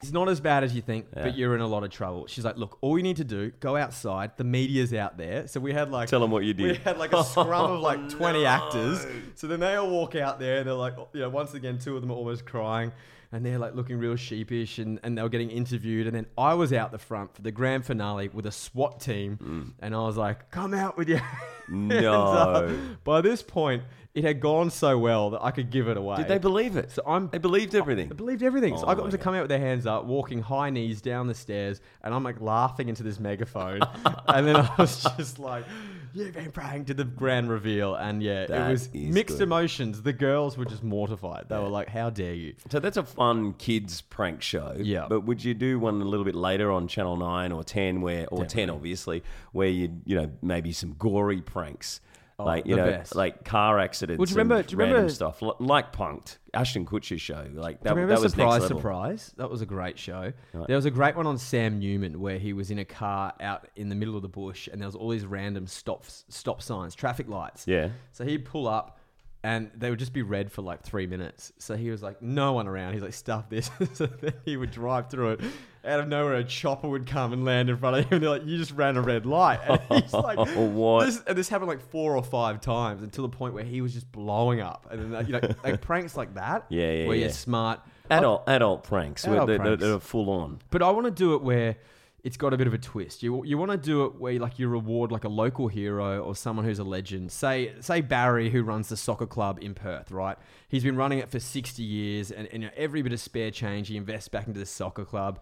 It's 0.01 0.13
not 0.13 0.29
as 0.29 0.39
bad 0.39 0.63
as 0.63 0.73
you 0.73 0.81
think, 0.81 1.07
Yeah. 1.13 1.23
but 1.23 1.37
you're 1.37 1.55
in 1.55 1.61
a 1.61 1.67
lot 1.67 1.83
of 1.83 1.89
trouble. 1.91 2.25
She's 2.27 2.45
like, 2.45 2.55
look, 2.57 2.77
all 2.79 2.95
you 2.97 3.03
need 3.03 3.17
to 3.17 3.25
do, 3.25 3.51
go 3.59 3.75
outside. 3.75 4.31
The 4.37 4.45
media's 4.45 4.93
out 4.93 5.17
there. 5.17 5.45
So 5.47 5.59
we 5.59 5.73
had 5.73 5.91
like 5.91 6.07
Tell 6.07 6.21
them 6.21 6.31
what 6.31 6.45
you 6.45 6.53
did. 6.53 6.71
We 6.77 6.83
had 6.83 6.97
like 6.97 7.11
a 7.11 7.21
scrum 7.23 7.71
of 7.71 7.81
like 7.81 8.07
20 8.17 8.45
actors. 8.45 9.05
So 9.35 9.47
then 9.47 9.59
they 9.59 9.75
all 9.75 9.89
walk 9.89 10.15
out 10.15 10.39
there. 10.39 10.59
And 10.59 10.67
they're 10.67 10.73
like, 10.73 10.95
you 11.13 11.19
know, 11.21 11.29
once 11.29 11.53
again, 11.53 11.79
two 11.79 11.95
of 11.95 12.01
them 12.01 12.11
are 12.11 12.15
almost 12.15 12.45
crying. 12.45 12.93
And 13.31 13.45
they're 13.45 13.59
like 13.59 13.75
looking 13.75 13.99
real 13.99 14.15
sheepish 14.15 14.79
and, 14.79 14.99
and 15.03 15.15
they 15.15 15.21
were 15.21 15.29
getting 15.29 15.51
interviewed. 15.51 16.07
And 16.07 16.15
then 16.15 16.25
I 16.35 16.55
was 16.55 16.73
out 16.73 16.91
the 16.91 16.97
front 16.97 17.35
for 17.35 17.43
the 17.43 17.51
grand 17.51 17.85
finale 17.85 18.27
with 18.29 18.47
a 18.47 18.51
SWAT 18.51 18.99
team. 18.99 19.37
Mm. 19.41 19.73
And 19.85 19.93
I 19.95 19.99
was 19.99 20.17
like, 20.17 20.49
come 20.49 20.73
out 20.73 20.97
with 20.97 21.07
your 21.09 21.19
hands 21.67 22.01
No. 22.01 22.13
up. 22.23 22.71
By 23.03 23.21
this 23.21 23.43
point, 23.43 23.83
it 24.15 24.23
had 24.23 24.39
gone 24.39 24.71
so 24.71 24.97
well 24.97 25.29
that 25.29 25.43
I 25.43 25.51
could 25.51 25.69
give 25.69 25.87
it 25.87 25.95
away. 25.95 26.17
Did 26.17 26.27
they 26.27 26.39
believe 26.39 26.75
it? 26.75 26.89
So 26.89 27.03
I'm 27.05 27.29
They 27.29 27.37
believed 27.37 27.75
everything. 27.75 28.09
I 28.11 28.15
believed 28.15 28.41
everything. 28.41 28.75
so 28.75 28.85
Oh 28.85 28.89
I 28.89 28.95
got 28.95 29.03
them 29.03 29.11
to 29.11 29.17
God. 29.17 29.23
come 29.23 29.35
out 29.35 29.41
with 29.41 29.49
their 29.49 29.59
hands 29.59 29.85
up, 29.85 30.05
walking 30.05 30.41
high 30.41 30.71
knees 30.71 30.99
down 30.99 31.27
the 31.27 31.35
stairs, 31.35 31.81
and 32.03 32.11
I'm 32.15 32.23
like 32.23 32.41
laughing 32.41 32.89
into 32.89 33.03
this 33.03 33.19
megaphone. 33.19 33.81
and 34.27 34.47
then 34.47 34.55
I 34.55 34.73
was 34.79 35.03
just 35.17 35.37
like, 35.37 35.65
You've 36.13 36.33
been 36.33 36.51
praying 36.51 36.85
to 36.85 36.93
the 36.93 37.03
grand 37.03 37.49
reveal. 37.49 37.95
And 37.95 38.21
yeah, 38.23 38.45
That 38.47 38.69
it 38.69 38.71
was 38.71 38.87
is 38.87 38.93
mixed 39.13 39.37
good. 39.37 39.43
emotions. 39.43 40.01
The 40.01 40.13
girls 40.13 40.57
were 40.57 40.65
just 40.65 40.83
mortified. 40.83 41.45
They 41.49 41.57
were 41.57 41.67
like, 41.67 41.89
How 41.89 42.09
dare 42.09 42.33
you? 42.33 42.55
So 42.71 42.79
that's 42.79 42.97
a 42.97 43.03
fun 43.03 43.53
kids 43.53 44.01
prank 44.01 44.41
show. 44.41 44.75
Yeah. 44.77 45.05
But 45.09 45.21
would 45.21 45.43
you 45.43 45.53
do 45.53 45.79
one 45.79 46.01
a 46.01 46.05
little 46.05 46.25
bit 46.25 46.35
later 46.35 46.71
on 46.71 46.87
Channel 46.87 47.17
Nine 47.17 47.51
or 47.51 47.63
Ten, 47.63 48.01
where 48.01 48.27
or 48.27 48.45
Ten 48.45 48.69
obviously, 48.69 49.23
where 49.51 49.67
you 49.69 50.01
you 50.05 50.15
know 50.15 50.31
maybe 50.41 50.71
some 50.71 50.93
gory 50.93 51.41
pranks, 51.41 52.01
Oh, 52.39 52.45
like 52.45 52.65
you 52.65 52.75
Oh, 52.75 52.77
know 52.77 52.91
best. 52.91 53.15
like 53.15 53.43
car 53.43 53.79
accidents. 53.79 54.17
Well, 54.17 54.25
do 54.25 54.33
you 54.33 54.39
and 54.39 54.49
remember- 54.49 54.67
do 54.67 54.71
you 54.73 54.77
random 54.79 54.93
remember- 54.95 55.13
stuff 55.13 55.41
li- 55.41 55.51
like 55.59 55.91
Punked, 55.93 56.37
Ashton 56.53 56.85
Kutcher's 56.85 57.19
show? 57.21 57.45
Like 57.53 57.81
that, 57.81 57.83
Do 57.83 57.89
you 57.89 57.95
remember 57.95 58.15
that 58.15 58.21
was 58.23 58.31
Surprise, 58.31 58.51
next 58.61 58.63
level. 58.63 58.77
Surprise? 58.79 59.33
That 59.37 59.49
was 59.51 59.61
a 59.61 59.65
great 59.65 59.99
show. 59.99 60.31
There 60.53 60.75
was 60.75 60.85
a 60.85 60.91
great 60.91 61.15
one 61.15 61.27
on 61.27 61.37
Sam 61.37 61.79
Newman 61.79 62.19
where 62.21 62.39
he 62.39 62.53
was 62.53 62.71
in 62.71 62.79
a 62.79 62.85
car 62.85 63.33
out 63.41 63.67
in 63.75 63.89
the 63.89 63.95
middle 63.95 64.15
of 64.15 64.21
the 64.21 64.29
bush 64.29 64.67
and 64.71 64.81
there 64.81 64.87
was 64.87 64.95
all 64.95 65.09
these 65.09 65.25
random 65.25 65.67
stop 65.67 66.05
stop 66.07 66.61
signs, 66.61 66.95
traffic 66.95 67.27
lights. 67.27 67.67
Yeah. 67.67 67.89
So 68.13 68.23
he'd 68.23 68.45
pull 68.45 68.67
up 68.67 68.95
and 69.43 69.71
they 69.73 69.89
would 69.89 69.99
just 69.99 70.11
be 70.11 70.21
red 70.21 70.51
for 70.51 70.61
like 70.61 70.83
three 70.83 71.07
minutes. 71.07 71.53
So 71.59 71.75
he 71.77 71.89
was 71.91 72.03
like, 72.03 72.21
no 72.21 72.51
one 72.53 72.67
around. 72.67 72.93
He's 72.93 73.01
like, 73.01 73.13
stuff 73.13 73.49
this. 73.49 73.69
so 73.93 74.05
then 74.05 74.33
he 74.45 74.57
would 74.57 74.71
drive 74.71 75.09
through 75.09 75.31
it. 75.31 75.41
Out 75.85 76.01
of 76.01 76.07
nowhere, 76.09 76.35
a 76.35 76.43
chopper 76.43 76.89
would 76.89 77.07
come 77.07 77.31
and 77.31 77.45
land 77.45 77.69
in 77.69 77.77
front 77.77 77.97
of 77.97 78.05
him. 78.05 78.15
And 78.15 78.23
they're 78.23 78.29
like, 78.29 78.45
you 78.45 78.57
just 78.57 78.71
ran 78.71 78.97
a 78.97 79.01
red 79.01 79.25
light. 79.25 79.59
And 79.63 79.79
he's 80.03 80.13
like, 80.13 80.37
What? 80.55 81.05
This, 81.05 81.21
and 81.25 81.37
this 81.37 81.47
happened 81.47 81.69
like 81.69 81.81
four 81.81 82.17
or 82.17 82.23
five 82.23 82.59
times 82.59 83.01
until 83.01 83.21
the 83.23 83.35
point 83.35 83.53
where 83.53 83.63
he 83.63 83.81
was 83.81 83.93
just 83.93 84.11
blowing 84.11 84.59
up. 84.59 84.87
And 84.91 85.13
then, 85.13 85.25
you 85.25 85.33
know, 85.33 85.41
like 85.63 85.79
pranks 85.81 86.17
like 86.17 86.33
that, 86.33 86.65
Yeah, 86.69 86.91
yeah, 86.91 87.07
where 87.07 87.15
yeah. 87.15 87.25
you're 87.25 87.33
smart. 87.33 87.79
adult 88.09 88.43
adult 88.47 88.83
pranks. 88.83 89.25
Adult 89.25 89.47
they're, 89.47 89.57
pranks. 89.57 89.81
They're, 89.81 89.99
full 89.99 90.29
on. 90.29 90.59
But 90.69 90.81
I 90.81 90.91
want 90.91 91.05
to 91.05 91.11
do 91.11 91.35
it 91.35 91.41
where 91.41 91.77
it's 92.23 92.35
got 92.35 92.53
a 92.53 92.57
bit 92.57 92.67
of 92.67 92.73
a 92.73 92.77
twist. 92.77 93.23
You 93.23 93.45
you 93.45 93.57
want 93.57 93.71
to 93.71 93.77
do 93.77 94.03
it 94.03 94.15
where 94.19 94.37
like 94.39 94.59
you 94.59 94.67
reward 94.67 95.11
like 95.11 95.23
a 95.23 95.29
local 95.29 95.69
hero 95.69 96.19
or 96.21 96.35
someone 96.35 96.65
who's 96.65 96.79
a 96.79 96.83
legend. 96.83 97.31
Say 97.31 97.73
say 97.79 98.01
Barry 98.01 98.49
who 98.49 98.63
runs 98.63 98.89
the 98.89 98.97
soccer 98.97 99.25
club 99.25 99.59
in 99.61 99.73
Perth, 99.73 100.11
right? 100.11 100.37
He's 100.67 100.83
been 100.83 100.97
running 100.97 101.19
it 101.19 101.29
for 101.29 101.39
60 101.39 101.81
years 101.81 102.31
and, 102.31 102.47
and 102.51 102.63
you 102.63 102.67
know, 102.67 102.73
every 102.75 103.01
bit 103.01 103.13
of 103.13 103.21
spare 103.21 103.51
change 103.51 103.87
he 103.87 103.95
invests 103.95 104.27
back 104.27 104.47
into 104.47 104.59
the 104.59 104.65
soccer 104.65 105.05
club. 105.05 105.39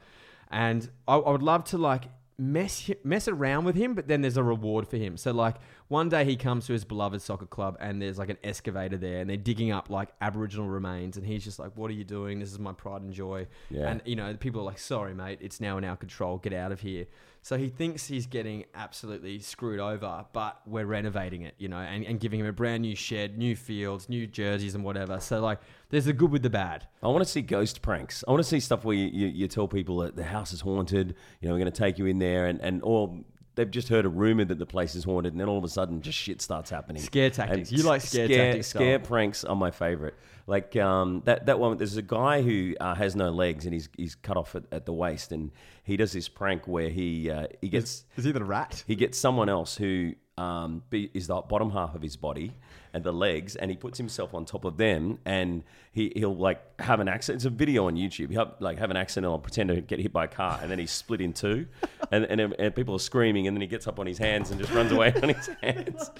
And 0.50 0.90
I, 1.08 1.16
I 1.16 1.32
would 1.32 1.44
love 1.44 1.64
to 1.66 1.78
like 1.78 2.06
mess 2.38 2.90
mess 3.04 3.28
around 3.28 3.66
with 3.66 3.76
him, 3.76 3.94
but 3.94 4.08
then 4.08 4.22
there's 4.22 4.38
a 4.38 4.44
reward 4.44 4.88
for 4.88 4.98
him. 4.98 5.18
So 5.18 5.32
like 5.32 5.56
one 5.88 6.10
day 6.10 6.26
he 6.26 6.36
comes 6.36 6.66
to 6.68 6.74
his 6.74 6.84
beloved 6.84 7.22
soccer 7.22 7.46
club 7.46 7.78
and 7.80 8.02
there's 8.02 8.18
like 8.18 8.30
an 8.30 8.38
excavator 8.44 8.98
there 8.98 9.20
and 9.20 9.30
they're 9.30 9.38
digging 9.38 9.72
up 9.72 9.90
like 9.90 10.10
Aboriginal 10.20 10.68
remains 10.68 11.18
and 11.18 11.26
he's 11.26 11.44
just 11.44 11.60
like, 11.60 11.72
"What 11.76 11.90
are 11.90 11.94
you 11.94 12.04
doing? 12.04 12.40
This 12.40 12.52
is 12.52 12.60
my 12.60 12.74
pride 12.74 13.02
and 13.02 13.14
joy." 13.14 13.48
Yeah. 13.70 13.90
And 13.90 14.02
you 14.06 14.16
know, 14.16 14.34
people 14.36 14.62
are 14.62 14.66
like, 14.66 14.80
"Sorry, 14.80 15.14
mate, 15.14 15.40
it's 15.42 15.62
now 15.62 15.78
in 15.78 15.84
our 15.86 15.96
control. 15.96 16.38
Get 16.38 16.54
out 16.54 16.72
of 16.72 16.82
here." 16.82 17.06
So 17.42 17.58
he 17.58 17.70
thinks 17.70 18.06
he's 18.06 18.26
getting 18.26 18.66
absolutely 18.76 19.40
screwed 19.40 19.80
over, 19.80 20.26
but 20.34 20.60
we're 20.66 20.86
renovating 20.86 21.44
it, 21.44 21.56
you 21.58 21.70
know, 21.70 21.78
and, 21.78 22.06
and 22.06 22.20
giving 22.20 22.42
him 22.42 22.46
a 22.46 22.52
brand 22.52 22.82
new 22.82 22.94
shed, 22.94 23.38
new 23.38 23.56
fields, 23.56 24.10
new 24.10 24.28
jerseys, 24.28 24.76
and 24.76 24.84
whatever. 24.84 25.22
So 25.22 25.40
like, 25.40 25.62
there's 25.90 26.04
the 26.04 26.12
good 26.12 26.30
with 26.30 26.42
the 26.42 26.50
bad. 26.50 26.88
I 27.02 27.08
want 27.08 27.24
to 27.24 27.30
see 27.30 27.42
ghost 27.42 27.82
pranks. 27.82 28.22
I 28.28 28.32
want 28.32 28.44
to 28.44 28.50
see 28.50 28.60
stuff 28.60 28.84
where 28.84 28.98
you, 28.98 29.08
you, 29.08 29.28
you 29.28 29.48
tell 29.48 29.70
people 29.70 30.00
that 30.00 30.18
the 30.18 30.26
house 30.26 30.52
is 30.52 30.60
haunted. 30.60 31.16
You 31.40 31.48
know, 31.48 31.54
we're 31.54 31.62
going 31.62 31.72
to 31.72 31.78
take 31.78 31.98
you 31.98 32.06
in 32.08 32.20
there, 32.20 32.48
and 32.48 32.60
and 32.60 32.82
or 32.84 33.18
they've 33.58 33.70
just 33.70 33.90
heard 33.90 34.06
a 34.06 34.10
rumor 34.10 34.46
that 34.46 34.60
the 34.60 34.66
place 34.66 34.96
is 34.96 35.04
haunted, 35.04 35.34
and 35.34 35.42
then 35.42 35.50
all 35.50 35.58
of 35.58 35.64
a 35.66 35.68
sudden, 35.68 36.02
just 36.02 36.18
shit 36.18 36.42
starts 36.42 36.70
happening. 36.70 37.02
Scare 37.02 37.32
tactics. 37.32 37.70
And 37.70 37.78
You 37.80 37.84
like 37.84 38.02
scare 38.02 38.28
tactics 38.30 38.68
style. 38.68 38.82
Scare 38.82 39.00
pranks 39.00 39.44
are 39.44 39.56
my 39.56 39.72
favorite. 39.72 40.14
Like 40.46 40.78
um, 40.78 41.24
that 41.26 41.48
that 41.48 41.60
one. 41.60 41.76
There's 41.78 41.98
a 41.98 42.02
guy 42.02 42.42
who 42.42 42.76
uh, 42.80 42.96
has 42.96 43.16
no 43.18 43.32
legs, 43.32 43.66
and 43.66 43.74
he's 43.74 43.90
he's 43.98 44.16
cut 44.16 44.38
off 44.38 44.56
at, 44.56 44.64
at 44.72 44.86
the 44.86 44.94
waist, 44.94 45.34
and 45.34 45.52
he 45.84 45.98
does 45.98 46.14
this 46.14 46.30
prank 46.30 46.68
where 46.68 46.90
he 46.90 47.30
uh, 47.30 47.48
he 47.60 47.68
gets 47.68 48.06
Is 48.16 48.24
he 48.24 48.32
the 48.32 48.46
rat? 48.46 48.84
he 48.88 48.96
gets 48.96 49.18
someone 49.18 49.50
else 49.50 49.76
who 49.76 50.14
um, 50.38 50.84
be, 50.90 51.10
is 51.14 51.28
the 51.28 51.42
bottom 51.42 51.72
half 51.72 51.96
of 51.96 52.02
his 52.02 52.16
body 52.16 52.54
and 52.94 53.04
the 53.04 53.12
legs, 53.12 53.56
and 53.56 53.72
he 53.72 53.78
puts 53.78 53.98
himself 53.98 54.34
on 54.34 54.46
top 54.46 54.66
of 54.66 54.78
them, 54.78 55.20
and 55.26 55.64
he 55.92 56.12
he'll 56.16 56.36
like 56.36 56.80
have 56.82 57.00
an 57.00 57.08
accident. 57.08 57.38
It's 57.38 57.46
a 57.46 57.50
video 57.50 57.88
on 57.88 57.96
YouTube. 57.96 58.32
He'll 58.32 58.54
like 58.60 58.78
have 58.78 58.92
an 58.92 58.98
accident 58.98 59.32
or 59.32 59.40
pretend 59.40 59.70
to 59.70 59.82
get 59.82 60.00
hit 60.00 60.14
by 60.14 60.26
a 60.26 60.28
car, 60.28 60.60
and 60.62 60.70
then 60.72 60.80
he's 60.80 60.92
split 60.92 61.22
in 61.22 61.34
two, 61.34 61.68
and, 62.12 62.26
and 62.26 62.42
and 62.42 62.76
people 62.76 62.96
are 62.96 63.00
screaming, 63.00 63.48
and 63.48 63.56
then 63.56 63.62
he 63.62 63.68
gets 63.68 63.88
up 63.88 64.00
on 64.00 64.08
his 64.08 64.18
hands 64.18 64.52
and 64.52 64.60
just 64.60 64.74
runs 64.74 64.92
away 64.92 65.14
on 65.22 65.30
his 65.30 65.48
hands. 65.62 66.12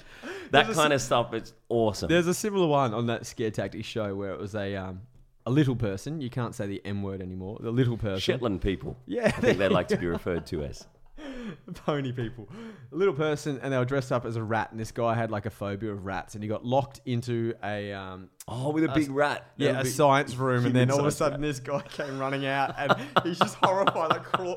That 0.50 0.66
There's 0.66 0.78
a 0.78 0.80
kind 0.80 0.92
of 0.92 1.00
stuff. 1.02 1.32
It's 1.34 1.52
awesome. 1.68 2.08
There's 2.08 2.26
a 2.26 2.34
similar 2.34 2.66
one 2.66 2.94
on 2.94 3.06
that 3.06 3.26
scare 3.26 3.50
tactics 3.50 3.86
show 3.86 4.14
where 4.14 4.32
it 4.32 4.38
was 4.40 4.54
a 4.54 4.76
um, 4.76 5.00
a 5.46 5.50
little 5.50 5.76
person. 5.76 6.20
You 6.20 6.30
can't 6.30 6.54
say 6.54 6.66
the 6.66 6.82
M 6.84 7.02
word 7.02 7.22
anymore. 7.22 7.58
The 7.60 7.70
little 7.70 7.96
person. 7.96 8.20
Shetland 8.20 8.60
people. 8.60 8.96
Yeah, 9.06 9.26
I 9.26 9.30
think 9.30 9.58
they 9.58 9.68
like 9.68 9.88
to 9.88 9.96
be 9.96 10.06
referred 10.06 10.46
to 10.48 10.62
as. 10.62 10.86
pony 11.86 12.12
people. 12.12 12.48
A 12.92 12.96
little 12.96 13.14
person, 13.14 13.58
and 13.62 13.72
they 13.72 13.78
were 13.78 13.84
dressed 13.84 14.12
up 14.12 14.24
as 14.24 14.36
a 14.36 14.42
rat. 14.42 14.70
And 14.70 14.80
this 14.80 14.92
guy 14.92 15.14
had 15.14 15.30
like 15.30 15.46
a 15.46 15.50
phobia 15.50 15.90
of 15.92 16.04
rats, 16.06 16.34
and 16.34 16.42
he 16.42 16.48
got 16.48 16.64
locked 16.64 17.00
into 17.06 17.54
a 17.62 17.92
um, 17.92 18.28
Oh, 18.46 18.70
with 18.70 18.84
a 18.84 18.88
big 18.88 19.10
rat. 19.10 19.50
yeah, 19.56 19.72
That 19.72 19.80
a 19.80 19.84
big- 19.84 19.92
science 19.92 20.34
room, 20.36 20.66
and 20.66 20.74
then 20.74 20.90
all 20.90 21.00
of 21.00 21.06
a 21.06 21.10
sudden 21.10 21.40
this 21.40 21.60
guy 21.60 21.82
came 21.82 22.18
running 22.18 22.46
out, 22.46 22.74
and 22.78 22.94
he's 23.24 23.38
just 23.38 23.56
horrified, 23.62 24.10
like 24.10 24.24
claw, 24.24 24.54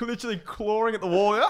literally 0.00 0.38
clawing 0.38 0.94
at 0.94 1.00
the 1.00 1.06
wall. 1.06 1.40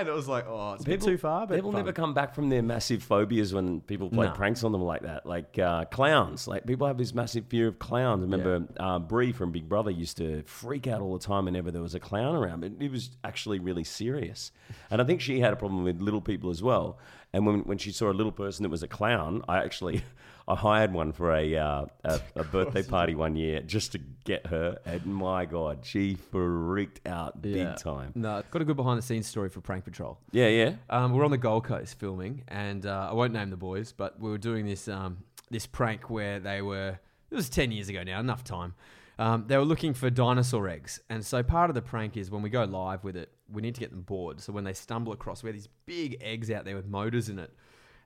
And 0.00 0.08
it 0.08 0.12
was 0.12 0.28
like, 0.28 0.46
oh, 0.48 0.72
it's 0.74 0.82
a 0.84 0.86
bit 0.86 1.00
too 1.02 1.18
far, 1.18 1.46
but 1.46 1.54
people 1.56 1.72
fun. 1.72 1.80
never 1.80 1.92
come 1.92 2.14
back 2.14 2.34
from 2.34 2.48
their 2.48 2.62
massive 2.62 3.02
phobias 3.02 3.52
when 3.52 3.80
people 3.82 4.08
play 4.08 4.26
No. 4.26 4.32
pranks 4.32 4.64
on 4.64 4.72
them 4.72 4.82
like 4.82 5.02
that. 5.02 5.26
Like 5.26 5.58
uh, 5.58 5.84
clowns, 5.86 6.48
like 6.48 6.66
people 6.66 6.86
have 6.86 6.96
this 6.98 7.14
massive 7.14 7.46
fear 7.48 7.68
of 7.68 7.78
clowns. 7.78 8.22
I 8.22 8.24
remember 8.24 8.66
uh, 8.78 8.98
Brie 8.98 9.32
from 9.32 9.52
Big 9.52 9.68
Brother 9.68 9.90
used 9.90 10.16
to 10.16 10.42
freak 10.44 10.86
out 10.86 11.00
all 11.00 11.12
the 11.12 11.24
time 11.24 11.44
whenever 11.44 11.70
there 11.70 11.82
was 11.82 11.94
a 11.94 12.00
clown 12.00 12.34
around. 12.34 12.64
It, 12.64 12.72
it 12.80 12.90
was 12.90 13.10
actually 13.24 13.58
really 13.58 13.84
serious, 13.84 14.52
and 14.90 15.00
I 15.00 15.04
think 15.04 15.20
she 15.20 15.40
had 15.40 15.52
a 15.52 15.56
problem 15.56 15.84
with 15.84 16.00
little 16.00 16.20
people 16.22 16.50
as 16.50 16.62
well. 16.62 16.98
And 17.32 17.46
when 17.46 17.60
when 17.60 17.78
she 17.78 17.92
saw 17.92 18.10
a 18.10 18.14
little 18.14 18.32
person 18.32 18.62
that 18.64 18.70
was 18.70 18.82
a 18.82 18.88
clown, 18.88 19.42
I 19.48 19.58
actually. 19.58 20.02
I 20.50 20.56
hired 20.56 20.92
one 20.92 21.12
for 21.12 21.32
a, 21.34 21.56
uh, 21.56 21.86
a 22.04 22.20
a 22.34 22.44
birthday 22.44 22.82
party 22.82 23.14
one 23.14 23.36
year 23.36 23.60
just 23.62 23.92
to 23.92 23.98
get 24.24 24.46
her, 24.48 24.78
and 24.84 25.06
my 25.06 25.44
god, 25.46 25.78
she 25.84 26.14
freaked 26.14 27.06
out 27.06 27.34
Yeah. 27.42 27.52
big 27.72 27.76
time. 27.76 28.12
No, 28.14 28.42
got 28.50 28.60
a 28.60 28.64
good 28.64 28.76
behind 28.76 28.98
the 28.98 29.02
scenes 29.02 29.26
story 29.28 29.48
for 29.48 29.60
Prank 29.60 29.84
Patrol. 29.84 30.18
Yeah, 30.32 30.48
yeah. 30.48 30.72
Um, 30.88 31.12
we're 31.12 31.24
on 31.24 31.30
the 31.30 31.38
Gold 31.38 31.64
Coast 31.64 31.98
filming, 31.98 32.42
and 32.48 32.84
uh, 32.84 33.08
I 33.10 33.14
won't 33.14 33.32
name 33.32 33.50
the 33.50 33.56
boys, 33.56 33.92
but 33.92 34.18
we 34.20 34.28
were 34.28 34.38
doing 34.38 34.66
this 34.66 34.88
um, 34.88 35.18
this 35.50 35.66
prank 35.66 36.10
where 36.10 36.40
they 36.40 36.62
were. 36.62 36.98
It 37.30 37.34
was 37.34 37.48
ten 37.48 37.70
years 37.70 37.88
ago 37.88 38.02
now, 38.02 38.18
enough 38.18 38.42
time. 38.42 38.74
Um, 39.20 39.44
they 39.46 39.56
were 39.58 39.64
looking 39.66 39.94
for 39.94 40.10
dinosaur 40.10 40.66
eggs, 40.68 40.98
and 41.10 41.24
so 41.24 41.42
part 41.44 41.70
of 41.70 41.74
the 41.74 41.82
prank 41.82 42.16
is 42.16 42.30
when 42.30 42.42
we 42.42 42.50
go 42.50 42.64
live 42.64 43.04
with 43.04 43.16
it, 43.16 43.30
we 43.52 43.62
need 43.62 43.74
to 43.74 43.80
get 43.80 43.90
them 43.90 44.00
bored. 44.02 44.40
So 44.40 44.52
when 44.52 44.64
they 44.64 44.72
stumble 44.72 45.12
across, 45.12 45.42
we 45.44 45.48
have 45.48 45.54
these 45.54 45.68
big 45.86 46.16
eggs 46.20 46.50
out 46.50 46.64
there 46.64 46.74
with 46.74 46.86
motors 46.86 47.28
in 47.28 47.38
it, 47.38 47.52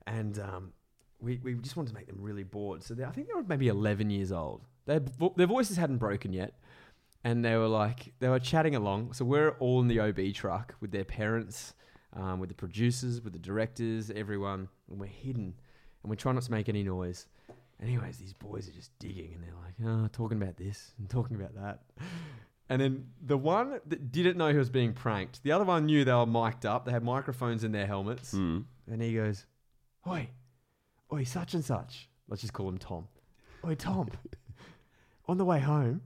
and 0.06 0.38
um, 0.38 0.72
we, 1.24 1.40
we 1.42 1.54
just 1.54 1.76
wanted 1.76 1.88
to 1.90 1.94
make 1.94 2.06
them 2.06 2.18
really 2.20 2.42
bored. 2.44 2.82
So 2.82 2.94
they, 2.94 3.04
I 3.04 3.10
think 3.10 3.28
they 3.28 3.34
were 3.34 3.42
maybe 3.42 3.68
eleven 3.68 4.10
years 4.10 4.30
old. 4.32 4.62
Their 4.86 5.00
their 5.36 5.46
voices 5.46 5.76
hadn't 5.76 5.98
broken 5.98 6.32
yet, 6.32 6.58
and 7.24 7.44
they 7.44 7.56
were 7.56 7.68
like 7.68 8.12
they 8.20 8.28
were 8.28 8.38
chatting 8.40 8.74
along. 8.74 9.12
So 9.14 9.24
we're 9.24 9.50
all 9.58 9.80
in 9.80 9.88
the 9.88 10.00
OB 10.00 10.34
truck 10.34 10.74
with 10.80 10.90
their 10.92 11.04
parents, 11.04 11.74
um, 12.12 12.38
with 12.40 12.48
the 12.50 12.54
producers, 12.54 13.22
with 13.22 13.32
the 13.32 13.38
directors, 13.38 14.10
everyone, 14.10 14.68
and 14.90 15.00
we're 15.00 15.06
hidden, 15.06 15.54
and 16.02 16.10
we're 16.10 16.16
trying 16.16 16.34
not 16.36 16.44
to 16.44 16.50
make 16.52 16.68
any 16.68 16.82
noise. 16.82 17.26
Anyways, 17.82 18.18
these 18.18 18.32
boys 18.34 18.68
are 18.68 18.72
just 18.72 18.96
digging, 18.98 19.32
and 19.34 19.42
they're 19.42 19.50
like, 19.64 19.74
oh, 20.04 20.08
talking 20.12 20.40
about 20.40 20.56
this 20.56 20.92
and 20.98 21.10
talking 21.10 21.36
about 21.36 21.54
that. 21.56 21.80
And 22.70 22.80
then 22.80 23.06
the 23.20 23.36
one 23.36 23.80
that 23.86 24.10
didn't 24.12 24.38
know 24.38 24.48
he 24.50 24.56
was 24.56 24.70
being 24.70 24.92
pranked, 24.94 25.42
the 25.42 25.52
other 25.52 25.64
one 25.64 25.84
knew 25.84 26.04
they 26.04 26.12
were 26.14 26.24
mic'd 26.24 26.64
up. 26.64 26.86
They 26.86 26.92
had 26.92 27.02
microphones 27.02 27.62
in 27.64 27.72
their 27.72 27.86
helmets, 27.86 28.32
Mm. 28.32 28.64
and 28.90 29.02
he 29.02 29.14
goes, 29.14 29.44
"Oi, 30.06 30.30
Oh, 31.14 31.18
oi, 31.18 31.24
such 31.24 31.54
and 31.54 31.64
such." 31.64 32.08
Let's 32.28 32.42
just 32.42 32.52
call 32.52 32.68
him 32.68 32.78
Tom. 32.78 33.06
Oi, 33.64 33.74
Tom. 33.74 34.08
on 35.28 35.38
the 35.38 35.44
way 35.44 35.60
home, 35.60 36.00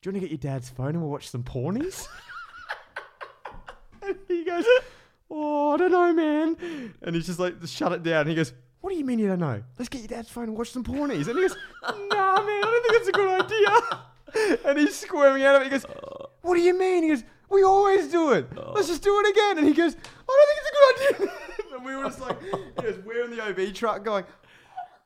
do 0.00 0.08
you 0.08 0.12
want 0.12 0.22
to 0.22 0.28
get 0.28 0.30
your 0.30 0.38
dad's 0.52 0.68
phone 0.68 0.90
and 0.90 1.00
we'll 1.00 1.10
watch 1.10 1.28
some 1.28 1.42
pornies? 1.42 2.06
and 4.02 4.16
he 4.28 4.44
goes, 4.44 4.64
Oh, 5.30 5.72
I 5.72 5.76
don't 5.78 5.92
know, 5.92 6.12
man. 6.12 6.92
And 7.02 7.14
he's 7.14 7.26
just 7.26 7.38
like, 7.38 7.54
shut 7.66 7.92
it 7.92 8.02
down. 8.02 8.22
And 8.22 8.30
he 8.30 8.34
goes, 8.34 8.52
What 8.80 8.90
do 8.90 8.96
you 8.96 9.04
mean 9.04 9.18
you 9.18 9.28
don't 9.28 9.38
know? 9.38 9.62
Let's 9.78 9.88
get 9.88 10.00
your 10.00 10.08
dad's 10.08 10.28
phone 10.28 10.44
and 10.44 10.56
watch 10.56 10.70
some 10.70 10.84
pornies. 10.84 11.26
And 11.26 11.36
he 11.36 11.42
goes, 11.42 11.56
Nah, 11.82 12.42
man, 12.42 12.48
I 12.48 12.60
don't 12.62 12.82
think 12.82 12.94
that's 12.94 13.08
a 13.08 13.12
good 13.12 13.40
idea. 13.40 14.60
and 14.66 14.78
he's 14.78 14.96
squirming 14.96 15.44
out 15.44 15.56
of 15.56 15.62
it. 15.62 15.64
He 15.66 15.70
goes, 15.70 15.84
uh. 15.86 16.26
What 16.42 16.56
do 16.56 16.60
you 16.60 16.78
mean? 16.78 17.04
He 17.04 17.08
goes, 17.10 17.24
We 17.48 17.62
always 17.62 18.08
do 18.08 18.32
it. 18.32 18.46
Uh. 18.56 18.72
Let's 18.72 18.88
just 18.88 19.02
do 19.02 19.18
it 19.24 19.30
again. 19.30 19.58
And 19.58 19.66
he 19.66 19.74
goes, 19.74 19.94
I 19.94 20.26
don't 20.28 20.48
think 20.48 20.58
it's 20.58 20.68
a 20.68 20.72
good 20.72 21.26
idea. 21.26 21.76
and 21.76 21.84
we 21.84 21.96
were 21.96 22.04
just 22.04 22.20
like, 22.20 22.42
he 22.42 22.82
goes, 22.82 22.98
We're 23.04 23.24
in 23.24 23.30
the 23.30 23.42
OB 23.42 23.74
truck 23.74 24.04
going, 24.04 24.24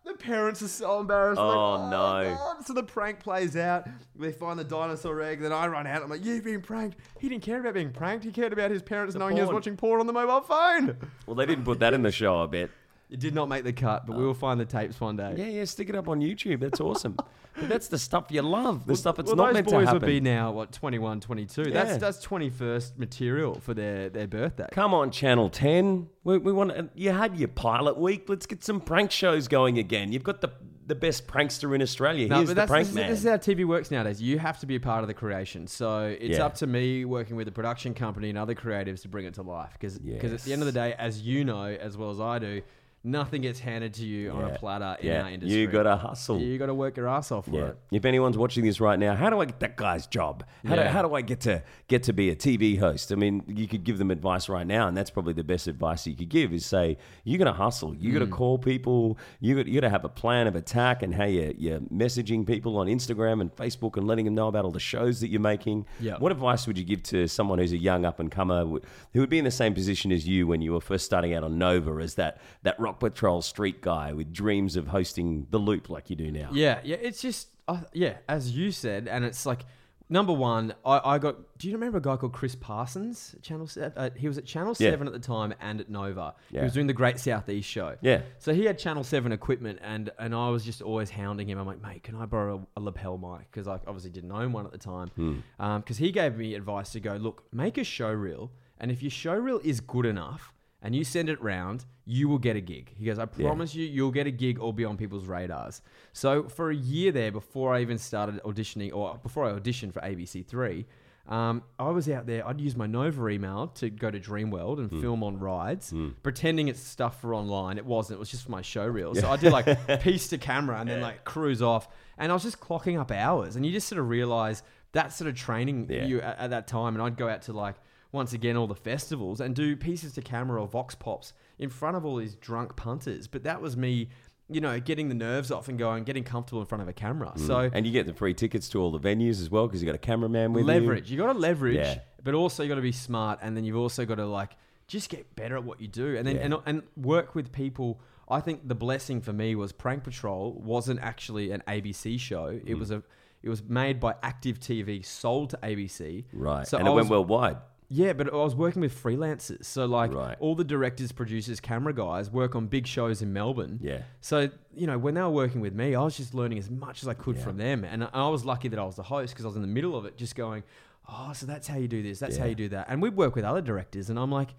the 0.06 0.14
parents 0.14 0.62
are 0.62 0.68
so 0.68 1.00
embarrassed. 1.00 1.38
like, 1.40 1.46
Oh, 1.56 1.74
oh 1.82 1.90
no. 1.90 2.34
God." 2.36 2.64
So 2.66 2.72
the 2.72 2.82
prank 2.82 3.20
plays 3.20 3.56
out. 3.56 3.86
They 4.18 4.32
find 4.32 4.58
the 4.58 4.64
dinosaur 4.64 5.20
egg. 5.20 5.40
Then 5.40 5.52
I 5.52 5.66
run 5.66 5.86
out. 5.86 6.02
I'm 6.02 6.08
like, 6.08 6.24
you've 6.24 6.44
been 6.44 6.62
pranked. 6.62 6.98
He 7.18 7.28
didn't 7.28 7.42
care 7.42 7.60
about 7.60 7.74
being 7.74 7.90
pranked. 7.90 8.24
He 8.24 8.30
cared 8.32 8.52
about 8.52 8.70
his 8.70 8.82
parents 8.82 9.14
knowing 9.14 9.34
he 9.34 9.40
was 9.42 9.48
porn. 9.48 9.54
watching 9.56 9.76
porn 9.76 10.00
on 10.00 10.06
the 10.06 10.12
mobile 10.12 10.40
phone. 10.40 10.96
Well, 11.26 11.34
they 11.36 11.44
didn't 11.46 11.64
put 11.64 11.80
that 11.80 11.92
in 11.92 12.02
the 12.02 12.12
show, 12.12 12.42
I 12.42 12.46
bet. 12.46 12.70
It 13.08 13.20
did 13.20 13.34
not 13.34 13.48
make 13.48 13.62
the 13.62 13.72
cut, 13.72 14.06
but 14.06 14.16
we 14.16 14.24
oh. 14.24 14.28
will 14.28 14.34
find 14.34 14.58
the 14.58 14.64
tapes 14.64 15.00
one 15.00 15.16
day. 15.16 15.34
Yeah, 15.36 15.46
yeah, 15.46 15.64
stick 15.64 15.88
it 15.88 15.94
up 15.94 16.08
on 16.08 16.20
YouTube. 16.20 16.58
That's 16.58 16.80
awesome. 16.80 17.14
but 17.56 17.68
that's 17.68 17.86
the 17.86 17.98
stuff 17.98 18.26
you 18.30 18.42
love. 18.42 18.84
The 18.84 18.96
stuff 18.96 19.16
that's 19.16 19.28
well, 19.28 19.36
not 19.36 19.46
those 19.46 19.54
meant 19.54 19.66
boys 19.66 19.72
to 19.72 19.78
would 19.78 19.86
happen. 20.02 20.08
be 20.08 20.20
now 20.20 20.50
what 20.50 20.72
21, 20.72 21.20
22. 21.20 21.62
Yeah. 21.62 21.70
That's 21.70 21.98
that's 21.98 22.26
21st 22.26 22.98
material 22.98 23.60
for 23.60 23.74
their 23.74 24.08
their 24.08 24.26
birthday. 24.26 24.66
Come 24.72 24.92
on, 24.92 25.12
Channel 25.12 25.50
10. 25.50 26.08
We, 26.24 26.38
we 26.38 26.52
want. 26.52 26.72
Uh, 26.72 26.82
you 26.94 27.12
had 27.12 27.36
your 27.36 27.48
pilot 27.48 27.96
week. 27.96 28.28
Let's 28.28 28.46
get 28.46 28.64
some 28.64 28.80
prank 28.80 29.12
shows 29.12 29.46
going 29.46 29.78
again. 29.78 30.10
You've 30.10 30.24
got 30.24 30.40
the 30.40 30.50
the 30.86 30.94
best 30.94 31.26
prankster 31.26 31.74
in 31.74 31.82
Australia. 31.82 32.28
No, 32.28 32.36
Here's 32.36 32.48
but 32.48 32.50
the 32.50 32.54
that's, 32.54 32.70
prank 32.70 32.86
this, 32.86 32.94
man. 32.94 33.10
Is, 33.10 33.22
this 33.22 33.24
is 33.24 33.30
how 33.30 33.52
TV 33.54 33.64
works 33.64 33.90
nowadays. 33.90 34.22
You 34.22 34.38
have 34.38 34.60
to 34.60 34.66
be 34.66 34.76
a 34.76 34.80
part 34.80 35.02
of 35.02 35.08
the 35.08 35.14
creation. 35.14 35.66
So 35.66 36.16
it's 36.20 36.38
Yeah. 36.38 36.46
up 36.46 36.54
to 36.56 36.66
me 36.66 37.04
working 37.04 37.34
with 37.36 37.46
the 37.46 37.52
production 37.52 37.92
company 37.92 38.28
and 38.28 38.38
other 38.38 38.54
creatives 38.54 39.02
to 39.02 39.08
bring 39.08 39.26
it 39.26 39.34
to 39.34 39.42
life. 39.42 39.72
Because 39.72 39.96
at 39.96 40.02
the 40.42 40.52
end 40.52 40.62
of 40.62 40.66
the 40.66 40.72
day, 40.72 40.94
as 40.96 41.22
you 41.22 41.44
know 41.44 41.64
as 41.64 41.96
well 41.96 42.10
as 42.10 42.20
I 42.20 42.38
do, 42.38 42.62
nothing 43.06 43.42
gets 43.42 43.60
handed 43.60 43.94
to 43.94 44.04
you 44.04 44.30
on 44.32 44.44
a 44.44 44.58
platter 44.58 44.96
in 45.00 45.12
our 45.16 45.30
industry. 45.30 45.60
You 45.60 45.66
gotta 45.68 45.96
hustle. 45.96 46.38
You 46.40 46.58
got 46.58 46.66
to 46.66 46.74
work 46.74 46.96
your 46.96 47.08
ass 47.08 47.30
off 47.30 47.44
for 47.46 47.52
Yeah. 47.52 47.64
it. 47.68 47.78
If 47.92 48.04
anyone's 48.04 48.36
watching 48.36 48.64
this 48.64 48.80
right 48.80 48.98
now, 48.98 49.14
how 49.14 49.30
do 49.30 49.40
I 49.40 49.44
get 49.44 49.60
that 49.60 49.76
guy's 49.76 50.06
job? 50.06 50.44
How, 50.66 50.74
do, 50.74 50.80
Yeah. 50.82 50.88
how 50.90 51.02
do 51.02 51.14
I 51.14 51.20
get 51.22 51.40
to 51.42 51.62
get 51.88 52.02
to 52.04 52.12
be 52.12 52.30
a 52.30 52.34
TV 52.36 52.76
host? 52.78 53.12
I 53.12 53.14
mean, 53.14 53.44
you 53.46 53.68
could 53.68 53.84
give 53.84 53.98
them 53.98 54.10
advice 54.10 54.48
right 54.48 54.66
now, 54.66 54.88
and 54.88 54.96
that's 54.96 55.10
probably 55.10 55.32
the 55.34 55.44
best 55.44 55.68
advice 55.68 56.06
you 56.06 56.14
could 56.14 56.28
give 56.28 56.52
is 56.52 56.66
say, 56.66 56.98
you 57.24 57.38
got 57.38 57.44
to 57.44 57.52
hustle. 57.52 57.94
You 57.94 58.10
Mm. 58.10 58.12
got 58.14 58.18
to 58.24 58.30
call 58.30 58.58
people. 58.58 59.16
You 59.40 59.54
got, 59.56 59.66
you 59.66 59.74
got 59.80 59.86
to 59.86 59.90
have 59.90 60.04
a 60.04 60.08
plan 60.08 60.46
of 60.48 60.56
attack 60.56 61.02
and 61.02 61.14
how 61.14 61.24
you, 61.24 61.54
you're 61.56 61.80
messaging 61.80 62.46
people 62.46 62.76
on 62.76 62.88
Instagram 62.88 63.40
and 63.40 63.54
Facebook 63.54 63.96
and 63.96 64.06
letting 64.06 64.24
them 64.24 64.34
know 64.34 64.48
about 64.48 64.64
all 64.64 64.70
the 64.72 64.80
shows 64.80 65.20
that 65.20 65.28
you're 65.28 65.40
making. 65.40 65.86
Yeah. 66.00 66.16
What 66.18 66.32
advice 66.32 66.66
would 66.66 66.76
you 66.76 66.84
give 66.84 67.02
to 67.04 67.28
someone 67.28 67.58
who's 67.60 67.72
a 67.72 67.78
young 67.78 68.04
up 68.04 68.18
and 68.20 68.30
comer 68.30 68.64
who 68.64 68.80
would 69.20 69.30
be 69.30 69.38
in 69.38 69.44
the 69.44 69.50
same 69.50 69.74
position 69.74 70.10
as 70.10 70.26
you 70.26 70.46
when 70.48 70.60
you 70.60 70.72
were 70.72 70.80
first 70.80 71.04
starting 71.04 71.34
out 71.34 71.44
on 71.44 71.56
Nova 71.56 72.02
as 72.02 72.16
that, 72.16 72.40
that 72.64 72.78
rock 72.80 72.95
Dog 73.00 73.12
Patrol 73.12 73.42
street 73.42 73.80
guy 73.80 74.12
with 74.12 74.32
dreams 74.32 74.76
of 74.76 74.88
hosting 74.88 75.46
the 75.50 75.58
Loop 75.58 75.90
like 75.90 76.10
you 76.10 76.16
do 76.16 76.30
now. 76.30 76.50
Yeah, 76.52 76.80
yeah. 76.84 76.96
It's 76.96 77.20
just, 77.20 77.48
uh, 77.68 77.80
yeah, 77.92 78.18
as 78.28 78.52
you 78.56 78.70
said, 78.72 79.08
and 79.08 79.24
it's 79.24 79.44
like 79.46 79.64
number 80.08 80.32
one. 80.32 80.74
I, 80.84 81.00
I 81.04 81.18
got. 81.18 81.58
Do 81.58 81.68
you 81.68 81.74
remember 81.74 81.98
a 81.98 82.02
guy 82.02 82.16
called 82.16 82.32
Chris 82.32 82.54
Parsons? 82.54 83.34
Channel. 83.42 83.66
Seven. 83.66 83.92
Uh, 83.96 84.10
he 84.16 84.28
was 84.28 84.38
at 84.38 84.46
Channel 84.46 84.74
Yeah. 84.78 84.90
Seven 84.90 85.06
at 85.06 85.12
the 85.12 85.18
time 85.18 85.54
and 85.60 85.80
at 85.80 85.90
Nova. 85.90 86.34
Yeah. 86.50 86.60
He 86.60 86.64
was 86.64 86.72
doing 86.72 86.86
the 86.86 86.92
Great 86.92 87.18
Southeast 87.18 87.68
show. 87.68 87.96
Yeah. 88.00 88.22
So 88.38 88.54
he 88.54 88.64
had 88.64 88.78
Channel 88.78 89.04
Seven 89.04 89.32
equipment, 89.32 89.78
and 89.82 90.10
and 90.18 90.34
I 90.34 90.48
was 90.48 90.64
just 90.64 90.80
always 90.82 91.10
hounding 91.10 91.48
him. 91.48 91.58
I'm 91.58 91.66
like, 91.66 91.82
mate, 91.82 92.02
can 92.02 92.16
I 92.16 92.26
borrow 92.26 92.66
a, 92.76 92.80
a 92.80 92.82
lapel 92.82 93.18
mic? 93.18 93.50
Because 93.50 93.68
I 93.68 93.74
obviously 93.86 94.10
didn't 94.10 94.32
own 94.32 94.52
one 94.52 94.64
at 94.64 94.72
the 94.72 94.78
time. 94.78 95.08
Hmm. 95.16 95.78
Because 95.78 95.98
he 95.98 96.10
gave 96.12 96.36
me 96.36 96.54
advice 96.54 96.92
to 96.92 97.00
go 97.00 97.16
look, 97.16 97.44
make 97.52 97.76
a 97.78 97.84
show 97.84 98.10
reel, 98.12 98.52
and 98.78 98.90
if 98.90 99.02
your 99.02 99.10
show 99.10 99.34
reel 99.34 99.60
is 99.62 99.80
good 99.80 100.06
enough. 100.06 100.52
And 100.82 100.94
you 100.94 101.04
send 101.04 101.28
it 101.28 101.42
round, 101.42 101.84
you 102.04 102.28
will 102.28 102.38
get 102.38 102.54
a 102.54 102.60
gig. 102.60 102.92
He 102.96 103.06
goes, 103.06 103.18
I 103.18 103.24
promise 103.24 103.74
you, 103.74 103.84
you'll 103.86 104.10
get 104.12 104.26
a 104.26 104.30
gig 104.30 104.60
or 104.60 104.72
be 104.72 104.84
on 104.84 104.96
people's 104.96 105.26
radars. 105.26 105.80
So 106.12 106.44
for 106.44 106.70
a 106.70 106.74
year 106.76 107.10
there, 107.12 107.32
before 107.32 107.74
I 107.74 107.80
even 107.80 107.98
started 107.98 108.40
auditioning, 108.44 108.92
or 108.94 109.18
before 109.22 109.44
I 109.46 109.52
auditioned 109.52 109.92
for 109.94 110.00
ABC 110.00 110.46
Three, 110.46 110.86
um, 111.28 111.62
I 111.78 111.88
was 111.90 112.08
out 112.08 112.26
there. 112.26 112.46
I'd 112.46 112.60
use 112.60 112.76
my 112.76 112.86
Nova 112.86 113.26
email 113.28 113.66
to 113.76 113.90
go 113.90 114.12
to 114.12 114.20
Dreamworld 114.20 114.78
and 114.78 114.88
film 115.00 115.24
on 115.24 115.40
rides, 115.40 115.92
pretending 116.22 116.68
it's 116.68 116.78
stuff 116.78 117.20
for 117.20 117.34
online. 117.34 117.78
It 117.78 117.86
wasn't. 117.86 118.18
It 118.18 118.20
was 118.20 118.30
just 118.30 118.44
for 118.44 118.52
my 118.52 118.62
show 118.62 118.86
reel. 118.86 119.12
So 119.14 119.28
I 119.28 119.36
did 119.36 119.50
like 119.52 119.66
piece 120.02 120.28
to 120.28 120.38
camera 120.38 120.78
and 120.78 120.88
then 120.88 121.00
like 121.00 121.24
cruise 121.24 121.62
off, 121.62 121.88
and 122.16 122.30
I 122.30 122.34
was 122.34 122.44
just 122.44 122.60
clocking 122.60 123.00
up 123.00 123.10
hours. 123.10 123.56
And 123.56 123.66
you 123.66 123.72
just 123.72 123.88
sort 123.88 123.98
of 124.00 124.08
realize 124.08 124.62
that 124.92 125.12
sort 125.12 125.28
of 125.28 125.34
training 125.34 125.88
Yeah. 125.90 126.04
you 126.04 126.20
at, 126.20 126.38
at 126.38 126.50
that 126.50 126.68
time. 126.68 126.94
And 126.94 127.02
I'd 127.02 127.16
go 127.16 127.28
out 127.28 127.42
to 127.42 127.52
like 127.52 127.74
once 128.12 128.32
again 128.32 128.56
all 128.56 128.66
the 128.66 128.74
festivals 128.74 129.40
and 129.40 129.54
do 129.54 129.76
pieces 129.76 130.12
to 130.14 130.22
camera 130.22 130.60
or 130.62 130.66
vox 130.68 130.94
pops 130.94 131.32
in 131.58 131.68
front 131.68 131.96
of 131.96 132.04
all 132.04 132.16
these 132.16 132.34
drunk 132.36 132.76
punters. 132.76 133.26
But 133.26 133.44
that 133.44 133.60
was 133.60 133.76
me. 133.76 134.08
You 134.48 134.60
know, 134.60 134.78
getting 134.78 135.08
the 135.08 135.14
nerves 135.16 135.50
off 135.50 135.66
and 135.68 135.76
going, 135.76 136.04
getting 136.04 136.22
comfortable 136.22 136.60
in 136.60 136.66
front 136.66 136.80
of 136.82 136.88
a 136.88 136.92
camera. 136.92 137.32
So 137.34 137.68
And 137.72 137.84
you 137.84 137.90
get 137.90 138.06
the 138.06 138.14
free 138.14 138.32
tickets 138.32 138.68
to 138.68 138.80
all 138.80 138.92
the 138.92 139.00
venues 139.00 139.40
as 139.42 139.50
well 139.50 139.66
because 139.66 139.82
you 139.82 139.86
got 139.86 139.96
a 139.96 139.98
cameraman 139.98 140.52
with 140.52 140.64
leverage. 140.64 141.10
You 141.10 141.16
got 141.18 141.32
to 141.32 141.38
leverage, 141.38 141.74
Yeah. 141.74 141.98
but 142.22 142.32
also 142.34 142.62
you 142.62 142.68
got 142.68 142.76
to 142.76 142.80
be 142.80 142.92
smart, 142.92 143.40
and 143.42 143.56
then 143.56 143.64
you've 143.64 143.76
also 143.76 144.04
got 144.06 144.14
to 144.16 144.26
like 144.26 144.52
just 144.86 145.10
get 145.10 145.34
better 145.34 145.56
at 145.56 145.64
what 145.64 145.80
you 145.80 145.88
do, 145.88 146.16
and 146.16 146.24
then 146.24 146.36
Yeah. 146.36 146.42
and, 146.42 146.54
and 146.64 146.82
work 146.96 147.34
with 147.34 147.50
people. 147.50 148.00
I 148.28 148.38
think 148.38 148.68
the 148.68 148.76
blessing 148.76 149.20
for 149.20 149.32
me 149.32 149.56
was 149.56 149.72
Prank 149.72 150.04
Patrol 150.04 150.52
wasn't 150.52 151.00
actually 151.00 151.50
an 151.50 151.64
ABC 151.66 152.16
show. 152.20 152.52
Mm. 152.52 152.62
It 152.68 152.74
was 152.76 152.92
a 152.92 153.02
it 153.42 153.48
was 153.48 153.64
made 153.64 153.98
by 153.98 154.14
Active 154.22 154.60
TV, 154.60 155.04
sold 155.04 155.50
to 155.50 155.58
ABC. 155.58 156.24
Right. 156.32 156.66
So 156.68 156.78
and 156.78 156.88
I 156.88 156.92
it 156.92 156.94
went 156.94 157.08
worldwide. 157.08 157.56
Yeah, 157.88 158.14
but 158.14 158.32
I 158.32 158.36
was 158.36 158.54
working 158.56 158.82
with 158.82 158.92
freelancers. 159.00 159.64
So 159.64 159.86
like 159.86 160.12
Right. 160.12 160.36
all 160.40 160.54
the 160.56 160.64
directors, 160.64 161.12
producers, 161.12 161.60
camera 161.60 161.92
guys 161.94 162.30
work 162.30 162.56
on 162.56 162.66
big 162.66 162.86
shows 162.86 163.22
in 163.22 163.32
Melbourne. 163.32 163.78
Yeah. 163.80 164.02
So, 164.20 164.48
you 164.74 164.86
know, 164.88 164.98
when 164.98 165.14
they 165.14 165.20
were 165.22 165.30
working 165.30 165.60
with 165.60 165.72
me, 165.74 165.94
I 165.94 166.02
was 166.02 166.16
just 166.16 166.34
learning 166.34 166.58
as 166.58 166.68
much 166.70 167.02
as 167.02 167.08
I 167.08 167.14
could 167.14 167.38
from 167.38 167.58
them. 167.58 167.84
And 167.84 168.04
I- 168.04 168.10
I 168.12 168.28
was 168.28 168.44
lucky 168.44 168.66
that 168.68 168.78
I 168.78 168.84
was 168.84 168.96
the 168.96 169.04
host 169.04 169.34
because 169.34 169.44
I 169.44 169.48
was 169.48 169.56
in 169.56 169.62
the 169.62 169.68
middle 169.68 169.96
of 169.96 170.04
it 170.04 170.16
just 170.16 170.34
going, 170.34 170.64
"Oh, 171.08 171.32
so 171.32 171.46
that's 171.46 171.68
how 171.68 171.76
you 171.76 171.86
do 171.86 172.02
this. 172.02 172.18
That's 172.18 172.36
how 172.36 172.44
Yeah. 172.44 172.50
you 172.50 172.56
do 172.56 172.68
that." 172.70 172.86
And 172.88 173.00
we'd 173.00 173.16
work 173.16 173.36
with 173.36 173.44
other 173.44 173.62
directors 173.62 174.10
and 174.10 174.18
I'm 174.18 174.32
like 174.32 174.54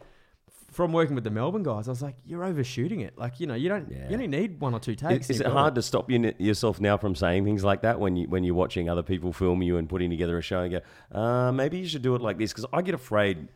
from 0.72 0.92
working 0.94 1.16
with 1.16 1.24
the 1.24 1.30
Melbourne 1.32 1.64
guys, 1.64 1.88
I 1.88 1.92
was 1.92 2.02
like, 2.02 2.16
"You're 2.26 2.44
overshooting 2.44 3.00
it. 3.00 3.18
Like, 3.18 3.40
you 3.40 3.48
know, 3.48 3.56
you 3.56 3.70
don't 3.70 3.90
Yeah. 3.92 4.08
you 4.10 4.14
only 4.14 4.28
need 4.28 4.60
one 4.60 4.74
or 4.74 4.80
two 4.80 4.96
takes." 4.96 5.30
Is, 5.30 5.38
is 5.38 5.42
it 5.42 5.48
hard 5.48 5.76
to 5.76 5.82
stop 5.82 6.12
you, 6.12 6.34
yourself 6.38 6.80
now 6.82 6.98
from 6.98 7.16
saying 7.16 7.46
things 7.46 7.64
like 7.64 7.82
that 7.82 8.00
when 8.00 8.16
you 8.16 8.28
when 8.28 8.44
you're 8.44 8.56
watching 8.56 8.90
other 8.90 9.04
people 9.04 9.32
film 9.34 9.62
you 9.64 9.78
and 9.78 9.88
putting 9.90 10.10
together 10.10 10.38
a 10.38 10.42
show 10.42 10.62
and 10.62 10.72
go, 10.72 11.18
uh, 11.20 11.52
maybe 11.52 11.80
you 11.80 11.88
should 11.88 12.02
do 12.02 12.16
it 12.16 12.22
like 12.22 12.38
this? 12.38 12.52
Because 12.52 12.66
I 12.74 12.82
get 12.82 12.94
afraid 12.96 13.48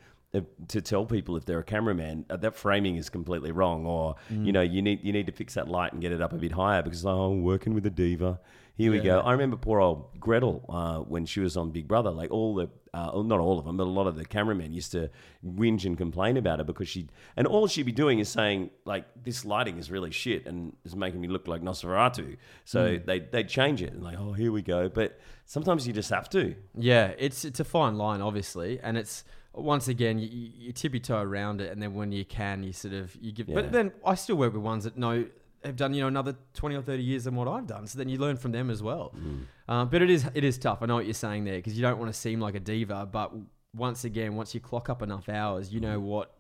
to 0.70 0.80
tell 0.82 1.06
people 1.06 1.36
if 1.36 1.44
they're 1.44 1.60
a 1.60 1.64
cameraman 1.64 2.26
uh, 2.30 2.38
that 2.38 2.56
framing 2.56 2.96
is 2.96 3.10
completely 3.10 3.52
wrong, 3.52 3.86
or 3.86 4.16
Mm. 4.32 4.46
you 4.46 4.52
know 4.54 4.62
you 4.62 4.82
need 4.82 5.04
you 5.04 5.12
need 5.12 5.26
to 5.26 5.34
fix 5.34 5.56
that 5.56 5.68
light 5.68 5.92
and 5.92 6.02
get 6.02 6.14
it 6.14 6.22
up 6.22 6.32
a 6.32 6.38
bit 6.38 6.54
higher 6.54 6.82
because 6.82 7.06
oh, 7.06 7.34
I'm 7.34 7.44
working 7.44 7.74
with 7.74 7.86
a 7.86 7.90
diva. 7.90 8.40
Here 8.76 8.92
we 8.92 9.00
go. 9.00 9.20
I 9.20 9.34
remember 9.34 9.58
poor 9.58 9.80
old 9.80 10.20
Gretel 10.20 10.66
uh, 10.70 11.00
when 11.00 11.26
she 11.26 11.40
was 11.40 11.56
on 11.58 11.72
Big 11.72 11.88
Brother. 11.88 12.10
Like 12.10 12.32
all 12.32 12.56
the, 12.56 12.70
uh, 12.94 13.22
not 13.22 13.40
all 13.40 13.60
of 13.60 13.66
them, 13.66 13.78
but 13.78 13.86
a 13.86 13.90
lot 13.90 14.08
of 14.08 14.16
the 14.16 14.26
cameramen 14.26 14.74
used 14.74 14.92
to 14.94 15.10
whinge 15.46 15.86
and 15.86 15.98
complain 15.98 16.38
about 16.38 16.60
her 16.60 16.66
because 16.66 16.90
she, 16.90 17.08
and 17.38 17.46
all 17.46 17.68
she'd 17.68 17.86
be 17.86 17.92
doing 17.92 18.20
is 18.20 18.30
saying 18.30 18.70
like, 18.86 19.06
this 19.24 19.46
lighting 19.46 19.78
is 19.78 19.92
really 19.92 20.12
shit 20.12 20.48
and 20.48 20.76
is 20.84 20.96
making 20.96 21.22
me 21.22 21.28
look 21.28 21.48
like 21.48 21.62
Nosferatu. 21.62 22.38
So 22.66 22.98
they 23.06 23.20
they 23.20 23.44
change 23.44 23.82
it 23.82 23.94
and 23.94 24.04
like, 24.04 24.18
oh, 24.18 24.34
here 24.34 24.52
we 24.52 24.62
go. 24.62 24.90
But 24.90 25.20
sometimes 25.46 25.86
you 25.86 25.94
just 25.94 26.10
have 26.10 26.30
to. 26.32 26.56
Yeah, 26.76 27.14
it's 27.18 27.46
it's 27.46 27.60
a 27.60 27.66
fine 27.66 27.98
line, 27.98 28.22
obviously, 28.22 28.80
and 28.82 28.98
it's 28.98 29.24
once 29.54 29.88
again 29.88 30.18
you, 30.18 30.28
you 30.28 30.50
you 30.56 30.72
tip 30.72 30.94
your 30.94 31.02
toe 31.02 31.22
around 31.22 31.62
it, 31.62 31.72
and 31.72 31.82
then 31.82 31.94
when 31.94 32.12
you 32.12 32.26
can, 32.26 32.64
you 32.64 32.74
sort 32.74 32.94
of 32.94 33.16
you 33.22 33.32
give. 33.32 33.50
Yeah. 33.50 33.56
But 33.56 33.72
then 33.72 33.92
I 34.06 34.16
still 34.16 34.38
work 34.38 34.54
with 34.54 34.64
ones 34.64 34.86
that 34.86 34.98
know 34.98 35.26
have 35.64 35.76
done 35.76 35.94
you 35.94 36.02
know 36.02 36.08
another 36.08 36.36
twenty 36.54 36.76
or 36.76 36.82
thirty 36.82 37.04
years 37.04 37.26
than 37.26 37.36
what 37.36 37.48
I've 37.48 37.68
done, 37.68 37.88
so 37.88 37.98
then 37.98 38.10
you 38.10 38.18
learn 38.18 38.38
from 38.38 38.52
them 38.52 38.70
as 38.70 38.82
well. 38.82 39.14
Mm. 39.18 39.46
Um, 39.68 39.90
but 39.90 40.02
it 40.02 40.10
is 40.10 40.26
it 40.34 40.44
is 40.44 40.58
tough. 40.58 40.80
I 40.82 40.86
know 40.86 40.96
what 40.96 41.06
you're 41.06 41.14
saying 41.14 41.46
there 41.46 41.58
because 41.58 41.76
you 41.76 41.82
don't 41.82 42.00
want 42.00 42.12
to 42.12 42.20
seem 42.20 42.40
like 42.40 42.56
a 42.56 42.60
diva, 42.60 43.08
but 43.12 43.32
once 43.74 44.04
again, 44.04 44.36
once 44.36 44.54
you 44.54 44.60
clock 44.60 44.90
up 44.90 45.02
enough 45.02 45.30
hours, 45.30 45.74
you 45.74 45.80
know 45.80 46.00
what 46.00 46.36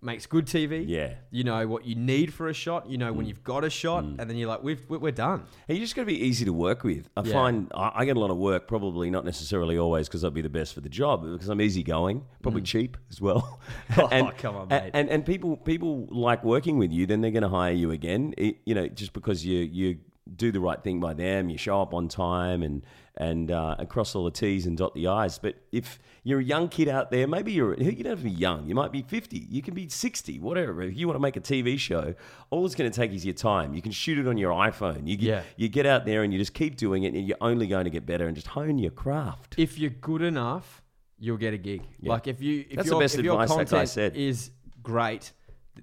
makes 0.00 0.26
good 0.26 0.46
TV. 0.46 0.84
Mm. 0.84 0.88
Yeah. 0.88 1.14
You 1.30 1.44
know 1.44 1.66
what 1.66 1.84
you 1.84 1.94
need 1.94 2.32
for 2.32 2.48
a 2.48 2.52
shot. 2.54 2.88
You 2.88 2.98
know 2.98 3.12
Mm. 3.12 3.16
when 3.16 3.26
you've 3.26 3.42
got 3.44 3.64
a 3.64 3.70
shot, 3.70 4.04
and 4.04 4.18
then 4.18 4.36
you're 4.36 4.48
like, 4.48 4.62
we've 4.62 4.84
we're 4.88 5.10
done. 5.10 5.44
And 5.68 5.76
you 5.76 5.82
just 5.84 5.96
got 5.96 6.02
to 6.02 6.06
be 6.06 6.20
easy 6.24 6.44
to 6.44 6.52
work 6.52 6.84
with. 6.84 7.08
I 7.16 7.22
Yeah. 7.22 7.32
find 7.32 7.70
I, 7.74 7.90
I 7.96 8.04
get 8.04 8.16
a 8.16 8.20
lot 8.20 8.30
of 8.30 8.36
work, 8.36 8.68
probably 8.68 9.10
not 9.10 9.24
necessarily 9.24 9.76
always 9.78 10.08
because 10.08 10.24
I'd 10.24 10.34
be 10.34 10.40
the 10.42 10.48
best 10.48 10.74
for 10.74 10.80
the 10.80 10.88
job, 10.88 11.22
but 11.22 11.32
because 11.32 11.48
I'm 11.48 11.60
easygoing, 11.60 12.24
probably 12.42 12.62
cheap 12.62 12.96
as 13.10 13.20
well. 13.20 13.58
Mm. 13.90 14.22
Oh, 14.28 14.32
come 14.38 14.56
on, 14.56 14.62
and- 14.70 14.84
mate. 14.84 14.90
And, 14.94 15.08
and 15.10 15.26
people 15.26 15.56
people 15.56 16.06
like 16.10 16.44
working 16.44 16.78
with 16.78 16.92
you, 16.92 17.06
then 17.06 17.20
they're 17.20 17.30
going 17.30 17.42
to 17.42 17.48
hire 17.48 17.72
you 17.72 17.90
again. 17.90 18.34
It- 18.38 18.58
you 18.64 18.74
know, 18.74 18.86
just 18.88 19.12
because 19.12 19.44
you 19.44 19.58
you 19.58 19.98
do 20.36 20.52
the 20.52 20.60
right 20.60 20.82
thing 20.82 21.00
by 21.00 21.14
them, 21.14 21.48
you 21.48 21.58
show 21.58 21.80
up 21.82 21.94
on 21.94 22.08
time 22.08 22.62
and 22.62 22.82
and 23.20 23.50
uh, 23.50 23.74
across 23.80 24.14
all 24.14 24.24
the 24.24 24.30
T's 24.30 24.64
and 24.66 24.76
dot 24.78 24.94
the 24.94 25.08
I's. 25.08 25.38
But 25.38 25.56
if 25.72 25.98
you're 26.22 26.38
a 26.38 26.44
young 26.44 26.68
kid 26.68 26.86
out 26.88 27.10
there, 27.10 27.26
maybe 27.26 27.50
you're 27.52 27.74
you 27.74 28.04
don't 28.04 28.10
have 28.10 28.18
to 28.20 28.24
be 28.24 28.30
young. 28.30 28.66
You 28.66 28.74
might 28.76 28.92
be 28.92 29.02
50. 29.02 29.46
You 29.50 29.60
can 29.60 29.74
be 29.74 29.88
60, 29.88 30.38
whatever. 30.38 30.82
If 30.82 30.96
you 30.96 31.08
want 31.08 31.16
to 31.16 31.20
make 31.20 31.36
a 31.36 31.40
TV 31.40 31.78
show, 31.78 32.14
all 32.50 32.64
it's 32.64 32.76
going 32.76 32.88
to 32.90 32.96
take 32.96 33.10
is 33.12 33.24
your 33.24 33.34
time. 33.34 33.74
You 33.74 33.82
can 33.82 33.90
shoot 33.90 34.18
it 34.18 34.28
on 34.28 34.38
your 34.38 34.52
iPhone. 34.52 35.08
You 35.08 35.16
get, 35.16 35.26
Yeah. 35.26 35.42
you 35.56 35.68
get 35.68 35.84
out 35.84 36.04
there 36.06 36.22
and 36.22 36.32
you 36.32 36.38
just 36.38 36.54
keep 36.54 36.76
doing 36.76 37.02
it, 37.02 37.14
and 37.14 37.26
you're 37.26 37.36
only 37.40 37.66
going 37.66 37.84
to 37.84 37.90
get 37.90 38.06
better 38.06 38.26
and 38.28 38.36
just 38.36 38.48
hone 38.48 38.78
your 38.78 38.92
craft. 38.92 39.54
if 39.58 39.78
you're 39.78 39.90
good 39.90 40.22
enough, 40.22 40.82
you'll 41.18 41.38
get 41.38 41.52
a 41.54 41.58
gig. 41.58 41.82
Yeah. 42.00 42.12
Like 42.12 42.28
if 42.28 42.40
you 42.40 42.66
if 42.70 42.76
That's 42.76 42.90
the 42.90 42.98
best 42.98 43.14
if 43.16 43.20
advice 43.26 43.52
that 43.52 43.68
guy 43.70 43.84
said. 43.84 44.14
is 44.16 44.52
great, 44.80 45.32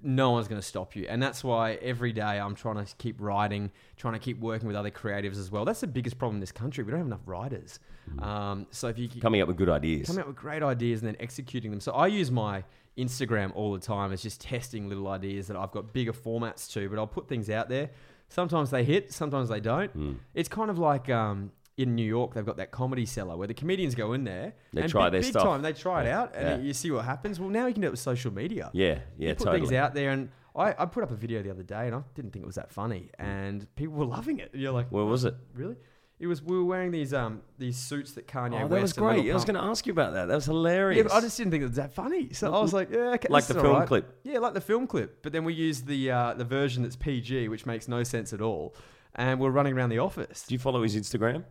no 0.02 0.30
one's 0.30 0.48
going 0.48 0.60
to 0.60 0.66
stop 0.66 0.94
you. 0.96 1.06
And 1.08 1.22
that's 1.22 1.42
why 1.44 1.74
every 1.74 2.12
day 2.12 2.22
I'm 2.40 2.54
trying 2.54 2.84
to 2.84 2.96
keep 2.96 3.20
writing, 3.20 3.70
trying 3.96 4.14
to 4.14 4.20
keep 4.20 4.38
working 4.40 4.66
with 4.66 4.76
other 4.76 4.90
creatives 4.90 5.38
as 5.38 5.50
well. 5.50 5.64
That's 5.64 5.80
the 5.80 5.86
biggest 5.86 6.18
problem 6.18 6.36
in 6.36 6.40
this 6.40 6.52
country. 6.52 6.84
We 6.84 6.90
don't 6.90 7.00
have 7.00 7.06
enough 7.06 7.26
writers. 7.26 7.78
Um, 8.20 8.66
so 8.70 8.88
if 8.88 8.98
you 8.98 9.08
keep 9.08 9.18
Mm. 9.18 9.22
Coming 9.22 9.40
up 9.42 9.48
with 9.48 9.56
good 9.56 9.68
ideas. 9.68 10.06
coming 10.06 10.20
up 10.20 10.28
with 10.28 10.36
great 10.36 10.62
ideas 10.62 11.00
and 11.00 11.08
then 11.08 11.16
executing 11.20 11.70
them. 11.70 11.80
So 11.80 11.92
I 11.92 12.06
use 12.06 12.30
my 12.30 12.64
Instagram 12.96 13.52
all 13.54 13.72
the 13.72 13.80
time 13.80 14.12
as 14.12 14.22
just 14.22 14.40
testing 14.40 14.88
little 14.88 15.08
ideas 15.08 15.48
that 15.48 15.56
I've 15.56 15.72
got 15.72 15.92
bigger 15.92 16.12
formats 16.12 16.70
to, 16.72 16.88
but 16.88 16.98
I'll 16.98 17.06
put 17.06 17.28
things 17.28 17.50
out 17.50 17.68
there. 17.68 17.90
Sometimes 18.28 18.70
they 18.70 18.84
hit, 18.84 19.12
sometimes 19.12 19.48
they 19.48 19.60
don't. 19.60 19.90
Hmm. 19.92 20.12
It's 20.34 20.48
kind 20.48 20.70
of 20.70 20.78
like 20.78 21.08
um, 21.10 21.52
in 21.76 21.94
New 21.94 22.04
York, 22.06 22.32
they've 22.34 22.46
got 22.46 22.56
that 22.56 22.70
comedy 22.70 23.04
cellar 23.04 23.36
where 23.36 23.46
the 23.48 23.54
comedians 23.54 23.94
go 23.94 24.12
in 24.14 24.24
there. 24.24 24.54
They 24.72 24.82
and 24.82 24.90
try 24.90 25.06
big, 25.06 25.12
their 25.12 25.20
big 25.22 25.30
stuff. 25.30 25.42
time. 25.44 25.62
They 25.62 25.72
try 25.72 26.04
it 26.04 26.08
out 26.08 26.34
and 26.34 26.62
Yeah. 26.62 26.66
you 26.66 26.72
see 26.72 26.90
what 26.90 27.04
happens. 27.04 27.38
Well, 27.38 27.50
now 27.50 27.66
you 27.66 27.72
can 27.74 27.82
do 27.82 27.88
it 27.88 27.90
with 27.90 28.00
social 28.00 28.32
media. 28.32 28.70
yeah, 28.72 29.00
yeah, 29.18 29.28
you 29.30 29.34
put 29.34 29.44
totally. 29.44 29.60
things 29.60 29.72
out 29.72 29.94
there, 29.94 30.10
and 30.10 30.30
I, 30.54 30.74
I 30.78 30.86
put 30.86 31.02
up 31.02 31.10
a 31.10 31.16
video 31.16 31.42
the 31.42 31.50
other 31.50 31.62
day, 31.62 31.86
and 31.86 31.94
I 31.94 32.00
didn't 32.14 32.32
think 32.32 32.44
it 32.44 32.46
was 32.46 32.54
that 32.54 32.70
funny, 32.70 33.10
and 33.18 33.66
people 33.76 33.94
were 33.94 34.06
loving 34.16 34.38
it. 34.38 34.50
And 34.54 34.62
you're 34.62 34.72
like, 34.72 34.90
Where 34.90 35.04
was 35.04 35.24
it? 35.24 35.34
really? 35.54 35.76
It 36.18 36.28
was 36.28 36.40
we 36.42 36.56
were 36.56 36.64
wearing 36.64 36.92
these 36.92 37.12
um 37.12 37.42
these 37.58 37.76
suits 37.76 38.12
that 38.12 38.26
Kanye. 38.26 38.54
Oh, 38.54 38.68
that 38.68 38.70
West 38.70 38.82
was 38.82 38.92
great. 38.94 39.30
I 39.30 39.34
was 39.34 39.44
going 39.44 39.56
to 39.56 39.62
ask 39.62 39.86
you 39.86 39.92
about 39.92 40.14
that. 40.14 40.28
That 40.28 40.34
was 40.34 40.46
yeah, 40.46 40.54
hilarious. 40.54 41.02
but 41.02 41.12
I 41.12 41.20
just 41.20 41.36
didn't 41.36 41.50
think 41.50 41.60
it 41.62 41.66
was 41.66 41.76
that 41.76 41.92
funny. 41.92 42.32
So 42.32 42.54
I 42.54 42.58
was 42.62 42.72
like, 42.72 42.88
yeah, 42.90 43.10
okay, 43.16 43.28
Like 43.28 43.44
the 43.44 43.52
film 43.52 43.66
alright. 43.66 43.86
clip. 43.86 44.18
Yeah, 44.24 44.38
like 44.38 44.54
the 44.54 44.62
film 44.62 44.86
clip. 44.86 45.22
But 45.22 45.34
then 45.34 45.44
we 45.44 45.52
used 45.52 45.86
the 45.86 46.10
uh, 46.10 46.32
the 46.32 46.46
version 46.46 46.84
that's 46.84 46.96
PG, 46.96 47.48
which 47.48 47.66
makes 47.66 47.86
no 47.86 48.02
sense 48.02 48.32
at 48.32 48.40
all. 48.40 48.74
And 49.14 49.38
we're 49.38 49.50
running 49.50 49.74
around 49.76 49.90
the 49.90 49.98
office. 49.98 50.46
Do 50.46 50.54
you 50.54 50.58
follow 50.58 50.82
his 50.82 50.96
Instagram? 50.96 51.44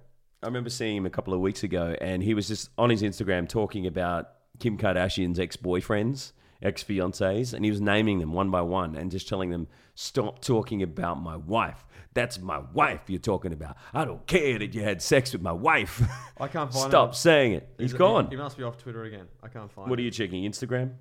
I 0.44 0.48
remember 0.48 0.70
seeing 0.70 0.98
him 0.98 1.06
a 1.06 1.10
couple 1.10 1.34
of 1.34 1.40
weeks 1.40 1.64
ago, 1.64 1.96
and 2.02 2.22
he 2.22 2.34
was 2.34 2.48
just 2.48 2.70
on 2.78 2.90
his 2.90 3.02
Instagram 3.02 3.48
talking 3.50 3.88
about 3.88 4.30
Kim 4.60 4.78
Kardashian's 4.78 5.40
ex 5.40 5.56
boyfriends, 5.58 6.34
ex 6.62 6.84
fiancés, 6.84 7.54
and 7.54 7.66
he 7.66 7.72
was 7.72 7.82
naming 7.82 8.20
them 8.20 8.32
one 8.34 8.52
by 8.52 8.62
one 8.62 8.96
and 8.96 9.10
just 9.12 9.28
telling 9.28 9.50
them, 9.50 9.68
Stop 9.98 10.42
talking 10.42 10.84
about 10.84 11.22
my 11.22 11.38
wife. 11.38 11.86
That's 12.14 12.38
my 12.40 12.60
wife 12.74 13.02
you're 13.08 13.18
talking 13.20 13.54
about. 13.54 13.78
I 13.94 14.04
don't 14.04 14.26
care 14.28 14.60
that 14.60 14.74
you 14.76 14.82
had 14.84 15.02
sex 15.02 15.32
with 15.32 15.42
my 15.42 15.54
wife. 15.54 16.02
I 16.38 16.48
can't 16.50 16.72
find 16.72 16.90
Stop 16.92 17.10
him. 17.10 17.14
saying 17.14 17.54
it. 17.54 17.70
He's 17.78 17.94
He- 17.94 17.98
gone. 17.98 18.30
He 18.30 18.36
must 18.36 18.58
be 18.58 18.64
off 18.64 18.78
Twitter 18.78 19.04
again. 19.06 19.28
I 19.42 19.48
can't 19.48 19.72
find. 19.72 19.90
What 19.90 19.98
are 19.98 20.02
him. 20.02 20.06
you 20.06 20.12
checking? 20.12 20.44
Instagram? 20.44 20.92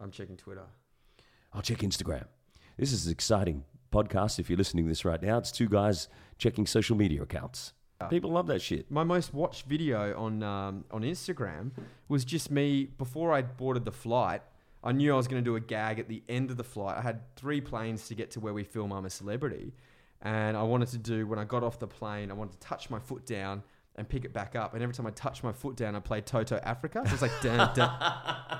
I'm 0.00 0.10
checking 0.12 0.36
Twitter. 0.36 0.62
I'll 1.52 1.62
check 1.62 1.78
Instagram. 1.78 2.26
This 2.78 2.92
is 2.92 3.06
an 3.06 3.12
exciting 3.12 3.64
podcast. 3.92 4.38
If 4.38 4.48
you're 4.48 4.56
listening 4.58 4.84
to 4.84 4.88
this 4.88 5.04
right 5.04 5.20
now, 5.22 5.38
it's 5.38 5.52
two 5.52 5.68
guys 5.68 6.08
checking 6.38 6.64
social 6.66 6.96
media 6.96 7.22
accounts. 7.22 7.72
People 8.10 8.32
love 8.32 8.46
that 8.48 8.60
shit. 8.60 8.90
My 8.90 9.04
most 9.04 9.32
watched 9.32 9.66
video 9.66 10.18
on 10.18 10.42
um, 10.42 10.84
on 10.90 11.02
Instagram 11.02 11.70
was 12.08 12.24
just 12.24 12.50
me 12.50 12.84
before 12.98 13.32
I 13.32 13.42
boarded 13.42 13.84
the 13.84 13.92
flight. 13.92 14.42
I 14.82 14.92
knew 14.92 15.12
I 15.12 15.16
was 15.16 15.26
going 15.26 15.42
to 15.42 15.44
do 15.44 15.56
a 15.56 15.60
gag 15.60 15.98
at 15.98 16.08
the 16.08 16.22
end 16.28 16.50
of 16.50 16.58
the 16.58 16.64
flight. 16.64 16.98
I 16.98 17.00
had 17.00 17.22
three 17.36 17.62
planes 17.62 18.06
to 18.08 18.14
get 18.14 18.32
to 18.32 18.40
where 18.40 18.52
we 18.52 18.64
film 18.64 18.92
I'm 18.92 19.06
a 19.06 19.10
Celebrity. 19.10 19.72
And 20.20 20.56
I 20.56 20.62
wanted 20.62 20.88
to 20.88 20.98
do, 20.98 21.26
when 21.26 21.38
I 21.38 21.44
got 21.44 21.62
off 21.62 21.78
the 21.78 21.86
plane, 21.86 22.30
I 22.30 22.34
wanted 22.34 22.52
to 22.52 22.58
touch 22.66 22.90
my 22.90 22.98
foot 22.98 23.24
down 23.24 23.62
and 23.96 24.06
pick 24.06 24.24
it 24.24 24.32
back 24.32 24.56
up. 24.56 24.74
And 24.74 24.82
every 24.82 24.94
time 24.94 25.06
I 25.06 25.10
touched 25.10 25.42
my 25.42 25.52
foot 25.52 25.76
down, 25.76 25.96
I 25.96 26.00
played 26.00 26.26
Toto 26.26 26.58
Africa. 26.62 27.02
So 27.06 27.12
it's 27.12 27.22
like, 27.22 27.40
dun, 27.40 27.70
dun, 27.74 27.90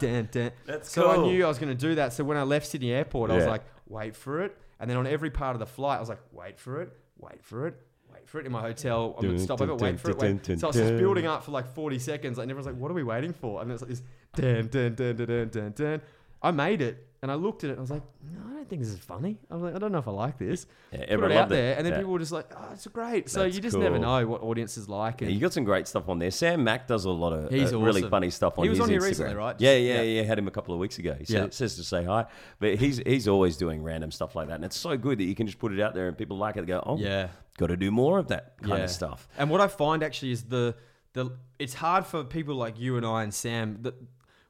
dun, 0.01 0.29
dun. 0.33 0.51
That's 0.65 0.91
so 0.91 1.11
I 1.11 1.17
knew 1.27 1.45
I 1.45 1.49
was 1.49 1.59
going 1.59 1.75
to 1.77 1.87
do 1.89 1.95
that. 1.97 2.13
So 2.13 2.25
when 2.25 2.37
I 2.37 2.43
left 2.43 2.67
Sydney 2.67 2.93
Airport, 2.93 3.31
I 3.31 3.37
was 3.37 3.47
like, 3.47 3.65
wait 3.87 4.17
for 4.17 4.43
it. 4.43 4.57
And 4.81 4.89
then 4.89 4.97
on 4.97 5.07
every 5.07 5.31
part 5.31 5.55
of 5.57 5.61
the 5.61 5.67
flight, 5.67 5.99
I 5.99 6.01
was 6.01 6.09
like, 6.09 6.23
wait 6.33 6.59
for 6.59 6.81
it, 6.83 6.91
wait 7.19 7.43
for 7.43 7.67
it, 7.67 7.81
for 8.27 8.41
it. 8.41 8.47
In 8.47 8.53
my 8.53 8.61
hotel, 8.61 9.15
I'm 9.19 9.35
at 9.35 9.41
stop 9.41 9.61
over, 9.61 9.75
wait 9.75 10.01
for 10.01 10.11
it, 10.11 10.19
wait. 10.19 10.45
So 10.45 10.67
I 10.67 10.69
was 10.69 10.77
just 10.77 10.97
building 10.97 11.27
up 11.27 11.45
for 11.45 11.51
like 11.51 11.75
40 11.75 11.99
seconds, 11.99 12.39
and 12.39 12.51
everyone's 12.51 12.67
like, 12.67 12.77
what 12.77 12.91
are 12.91 12.95
we 12.95 13.03
waiting 13.03 13.33
for? 13.33 13.63
And 13.63 13.71
it's 13.71 13.83
like 13.83 13.91
this, 13.91 14.03
dun, 14.35 14.69
dun, 14.69 14.95
dun, 14.95 15.17
dun, 15.17 15.49
dun, 15.49 15.73
dun. 15.77 16.01
I 16.45 16.51
made 16.51 16.83
it, 16.83 17.07
and 17.23 17.31
I 17.33 17.35
looked 17.37 17.65
at 17.65 17.71
it, 17.71 17.73
and 17.73 17.79
I 17.81 17.83
was 17.83 17.91
like, 17.91 18.03
no, 18.33 18.41
I 18.51 18.53
don't 18.55 18.69
think 18.69 18.83
this 18.83 18.91
is 18.93 18.99
funny. 18.99 19.39
I 19.51 19.55
was 19.55 19.63
like, 19.63 19.75
I 19.75 19.79
don't 19.79 19.93
know 19.93 19.99
if 19.99 20.07
I 20.07 20.11
like 20.13 20.39
this. 20.39 20.67
Yeah, 20.93 20.99
Put 20.99 21.11
it 21.11 21.15
out 21.25 21.31
loved 21.31 21.53
it. 21.53 21.55
there, 21.57 21.77
and 21.77 21.85
then 21.87 21.93
Yeah. 21.95 21.99
people 22.01 22.13
were 22.13 22.19
just 22.19 22.33
like, 22.33 22.53
oh, 22.57 22.69
it's 22.73 22.87
great. 22.89 23.31
So 23.31 23.43
That's 23.45 23.55
you 23.57 23.63
just 23.63 23.77
never 23.77 23.99
know 23.99 24.27
what 24.27 24.43
audiences 24.43 24.89
like. 24.89 25.21
Yeah, 25.23 25.29
you 25.29 25.41
got 25.41 25.53
some 25.55 25.65
great 25.65 25.89
stuff 25.89 26.09
on 26.09 26.19
there. 26.19 26.31
Sam 26.31 26.63
Mack 26.65 26.87
does 26.87 27.05
a 27.07 27.11
lot 27.11 27.33
of 27.33 27.45
uh, 27.53 27.79
really 27.79 28.03
funny 28.03 28.31
stuff 28.31 28.59
on 28.59 28.65
He 28.65 28.69
was 28.69 28.79
his 28.79 28.85
on 28.85 28.91
here 28.91 29.01
Instagram. 29.01 29.09
recently, 29.09 29.35
right? 29.37 29.57
Yeah, 29.59 29.75
yeah, 29.77 29.95
yeah. 30.03 30.21
yeah. 30.21 30.23
Had 30.23 30.39
him 30.39 30.47
a 30.49 30.51
couple 30.51 30.75
of 30.75 30.81
weeks 30.81 30.99
ago. 30.99 31.15
He 31.19 31.25
Yeah. 31.33 31.45
says, 31.47 31.55
says 31.57 31.77
to 31.77 31.85
say 31.85 32.05
hi, 32.05 32.27
but 32.61 32.77
he's 32.77 32.99
he's 32.99 33.27
always 33.27 33.57
doing 33.57 33.83
random 33.83 34.11
stuff 34.11 34.37
like 34.37 34.49
that, 34.49 34.57
and 34.57 34.65
it's 34.65 34.77
so 34.77 34.97
good 34.97 35.19
that 35.19 35.25
you 35.25 35.35
can 35.35 35.47
just 35.47 35.59
put 35.59 35.73
it 35.73 35.81
out 35.81 35.95
there 35.95 36.09
and 36.09 36.17
people 36.19 36.37
like 36.37 36.57
it. 36.57 36.61
They 36.61 36.67
go, 36.67 36.83
oh, 36.85 36.99
Yeah. 36.99 37.29
got 37.57 37.69
to 37.69 37.77
do 37.77 37.91
more 37.91 38.19
of 38.19 38.29
that 38.29 38.55
kind 38.63 38.83
of 38.83 38.91
stuff. 38.91 39.29
And 39.39 39.49
what 39.51 39.61
I 39.63 39.69
find 39.69 40.03
actually 40.03 40.33
is 40.33 40.45
the 40.45 40.75
the 41.15 41.31
it's 41.59 41.75
hard 41.75 42.05
for 42.05 42.25
people 42.25 42.57
like 42.57 42.79
you 42.79 42.97
and 42.97 43.07
I 43.07 43.23
and 43.23 43.33
Sam 43.33 43.79
that 43.83 43.95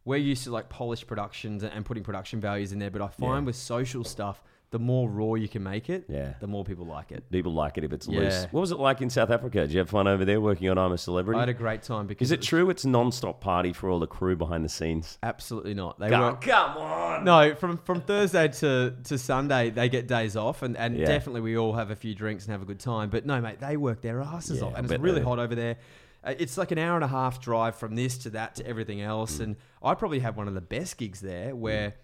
we're 0.05 0.17
used 0.17 0.45
to 0.45 0.51
like 0.51 0.69
polished 0.69 1.07
productions 1.07 1.63
and, 1.63 1.85
putting 1.85 2.03
production 2.03 2.41
values 2.41 2.73
in 2.73 2.79
there, 2.79 2.91
but 2.91 3.03
I 3.03 3.09
find 3.09 3.45
Yeah. 3.45 3.47
with 3.47 3.57
social 3.57 4.05
stuff, 4.05 4.43
the 4.71 4.79
more 4.81 5.09
raw 5.09 5.35
you 5.35 5.49
can 5.49 5.63
make 5.63 5.89
it, 5.89 6.05
Yeah. 6.09 6.35
the 6.41 6.49
more 6.49 6.65
people 6.65 6.85
like 6.85 7.13
it. 7.13 7.31
People 7.31 7.53
like 7.55 7.79
it 7.79 7.85
if 7.85 7.93
it's 7.93 8.09
Yeah. 8.09 8.21
loose. 8.21 8.47
What 8.51 8.61
was 8.61 8.73
it 8.73 8.79
like 8.81 9.01
in 9.01 9.09
South 9.09 9.31
Africa? 9.31 9.61
Did 9.61 9.73
you 9.73 9.79
have 9.79 9.89
fun 9.89 10.09
over 10.09 10.25
there 10.25 10.41
working 10.41 10.69
on 10.69 10.77
I'm 10.79 10.91
a 10.91 10.99
Celebrity? 10.99 11.37
I 11.37 11.43
had 11.43 11.49
a 11.49 11.53
great 11.55 11.83
time 11.83 12.09
because 12.09 12.27
Is 12.29 12.33
it 12.33 12.41
was- 12.41 12.47
true 12.49 12.71
it's 12.71 12.85
non-stop 12.85 13.41
party 13.41 13.73
for 13.73 13.89
all 13.89 14.01
the 14.01 14.09
crew 14.09 14.35
behind 14.35 14.65
the 14.65 14.69
scenes? 14.69 15.17
Absolutely 15.23 15.75
not. 15.75 16.01
They 16.01 16.09
Come, 16.11 16.21
work. 16.23 16.41
come 16.41 16.77
on. 16.77 17.25
No, 17.25 17.55
from 17.55 17.77
from 17.79 18.01
Thursday 18.01 18.49
to, 18.49 18.95
to 19.05 19.17
Sunday 19.17 19.71
they 19.71 19.89
get 19.89 20.09
days 20.09 20.37
off, 20.37 20.63
and, 20.63 20.77
and 20.77 20.99
Yeah. 20.99 21.07
definitely 21.07 21.43
we 21.43 21.57
all 21.57 21.75
have 21.75 21.91
a 21.93 21.97
few 21.97 22.15
drinks 22.15 22.45
and 22.47 22.53
have 22.53 22.63
a 22.63 22.67
good 22.67 22.81
time. 22.81 23.11
But 23.11 23.25
no, 23.27 23.41
mate, 23.41 23.61
they 23.61 23.77
work 23.77 24.01
their 24.03 24.21
asses 24.21 24.61
off, 24.61 24.75
and 24.77 24.89
bet 24.89 24.97
it's 24.97 25.03
really 25.05 25.23
hot 25.23 25.39
over 25.39 25.55
there. 25.55 25.77
Uh, 26.25 26.35
It's 26.39 26.57
like 26.57 26.71
an 26.71 26.79
hour 26.79 26.95
and 26.97 27.05
a 27.05 27.09
half 27.09 27.41
drive 27.41 27.77
from 27.77 27.95
this 27.95 28.19
to 28.19 28.31
that 28.31 28.55
to 28.57 28.67
everything 28.67 29.01
else, 29.01 29.39
Mm. 29.39 29.41
and 29.45 29.57
I 29.83 29.95
probably 29.95 30.21
had 30.21 30.37
one 30.37 30.49
of 30.49 30.55
the 30.55 30.61
best 30.61 30.97
gigs 30.99 31.21
there 31.21 31.55
where. 31.55 31.95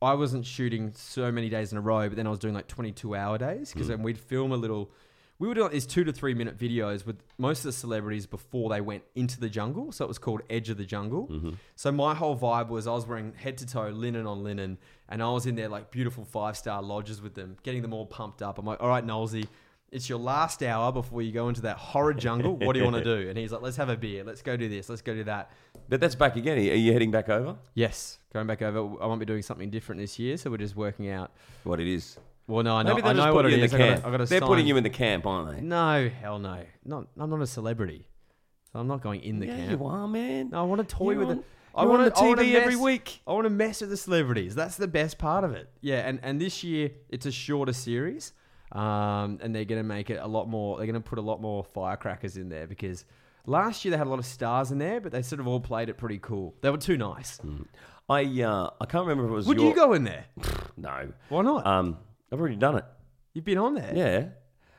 I 0.00 0.14
wasn't 0.14 0.46
shooting 0.46 0.92
so 0.94 1.32
many 1.32 1.48
days 1.48 1.72
in 1.72 1.78
a 1.78 1.80
row, 1.80 2.06
but 2.08 2.14
then 2.14 2.24
I 2.28 2.30
was 2.30 2.38
doing 2.38 2.54
like 2.54 2.68
22 2.68 3.16
hour 3.16 3.36
days 3.36 3.70
Mm. 3.70 3.72
because 3.74 3.88
then 3.88 4.04
we'd 4.04 4.16
film 4.16 4.52
a 4.52 4.56
little. 4.56 4.92
We 5.40 5.48
would 5.48 5.54
do 5.54 5.62
like 5.64 5.72
these 5.72 5.86
two 5.86 6.04
to 6.04 6.12
three 6.12 6.34
minute 6.34 6.56
videos 6.56 7.04
with 7.04 7.16
most 7.36 7.58
of 7.60 7.64
the 7.64 7.72
celebrities 7.72 8.24
before 8.24 8.70
they 8.70 8.80
went 8.80 9.02
into 9.16 9.40
the 9.40 9.48
jungle. 9.48 9.90
So 9.90 10.04
it 10.04 10.08
was 10.08 10.18
called 10.18 10.42
Edge 10.48 10.68
of 10.70 10.76
the 10.76 10.84
Jungle. 10.84 11.26
Mm-hmm. 11.26 11.50
So 11.74 11.90
my 11.90 12.14
whole 12.14 12.36
vibe 12.38 12.68
was 12.68 12.86
I 12.86 12.92
was 12.92 13.06
wearing 13.08 13.32
head 13.32 13.58
to 13.58 13.66
toe 13.66 13.88
linen 13.88 14.24
on 14.24 14.44
linen, 14.44 14.78
and 15.08 15.20
I 15.20 15.28
was 15.30 15.46
in 15.46 15.56
there 15.56 15.68
like 15.68 15.90
beautiful 15.90 16.24
five 16.24 16.56
star 16.56 16.80
lodges 16.80 17.20
with 17.20 17.34
them, 17.34 17.56
getting 17.64 17.82
them 17.82 17.92
all 17.92 18.06
pumped 18.06 18.40
up. 18.40 18.58
I'm 18.58 18.66
like, 18.66 18.80
all 18.80 18.88
right, 18.88 19.04
Nolsey, 19.04 19.48
it's 19.90 20.08
your 20.08 20.18
last 20.18 20.62
hour 20.62 20.92
before 20.92 21.22
you 21.22 21.32
go 21.32 21.48
into 21.48 21.62
that 21.62 21.76
horrid 21.78 22.18
jungle. 22.18 22.56
What 22.56 22.74
do 22.74 22.78
you 22.80 22.84
want 22.84 22.96
to 22.96 23.04
do? 23.04 23.28
And 23.28 23.38
he's 23.38 23.52
like, 23.52 23.62
let's 23.62 23.76
have 23.76 23.88
a 23.88 23.96
beer. 23.96 24.22
Let's 24.24 24.42
go 24.42 24.56
do 24.56 24.68
this. 24.68 24.88
Let's 24.88 25.02
go 25.02 25.14
do 25.14 25.24
that. 25.24 25.50
But 25.88 26.00
that's 26.00 26.14
back 26.14 26.36
again. 26.36 26.58
Are 26.58 26.60
you 26.60 26.92
heading 26.92 27.10
back 27.10 27.28
over? 27.28 27.56
Yes, 27.74 28.18
going 28.32 28.46
back 28.46 28.60
over. 28.62 28.78
I 29.02 29.06
won't 29.06 29.20
be 29.20 29.26
doing 29.26 29.42
something 29.42 29.70
different 29.70 30.00
this 30.00 30.18
year, 30.18 30.36
so 30.36 30.50
we're 30.50 30.58
just 30.58 30.76
working 30.76 31.08
out. 31.10 31.30
What 31.64 31.80
it 31.80 31.86
is? 31.86 32.18
Well, 32.46 32.62
no, 32.62 32.76
I 32.76 32.82
know, 32.82 32.94
Maybe 32.94 33.06
I 33.06 33.12
know 33.12 33.34
what 33.34 33.44
it 33.46 33.52
in 33.52 33.60
the 33.60 33.66
I 33.66 33.68
gotta- 33.68 33.84
camp. 33.84 34.06
I 34.06 34.10
gotta 34.10 34.24
They're 34.26 34.38
sign- 34.40 34.48
putting 34.48 34.66
you 34.66 34.76
in 34.76 34.82
the 34.84 34.90
camp, 34.90 35.26
aren't 35.26 35.54
they? 35.56 35.60
No, 35.62 36.08
hell 36.08 36.38
no. 36.38 36.60
Not, 36.84 37.06
I'm 37.18 37.28
not 37.30 37.42
a 37.42 37.46
celebrity. 37.46 38.06
So 38.72 38.78
I'm 38.80 38.86
not 38.86 39.02
going 39.02 39.22
in 39.22 39.38
the 39.38 39.46
yeah, 39.46 39.56
camp. 39.56 39.70
you 39.80 39.86
are, 39.86 40.06
man. 40.08 40.50
No, 40.50 40.60
I 40.60 40.62
want 40.62 40.86
to 40.86 40.94
toy 40.94 41.10
You're 41.12 41.20
with 41.20 41.28
on- 41.30 41.38
it. 41.38 41.44
I 41.74 41.84
want 41.84 42.02
to 42.04 42.10
the 42.10 42.16
I 42.18 42.28
wanna 42.28 42.42
TV 42.42 42.54
every 42.54 42.76
week. 42.76 43.20
I 43.26 43.32
want 43.32 43.44
to 43.44 43.50
mess 43.50 43.80
with 43.82 43.90
the 43.90 43.96
celebrities. 43.96 44.54
That's 44.54 44.76
the 44.76 44.88
best 44.88 45.16
part 45.18 45.44
of 45.44 45.52
it. 45.52 45.70
Yeah, 45.80 45.98
and, 46.08 46.18
and 46.22 46.40
this 46.40 46.64
year 46.64 46.90
it's 47.08 47.24
a 47.24 47.30
shorter 47.30 47.72
series, 47.72 48.32
um, 48.72 49.38
and 49.42 49.54
they're 49.54 49.64
going 49.64 49.80
to 49.80 49.88
make 49.88 50.10
it 50.10 50.18
a 50.20 50.26
lot 50.26 50.48
more. 50.48 50.76
They're 50.78 50.86
going 50.86 51.02
to 51.02 51.08
put 51.08 51.18
a 51.18 51.22
lot 51.22 51.40
more 51.40 51.64
firecrackers 51.64 52.36
in 52.36 52.48
there 52.48 52.66
because 52.66 53.04
last 53.46 53.84
year 53.84 53.90
they 53.92 53.98
had 53.98 54.06
a 54.06 54.10
lot 54.10 54.18
of 54.18 54.26
stars 54.26 54.70
in 54.70 54.78
there, 54.78 55.00
but 55.00 55.12
they 55.12 55.22
sort 55.22 55.40
of 55.40 55.46
all 55.48 55.60
played 55.60 55.88
it 55.88 55.96
pretty 55.98 56.18
cool. 56.18 56.54
They 56.60 56.70
were 56.70 56.76
too 56.78 56.96
nice. 56.96 57.40
I 58.10 58.22
uh, 58.42 58.70
I 58.80 58.86
can't 58.86 59.06
remember 59.06 59.24
if 59.24 59.30
it 59.30 59.34
was. 59.34 59.46
Would 59.46 59.58
your- 59.58 59.68
you 59.70 59.74
go 59.74 59.92
in 59.94 60.04
there? 60.04 60.24
No. 60.76 61.12
Why 61.28 61.42
not? 61.42 61.66
Um, 61.66 61.98
I've 62.32 62.38
already 62.38 62.54
done 62.54 62.76
it. 62.76 62.84
You've 63.34 63.44
been 63.44 63.58
on 63.58 63.74
there. 63.74 63.92
Yeah. 63.94 64.26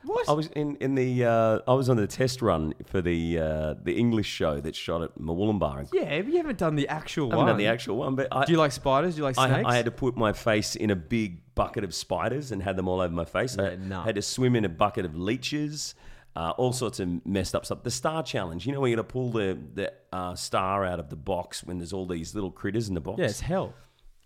What? 0.02 0.28
I 0.28 0.32
was 0.32 0.46
in 0.48 0.76
in 0.76 0.94
the 0.94 1.24
uh, 1.26 1.58
I 1.68 1.74
was 1.74 1.88
on 1.90 1.96
the 1.98 2.06
test 2.06 2.40
run 2.40 2.72
for 2.86 3.02
the 3.02 3.38
uh, 3.38 3.74
the 3.82 3.96
English 3.98 4.26
show 4.26 4.58
that 4.60 4.74
shot 4.74 5.02
at 5.02 5.18
Murwillumbah. 5.18 5.88
Yeah, 5.92 6.14
you 6.16 6.38
haven't 6.38 6.58
done 6.58 6.74
the 6.76 6.88
actual 6.88 7.26
I 7.26 7.30
haven't 7.30 7.38
one. 7.38 7.46
done 7.48 7.56
the 7.58 7.66
actual 7.66 7.96
one, 7.98 8.14
but 8.14 8.28
I, 8.32 8.44
Do 8.46 8.52
you 8.52 8.58
like 8.58 8.72
spiders? 8.72 9.14
Do 9.14 9.18
you 9.18 9.24
like 9.24 9.36
I, 9.38 9.48
snakes? 9.48 9.68
I 9.68 9.76
had 9.76 9.84
to 9.84 9.90
put 9.90 10.16
my 10.16 10.32
face 10.32 10.74
in 10.74 10.90
a 10.90 10.96
big 10.96 11.54
bucket 11.54 11.84
of 11.84 11.94
spiders 11.94 12.50
and 12.50 12.62
had 12.62 12.76
them 12.76 12.88
all 12.88 13.00
over 13.02 13.12
my 13.12 13.26
face. 13.26 13.58
I 13.58 13.70
Yeah, 13.70 13.76
no. 13.78 14.00
had 14.00 14.14
to 14.14 14.22
swim 14.22 14.56
in 14.56 14.64
a 14.64 14.70
bucket 14.70 15.04
of 15.04 15.14
leeches, 15.14 15.94
uh, 16.34 16.52
all 16.56 16.72
sorts 16.72 16.98
of 17.00 17.26
messed 17.26 17.54
up 17.54 17.66
stuff. 17.66 17.82
The 17.82 17.90
star 17.90 18.22
challenge, 18.22 18.64
you 18.66 18.72
know, 18.72 18.80
where 18.80 18.88
you 18.88 18.96
got 18.96 19.02
to 19.06 19.12
pull 19.12 19.30
the 19.32 19.58
the 19.74 19.92
uh, 20.12 20.34
star 20.34 20.84
out 20.86 20.98
of 20.98 21.10
the 21.10 21.16
box 21.16 21.62
when 21.62 21.76
there's 21.78 21.92
all 21.92 22.06
these 22.06 22.34
little 22.34 22.50
critters 22.50 22.88
in 22.88 22.94
the 22.94 23.00
box. 23.02 23.18
yeah, 23.18 23.26
it's 23.26 23.40
hell. 23.40 23.74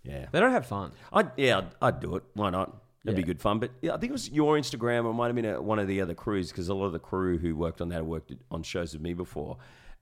yeah. 0.03 0.27
They 0.31 0.39
don't 0.39 0.51
have 0.53 0.65
fun. 0.67 0.93
I'd, 1.11 1.31
yeah, 1.35 1.57
I'd, 1.57 1.67
I'd 1.81 1.99
do 1.99 2.15
it. 2.15 2.23
Why 2.33 2.49
not? 2.49 2.81
It'd 3.05 3.15
be 3.15 3.23
good 3.23 3.39
fun. 3.39 3.59
But 3.59 3.71
yeah, 3.81 3.93
I 3.93 3.97
think 3.97 4.09
it 4.09 4.13
was 4.13 4.29
your 4.29 4.57
Instagram 4.57 5.05
or 5.05 5.11
it 5.11 5.13
might 5.13 5.27
have 5.27 5.35
been 5.35 5.45
a, 5.45 5.61
one 5.61 5.79
of 5.79 5.87
the 5.87 6.01
other 6.01 6.13
crews 6.13 6.49
because 6.49 6.69
a 6.69 6.73
lot 6.73 6.85
of 6.85 6.93
the 6.93 6.99
crew 6.99 7.37
who 7.37 7.55
worked 7.55 7.81
on 7.81 7.89
that 7.89 7.95
had 7.95 8.05
worked 8.05 8.33
on 8.51 8.63
shows 8.63 8.93
with 8.93 9.01
me 9.01 9.13
before. 9.13 9.57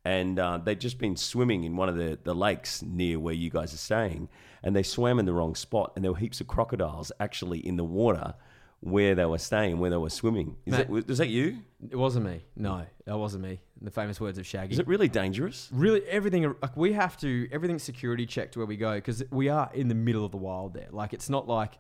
And 0.06 0.38
uh, 0.40 0.58
they'd 0.58 0.80
just 0.80 0.98
been 0.98 1.16
swimming 1.16 1.64
in 1.64 1.76
one 1.76 1.90
of 1.90 1.96
the, 1.96 2.18
the 2.24 2.36
lakes 2.36 2.82
near 2.82 3.20
where 3.20 3.34
you 3.34 3.50
guys 3.50 3.74
are 3.74 3.78
staying. 3.78 4.30
And 4.62 4.76
they 4.76 4.84
swam 4.84 5.20
in 5.20 5.26
the 5.26 5.34
wrong 5.34 5.56
spot. 5.56 5.94
And 5.96 6.04
there 6.04 6.12
were 6.12 6.18
heaps 6.18 6.42
of 6.42 6.48
crocodiles 6.48 7.12
actually 7.20 7.60
in 7.60 7.78
the 7.78 7.86
water 7.86 8.34
where 8.82 9.16
they 9.16 9.24
were 9.24 9.38
staying, 9.38 9.80
where 9.80 9.90
they 9.90 9.98
were 9.98 10.10
swimming. 10.10 10.58
Is 10.66 10.72
Mate. 10.74 10.90
that, 10.90 11.08
was 11.08 11.18
that 11.18 11.30
you? 11.30 11.60
It 11.90 11.96
wasn't 11.96 12.26
me. 12.26 12.44
No, 12.58 12.86
that 13.06 13.18
wasn't 13.18 13.44
me. 13.44 13.62
The 13.82 13.92
famous 13.92 14.20
words 14.20 14.38
of 14.38 14.46
Shaggy. 14.46 14.74
Is 14.74 14.80
it 14.80 14.88
really 14.88 15.08
dangerous? 15.08 15.70
really 15.72 16.04
everything 16.04 16.54
like 16.62 16.76
we 16.76 16.94
have 16.94 17.18
to 17.18 17.48
everything's 17.52 17.84
security 17.84 18.26
checked 18.26 18.58
where 18.58 18.66
we 18.66 18.76
go 18.78 18.96
because 18.96 19.24
we 19.32 19.50
are 19.50 19.70
in 19.74 19.88
the 19.88 19.96
middle 19.96 20.26
of 20.26 20.32
the 20.32 20.38
wild 20.38 20.74
there 20.74 20.88
like 20.92 21.14
it's 21.14 21.30
not 21.30 21.48
like 21.48 21.78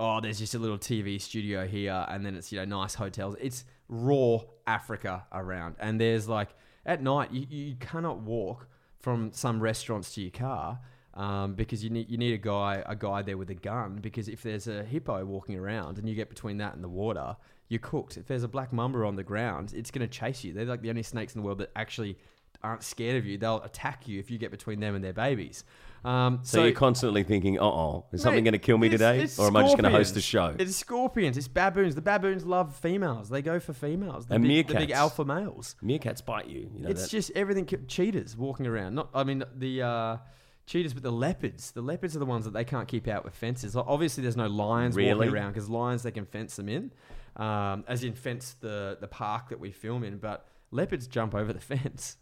oh 0.00 0.18
there's 0.20 0.38
just 0.38 0.54
a 0.54 0.58
little 0.58 0.78
tv 0.78 1.20
studio 1.20 1.66
here 1.66 2.04
and 2.08 2.24
then 2.24 2.34
it's 2.34 2.50
you 2.50 2.58
know 2.58 2.64
nice 2.64 2.94
hotels. 2.94 3.36
It's 3.40 3.64
raw 3.88 4.38
africa 4.66 5.24
around 5.32 5.76
and 5.78 6.00
there's 6.00 6.26
like 6.28 6.48
at 6.86 7.02
night 7.02 7.30
you, 7.32 7.46
you 7.48 7.76
cannot 7.76 8.20
walk 8.20 8.66
from 8.98 9.30
some 9.32 9.60
restaurants 9.60 10.14
to 10.14 10.22
your 10.22 10.30
car 10.30 10.80
um, 11.14 11.54
because 11.54 11.84
you 11.84 11.90
need 11.90 12.08
you 12.08 12.16
need 12.16 12.32
a 12.32 12.38
guy 12.38 12.82
a 12.86 12.96
guy 12.96 13.22
there 13.22 13.36
with 13.36 13.50
a 13.50 13.54
gun 13.54 13.98
because 14.00 14.28
if 14.28 14.42
there's 14.42 14.68
a 14.68 14.82
hippo 14.84 15.24
walking 15.24 15.56
around 15.58 15.98
and 15.98 16.08
you 16.08 16.14
get 16.14 16.28
between 16.28 16.56
that 16.58 16.74
and 16.74 16.82
the 16.82 16.88
water 16.88 17.36
you're 17.68 17.78
cooked. 17.78 18.16
If 18.16 18.26
there's 18.26 18.42
a 18.42 18.48
black 18.48 18.72
mamba 18.72 19.04
on 19.04 19.16
the 19.16 19.22
ground 19.22 19.74
it's 19.76 19.90
going 19.90 20.08
to 20.08 20.18
chase 20.18 20.42
you. 20.42 20.52
They're 20.52 20.64
like 20.64 20.82
the 20.82 20.90
only 20.90 21.02
snakes 21.02 21.34
in 21.34 21.42
the 21.42 21.46
world 21.46 21.58
that 21.58 21.70
actually 21.76 22.16
aren't 22.62 22.82
scared 22.82 23.16
of 23.16 23.26
you. 23.26 23.38
They'll 23.38 23.62
attack 23.62 24.08
you 24.08 24.18
if 24.18 24.30
you 24.30 24.38
get 24.38 24.50
between 24.50 24.80
them 24.80 24.94
and 24.94 25.04
their 25.04 25.12
babies 25.12 25.64
um, 26.04 26.40
So, 26.42 26.64
you're 26.64 26.72
constantly 26.72 27.22
thinking, 27.22 27.58
uh 27.58 27.64
oh, 27.64 28.06
is 28.12 28.22
something 28.22 28.42
going 28.44 28.52
to 28.52 28.58
kill 28.58 28.78
me 28.78 28.88
today? 28.88 29.26
or 29.38 29.46
am 29.48 29.56
I 29.56 29.62
just 29.62 29.76
going 29.76 29.84
to 29.84 29.90
host 29.90 30.16
a 30.16 30.20
show? 30.20 30.54
It's 30.58 30.76
scorpions. 30.76 31.36
It's 31.36 31.48
baboons. 31.48 31.94
The 31.94 32.00
baboons 32.02 32.44
love 32.46 32.74
females. 32.76 33.28
They 33.28 33.42
go 33.42 33.60
for 33.60 33.72
females. 33.72 34.26
The, 34.26 34.34
And 34.36 34.44
big, 34.44 34.68
the 34.68 34.74
big 34.74 34.90
alpha 34.90 35.24
males. 35.24 35.76
Meerkats 35.82 36.24
bite 36.24 36.46
you. 36.48 36.70
you 36.74 36.80
know 36.82 36.88
it's 36.88 37.02
that. 37.02 37.10
just 37.10 37.30
everything. 37.34 37.66
Cheetahs 37.86 38.36
walking 38.36 38.66
around. 38.66 38.94
Not. 38.94 39.10
I 39.14 39.24
mean 39.24 39.44
the 39.54 39.82
uh, 39.82 40.16
cheetahs, 40.66 40.94
but 40.94 41.02
the 41.02 41.12
leopards. 41.12 41.72
The 41.72 41.82
leopards 41.82 42.16
are 42.16 42.20
the 42.20 42.26
ones 42.26 42.44
that 42.46 42.52
they 42.54 42.64
can't 42.64 42.88
keep 42.88 43.06
out 43.08 43.24
with 43.24 43.34
fences. 43.34 43.74
Like, 43.74 43.86
Obviously, 43.88 44.22
there's 44.22 44.36
no 44.36 44.46
lions 44.46 44.96
Really? 44.96 45.14
walking 45.14 45.32
around 45.34 45.52
because 45.52 45.68
lions 45.68 46.02
they 46.02 46.10
can 46.12 46.24
fence 46.24 46.56
them 46.56 46.68
in, 46.68 46.92
um, 47.36 47.84
as 47.88 48.04
in 48.04 48.14
fence 48.14 48.56
the 48.60 48.96
the 49.00 49.08
park 49.08 49.50
that 49.50 49.60
we 49.60 49.70
film 49.70 50.02
in. 50.04 50.18
But 50.18 50.46
leopards 50.70 51.06
jump 51.06 51.34
over 51.34 51.52
the 51.52 51.60
fence. 51.74 52.16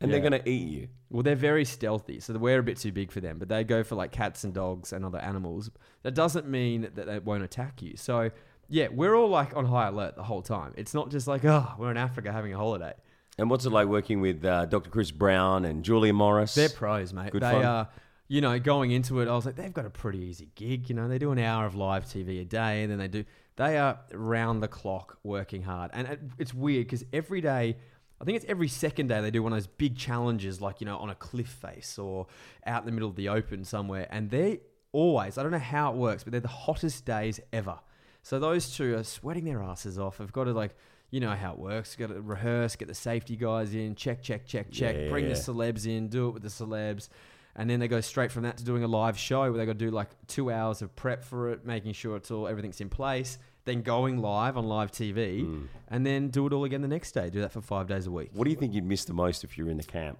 And 0.00 0.10
Yeah. 0.10 0.18
they're 0.20 0.30
going 0.30 0.42
to 0.42 0.48
eat 0.48 0.68
you. 0.68 0.88
Well, 1.10 1.22
they're 1.22 1.34
very 1.34 1.64
stealthy, 1.64 2.20
so 2.20 2.34
we're 2.34 2.58
a 2.58 2.62
bit 2.62 2.76
too 2.78 2.92
big 2.92 3.10
for 3.10 3.20
them. 3.20 3.38
But 3.38 3.48
they 3.48 3.64
go 3.64 3.82
for 3.82 3.94
like 3.94 4.12
cats 4.12 4.44
and 4.44 4.52
dogs 4.54 4.92
and 4.92 5.04
other 5.04 5.18
animals. 5.18 5.70
That 6.02 6.14
doesn't 6.14 6.46
mean 6.48 6.82
that 6.82 7.06
they 7.06 7.18
won't 7.18 7.42
attack 7.42 7.82
you. 7.82 7.96
So 7.96 8.30
yeah, 8.68 8.88
we're 8.92 9.14
all 9.16 9.28
like 9.30 9.56
on 9.56 9.64
high 9.64 9.88
alert 9.88 10.14
the 10.16 10.22
whole 10.22 10.42
time. 10.42 10.74
It's 10.76 10.92
not 10.94 11.10
just 11.10 11.26
like 11.26 11.44
oh, 11.44 11.74
we're 11.78 11.90
in 11.90 11.96
Africa 11.96 12.30
having 12.32 12.52
a 12.52 12.56
holiday. 12.58 12.92
And 13.38 13.48
what's 13.48 13.64
it 13.64 13.70
like 13.70 13.86
working 13.88 14.20
with 14.20 14.44
uh, 14.44 14.66
Dr. 14.66 14.90
Chris 14.90 15.10
Brown 15.10 15.64
and 15.64 15.84
Julia 15.84 16.12
Morris? 16.12 16.54
They're 16.54 16.68
pros, 16.68 17.12
mate. 17.12 17.30
Good 17.32 17.42
they 17.42 17.52
fun. 17.52 17.64
are. 17.64 17.88
You 18.30 18.42
know, 18.42 18.58
going 18.58 18.90
into 18.90 19.20
it, 19.20 19.28
I 19.28 19.34
was 19.34 19.46
like, 19.46 19.56
they've 19.56 19.72
got 19.72 19.86
a 19.86 19.90
pretty 19.90 20.18
easy 20.18 20.50
gig. 20.54 20.90
You 20.90 20.94
know, 20.96 21.08
they 21.08 21.18
do 21.18 21.30
an 21.30 21.38
hour 21.38 21.64
of 21.64 21.74
live 21.74 22.04
TV 22.04 22.42
a 22.42 22.44
day, 22.44 22.82
and 22.82 22.90
then 22.92 22.98
they 22.98 23.08
do. 23.08 23.24
They 23.56 23.78
are 23.78 24.00
round 24.12 24.62
the 24.62 24.68
clock 24.68 25.18
working 25.22 25.62
hard, 25.62 25.92
and 25.94 26.06
it- 26.08 26.20
it's 26.36 26.52
weird 26.52 26.86
because 26.86 27.04
every 27.12 27.40
day. 27.40 27.76
I 28.20 28.24
think 28.24 28.36
it's 28.36 28.46
every 28.48 28.68
second 28.68 29.08
day 29.08 29.20
they 29.20 29.30
do 29.30 29.42
one 29.42 29.52
of 29.52 29.56
those 29.56 29.66
big 29.68 29.96
challenges, 29.96 30.60
like 30.60 30.80
you 30.80 30.86
know, 30.86 30.98
on 30.98 31.10
a 31.10 31.14
cliff 31.14 31.48
face 31.48 31.98
or 31.98 32.26
out 32.66 32.82
in 32.82 32.86
the 32.86 32.92
middle 32.92 33.08
of 33.08 33.16
the 33.16 33.28
open 33.28 33.64
somewhere, 33.64 34.08
and 34.10 34.30
they 34.30 34.60
always. 34.92 35.38
I 35.38 35.42
don't 35.42 35.52
know 35.52 35.58
how 35.58 35.92
it 35.92 35.96
works, 35.96 36.24
but 36.24 36.32
they're 36.32 36.40
the 36.40 36.48
hottest 36.48 37.04
days 37.04 37.40
ever. 37.52 37.78
So 38.22 38.38
those 38.38 38.74
two 38.74 38.96
are 38.96 39.04
sweating 39.04 39.44
their 39.44 39.62
asses 39.62 39.98
off. 39.98 40.18
Have 40.18 40.32
got 40.32 40.44
to 40.44 40.52
like, 40.52 40.76
you 41.10 41.20
know 41.20 41.30
how 41.30 41.52
it 41.52 41.58
works. 41.58 41.96
Got 41.96 42.08
to 42.08 42.20
rehearse, 42.20 42.76
get 42.76 42.88
the 42.88 42.94
safety 42.94 43.36
guys 43.36 43.74
in, 43.74 43.94
check, 43.94 44.22
check, 44.22 44.46
check, 44.46 44.70
check. 44.70 44.96
Bring 45.08 45.28
the 45.28 45.34
celebs 45.34 45.86
in, 45.86 46.08
do 46.08 46.28
it 46.28 46.32
with 46.32 46.42
the 46.42 46.48
celebs. 46.48 47.08
And 47.56 47.68
then 47.68 47.80
they 47.80 47.88
go 47.88 48.00
straight 48.00 48.30
from 48.30 48.44
that 48.44 48.56
to 48.58 48.64
doing 48.64 48.84
a 48.84 48.88
live 48.88 49.18
show 49.18 49.40
where 49.42 49.52
they 49.52 49.66
got 49.66 49.78
to 49.78 49.84
do 49.84 49.90
like 49.90 50.10
two 50.26 50.50
hours 50.50 50.82
of 50.82 50.94
prep 50.94 51.24
for 51.24 51.50
it, 51.50 51.64
making 51.64 51.92
sure 51.92 52.16
it's 52.16 52.30
all 52.30 52.46
everything's 52.46 52.80
in 52.80 52.88
place. 52.88 53.38
Then 53.68 53.82
going 53.82 54.16
live 54.22 54.56
on 54.56 54.64
live 54.66 54.90
TV, 54.90 55.44
Hmm. 55.44 55.66
and 55.88 56.06
then 56.06 56.28
do 56.30 56.46
it 56.46 56.52
all 56.54 56.64
again 56.64 56.80
the 56.80 56.88
next 56.88 57.12
day. 57.12 57.28
Do 57.28 57.42
that 57.42 57.52
for 57.52 57.60
five 57.60 57.86
days 57.86 58.06
a 58.06 58.10
week. 58.10 58.30
What 58.32 58.44
do 58.44 58.50
you 58.50 58.56
think 58.56 58.72
you'd 58.72 58.86
miss 58.86 59.04
the 59.04 59.12
most 59.12 59.44
if 59.44 59.58
you're 59.58 59.68
in 59.68 59.76
the 59.76 59.82
camp? 59.84 60.18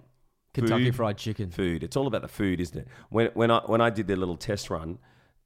Kentucky 0.53 0.85
Food? 0.85 0.95
Fried 0.95 1.17
Chicken. 1.17 1.49
Food. 1.49 1.83
It's 1.83 1.95
all 1.97 2.05
about 2.05 2.21
the 2.21 2.27
food, 2.27 2.59
isn't 2.61 2.77
it? 2.77 2.87
When 3.09 3.27
when 3.33 3.49
I 3.49 3.59
when 3.65 3.81
I 3.81 3.89
did 3.89 4.05
the 4.07 4.15
little 4.15 4.37
test 4.37 4.69
run, 4.69 4.99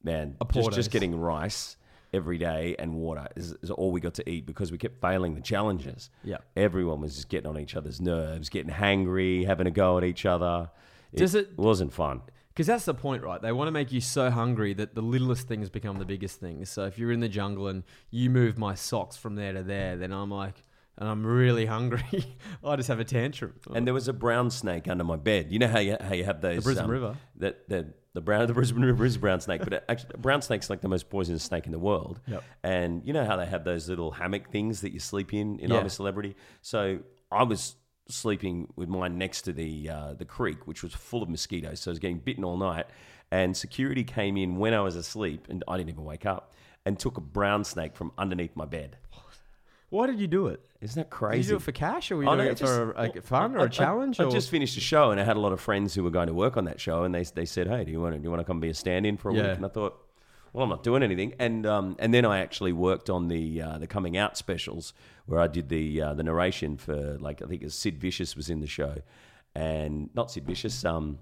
man, 0.03 0.35
just, 0.51 0.67
Portos. 0.69 0.73
just 0.75 0.91
getting 0.91 1.15
rice 1.17 1.77
every 2.13 2.37
day 2.37 2.75
and 2.77 2.93
water 2.95 3.27
is, 3.37 3.53
is 3.63 3.71
all 3.71 3.91
we 3.91 3.99
got 4.01 4.13
to 4.15 4.29
eat 4.29 4.45
because 4.45 4.71
we 4.71 4.77
kept 4.77 4.99
failing 5.01 5.33
the 5.33 5.41
challenges. 5.41 6.09
Yeah. 6.23 6.37
Everyone 6.57 6.99
was 7.01 7.15
just 7.15 7.29
getting 7.29 7.49
on 7.49 7.57
each 7.57 7.75
other's 7.75 7.99
nerves, 8.01 8.49
getting 8.49 8.71
hangry, 8.71 9.45
having 9.45 9.65
a 9.65 9.71
go 9.71 9.97
at 9.97 10.03
each 10.03 10.25
other. 10.25 10.69
Does 11.15 11.35
it- 11.35 11.57
wasn't 11.57 11.91
fun. 11.93 12.21
Because 12.53 12.67
that's 12.67 12.85
the 12.85 12.93
point, 12.93 13.23
right? 13.23 13.41
They 13.41 13.51
want 13.51 13.67
to 13.67 13.71
make 13.71 13.91
you 13.91 13.99
so 13.99 14.29
hungry 14.29 14.73
that 14.75 14.93
the 14.93 15.01
littlest 15.01 15.47
things 15.47 15.69
become 15.71 15.97
the 15.97 16.05
biggest 16.05 16.39
things. 16.39 16.69
So 16.69 16.85
if 16.85 16.99
you're 16.99 17.11
in 17.11 17.19
the 17.19 17.29
jungle 17.29 17.67
and 17.67 17.83
you 18.11 18.29
move 18.29 18.59
my 18.59 18.75
socks 18.75 19.17
from 19.17 19.35
there 19.35 19.53
to 19.53 19.63
there, 19.63 19.97
then 19.97 20.11
I'm 20.11 20.29
like, 20.29 20.61
and 20.97 21.09
I'm 21.09 21.25
really 21.25 21.65
hungry, 21.65 22.37
I 22.63 22.75
just 22.75 22.89
have 22.89 22.99
a 22.99 23.03
tantrum. 23.03 23.53
And 23.73 23.87
there 23.87 23.93
was 23.93 24.07
a 24.07 24.13
brown 24.13 24.51
snake 24.51 24.87
under 24.87 25.03
my 25.03 25.15
bed. 25.15 25.51
You 25.51 25.57
know 25.57 25.67
how 25.67 25.79
you, 25.79 25.97
how 25.99 26.13
you 26.13 26.25
have 26.25 26.41
those 26.41 26.59
um, 26.59 26.63
Brisbane 26.63 26.89
River? 26.89 27.17
That 27.37 27.67
the 27.67 27.93
the 28.13 28.21
brown 28.21 28.45
the 28.47 28.53
Brisbane 28.53 28.83
River 28.83 29.03
is 29.05 29.15
a 29.15 29.19
brown 29.19 29.41
snake, 29.41 29.61
but 29.63 29.73
it 29.73 29.85
actually, 29.89 30.11
a 30.13 30.17
brown 30.19 30.43
snake's 30.43 30.69
like 30.69 30.81
the 30.81 30.87
most 30.87 31.09
poisonous 31.09 31.41
snake 31.41 31.65
in 31.65 31.71
the 31.71 31.79
world. 31.79 32.19
Yep. 32.27 32.43
And 32.63 33.01
you 33.05 33.13
know 33.13 33.25
how 33.25 33.37
they 33.37 33.47
have 33.47 33.63
those 33.63 33.89
little 33.89 34.11
hammock 34.11 34.51
things 34.51 34.81
that 34.81 34.93
you 34.93 34.99
sleep 34.99 35.33
in 35.33 35.59
in 35.59 35.71
Yeah. 35.71 35.79
I'm 35.79 35.85
a 35.87 35.89
Celebrity. 35.89 36.35
So 36.61 36.99
I 37.31 37.41
was 37.41 37.75
sleeping 38.07 38.71
with 38.75 38.89
mine 38.89 39.17
next 39.17 39.43
to 39.43 39.53
the 39.53 39.89
uh, 39.89 40.13
the 40.13 40.25
creek, 40.25 40.67
which 40.67 40.83
was 40.83 40.93
full 40.93 41.23
of 41.23 41.29
mosquitoes. 41.29 41.79
So 41.81 41.91
I 41.91 41.93
was 41.93 41.99
getting 41.99 42.19
bitten 42.19 42.43
all 42.43 42.57
night. 42.57 42.85
And 43.31 43.57
security 43.57 44.03
came 44.03 44.37
in 44.37 44.57
when 44.57 44.75
I 44.75 44.81
was 44.81 44.95
asleep, 44.95 45.47
and 45.49 45.63
I 45.67 45.77
didn't 45.77 45.89
even 45.89 46.03
wake 46.05 46.25
up, 46.25 46.53
and 46.85 46.99
took 46.99 47.17
a 47.17 47.21
brown 47.21 47.63
snake 47.63 47.95
from 47.95 48.11
underneath 48.17 48.55
my 48.55 48.65
bed. 48.65 48.97
Why 49.89 50.07
did 50.07 50.19
you 50.19 50.27
do 50.27 50.47
it? 50.47 50.59
Isn't 50.81 50.99
that 51.01 51.09
crazy? 51.09 51.37
Did 51.37 51.45
you 51.45 51.51
do 51.53 51.55
it 51.57 51.61
for 51.61 51.71
cash 51.71 52.11
or 52.11 52.17
were 52.17 52.23
you 52.23 52.29
Oh, 52.29 52.35
doing 52.35 52.45
no, 52.47 52.51
it 52.51 52.57
just- 52.57 52.73
for 52.73 52.93
like, 52.95 53.23
fun 53.23 53.55
or 53.55 53.61
I- 53.61 53.65
a 53.65 53.69
challenge? 53.69 54.19
I? 54.19 54.25
I 54.25 54.29
just 54.29 54.49
finished 54.49 54.75
a 54.77 54.81
show 54.81 55.11
and 55.11 55.19
I 55.19 55.23
had 55.23 55.37
a 55.37 55.39
lot 55.39 55.51
of 55.51 55.59
friends 55.61 55.93
who 55.93 56.03
were 56.03 56.09
going 56.11 56.27
to 56.27 56.33
work 56.33 56.57
on 56.57 56.65
that 56.65 56.79
show, 56.79 57.03
and 57.03 57.13
they 57.13 57.23
they 57.23 57.45
said, 57.45 57.67
"Hey, 57.67 57.83
do 57.85 57.91
you 57.91 58.01
want 58.01 58.13
to 58.13 58.19
do 58.19 58.23
you 58.23 58.29
want 58.31 58.39
to 58.41 58.43
come 58.43 58.59
be 58.59 58.69
a 58.69 58.73
stand-in 58.73 59.17
for 59.17 59.29
a 59.29 59.35
Yeah. 59.35 59.41
week?" 59.49 59.57
And 59.57 59.65
I 59.65 59.69
thought, 59.69 59.99
well, 60.53 60.63
I'm 60.63 60.69
not 60.69 60.83
doing 60.83 61.03
anything. 61.03 61.33
And 61.39 61.65
um, 61.65 61.95
and 61.99 62.13
then 62.13 62.25
I 62.25 62.39
actually 62.39 62.73
worked 62.73 63.09
on 63.09 63.27
the 63.27 63.61
uh, 63.61 63.77
the 63.79 63.87
coming 63.87 64.15
out 64.15 64.37
specials 64.37 64.93
where 65.25 65.39
I 65.39 65.47
did 65.47 65.69
the 65.69 66.01
uh, 66.01 66.13
the 66.13 66.23
narration 66.23 66.77
for 66.77 67.17
like 67.19 67.41
I 67.41 67.45
think 67.45 67.61
it 67.61 67.65
was 67.65 67.75
Sid 67.75 67.99
Vicious 67.99 68.35
was 68.35 68.49
in 68.49 68.59
the 68.61 68.67
show, 68.67 68.95
and 69.55 70.09
not 70.13 70.31
Sid 70.31 70.45
Vicious, 70.45 70.85
um, 70.85 71.17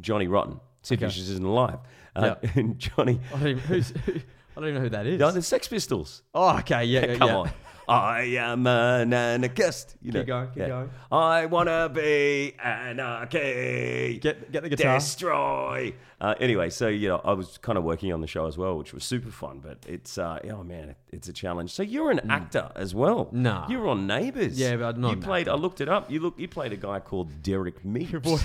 Johnny 0.00 0.28
Rotten. 0.28 0.60
Sid 0.82 0.98
Okay. 0.98 1.06
Vicious 1.06 1.28
isn't 1.30 1.44
alive. 1.44 1.78
Uh, 2.14 2.34
Yeah. 2.42 2.50
and 2.54 2.78
Johnny, 2.78 3.20
I 3.34 3.38
don't 3.38 3.48
even, 3.48 3.62
who's, 3.64 3.92
I 3.92 4.60
don't 4.60 4.64
even 4.64 4.74
know 4.74 4.80
who 4.80 4.88
that 4.90 5.06
is. 5.06 5.18
no, 5.18 5.30
the 5.30 5.42
Sex 5.42 5.66
Pistols. 5.68 6.22
oh, 6.34 6.58
okay, 6.58 6.84
yeah, 6.84 7.06
yeah, 7.06 7.16
Come 7.16 7.28
yeah. 7.28 7.36
on. 7.36 7.50
I 7.88 8.20
am 8.38 8.66
an 8.66 9.12
anarchist. 9.12 9.96
You 10.02 10.12
know, 10.12 10.20
Keep 10.20 10.26
going, 10.26 10.48
keep 10.50 10.66
going. 10.66 10.90
I 11.10 11.46
wanna 11.46 11.88
be 11.88 12.54
anarchy. 12.62 14.18
Get 14.20 14.50
get 14.52 14.62
the 14.62 14.68
guitar. 14.68 14.98
Destroy. 14.98 15.94
Uh, 16.20 16.34
anyway, 16.40 16.68
so 16.70 16.88
you 16.88 17.08
know, 17.08 17.20
I 17.24 17.32
was 17.32 17.58
kind 17.58 17.78
of 17.78 17.84
working 17.84 18.12
on 18.12 18.20
the 18.20 18.26
show 18.26 18.46
as 18.46 18.58
well, 18.58 18.76
which 18.78 18.92
was 18.92 19.04
super 19.04 19.30
fun. 19.30 19.60
But 19.60 19.78
it's 19.88 20.18
uh, 20.18 20.40
oh 20.52 20.62
man, 20.64 20.94
it's 21.12 21.28
a 21.28 21.32
challenge. 21.32 21.70
So 21.70 21.82
you're 21.82 22.10
an 22.10 22.30
actor 22.30 22.70
as 22.74 22.94
well. 22.94 23.28
No, 23.32 23.64
you 23.68 23.78
were 23.78 23.88
on 23.88 24.06
Neighbours. 24.06 24.58
Yeah, 24.58 24.76
but 24.76 24.98
not 24.98 25.10
you 25.12 25.16
played. 25.18 25.48
I 25.48 25.54
looked 25.54 25.80
it 25.80 25.88
up. 25.88 26.10
You 26.10 26.20
look. 26.20 26.38
You 26.38 26.48
played 26.48 26.72
a 26.72 26.76
guy 26.76 27.00
called 27.00 27.42
Derek 27.42 27.82
Meeps. 27.84 28.44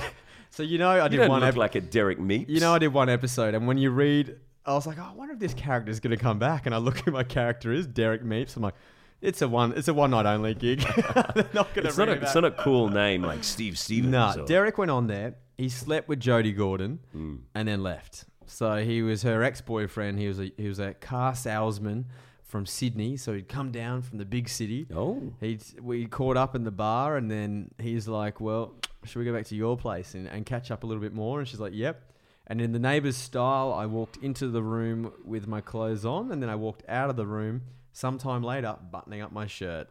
So 0.51 0.61
you 0.63 0.77
know 0.77 0.89
I 0.89 1.03
you 1.05 1.09
did 1.09 1.17
don't 1.17 1.29
one. 1.29 1.41
look 1.41 1.49
ep- 1.49 1.57
like 1.57 1.75
a 1.75 1.81
Derek 1.81 2.19
Meeps. 2.19 2.47
You 2.49 2.59
know, 2.59 2.73
I 2.73 2.79
did 2.79 2.93
one 2.93 3.09
episode, 3.09 3.55
and 3.55 3.65
when 3.67 3.77
you 3.77 3.89
read, 3.89 4.37
I 4.65 4.73
was 4.73 4.85
like, 4.85 4.99
oh, 4.99 5.07
I 5.11 5.13
wonder 5.15 5.33
if 5.33 5.39
this 5.39 5.53
character 5.55 5.89
is 5.91 5.99
going 5.99 6.15
to 6.15 6.21
come 6.21 6.37
back. 6.39 6.65
And 6.67 6.75
I 6.75 6.77
look 6.77 6.99
who 6.99 7.11
my 7.11 7.23
character 7.23 7.71
is, 7.73 7.87
Derek 7.87 8.23
Meeps. 8.23 8.55
I'm 8.55 8.61
like, 8.61 8.75
it's 9.23 9.41
a 9.41 9.47
one, 9.47 9.73
it's 9.75 9.87
a 9.87 9.93
one 9.93 10.11
night 10.11 10.25
only 10.27 10.53
gig. 10.53 10.79
They're 11.33 11.49
not 11.53 11.73
to 11.73 11.87
it's 11.87 11.97
not, 11.97 12.09
a, 12.09 12.13
it's 12.21 12.35
not 12.35 12.45
a 12.45 12.51
cool 12.51 12.89
name 12.89 13.23
like 13.23 13.43
Steve 13.43 13.79
Stevens. 13.79 14.11
Nah, 14.11 14.35
or- 14.37 14.45
Derek 14.45 14.77
went 14.77 14.91
on 14.91 15.07
there. 15.07 15.35
He 15.57 15.69
slept 15.69 16.07
with 16.09 16.19
Jody 16.19 16.51
Gordon 16.51 16.99
Hmm. 17.11 17.35
and 17.55 17.67
then 17.67 17.81
left. 17.83 18.25
So 18.45 18.83
he 18.83 19.01
was 19.01 19.23
her 19.23 19.41
ex 19.43 19.61
boyfriend. 19.61 20.19
He 20.19 20.27
was 20.27 20.39
a 20.39 20.51
he 20.57 20.67
was 20.67 20.79
a 20.79 20.93
car 20.93 21.33
salesman 21.35 22.05
from 22.43 22.65
Sydney. 22.65 23.17
So 23.17 23.33
he'd 23.33 23.47
come 23.47 23.71
down 23.71 24.01
from 24.01 24.17
the 24.19 24.25
big 24.25 24.49
city. 24.49 24.85
Oh. 24.93 25.31
He 25.39 25.59
we 25.81 26.05
caught 26.05 26.37
up 26.37 26.53
in 26.55 26.63
the 26.63 26.71
bar, 26.71 27.17
and 27.17 27.31
then 27.31 27.71
he's 27.79 28.07
like, 28.07 28.41
"Well, 28.41 28.73
should 29.05 29.19
we 29.19 29.25
go 29.25 29.33
back 29.33 29.45
to 29.47 29.55
your 29.55 29.77
place 29.77 30.13
and, 30.13 30.27
and 30.27 30.45
catch 30.45 30.69
up 30.71 30.83
a 30.83 30.85
little 30.87 31.01
bit 31.01 31.13
more?" 31.13 31.39
And 31.39 31.47
she's 31.47 31.59
like, 31.59 31.73
"Yep." 31.73 32.11
And 32.47 32.59
in 32.59 32.73
the 32.73 32.79
neighbor's 32.79 33.15
style, 33.15 33.71
I 33.73 33.85
walked 33.85 34.17
into 34.17 34.47
the 34.49 34.61
room 34.61 35.13
with 35.23 35.47
my 35.47 35.61
clothes 35.61 36.03
on, 36.05 36.29
and 36.31 36.43
then 36.43 36.49
I 36.49 36.55
walked 36.55 36.83
out 36.89 37.09
of 37.09 37.15
the 37.15 37.25
room 37.25 37.61
sometime 37.93 38.43
later, 38.43 38.75
buttoning 38.91 39.21
up 39.21 39.31
my 39.31 39.47
shirt. 39.47 39.87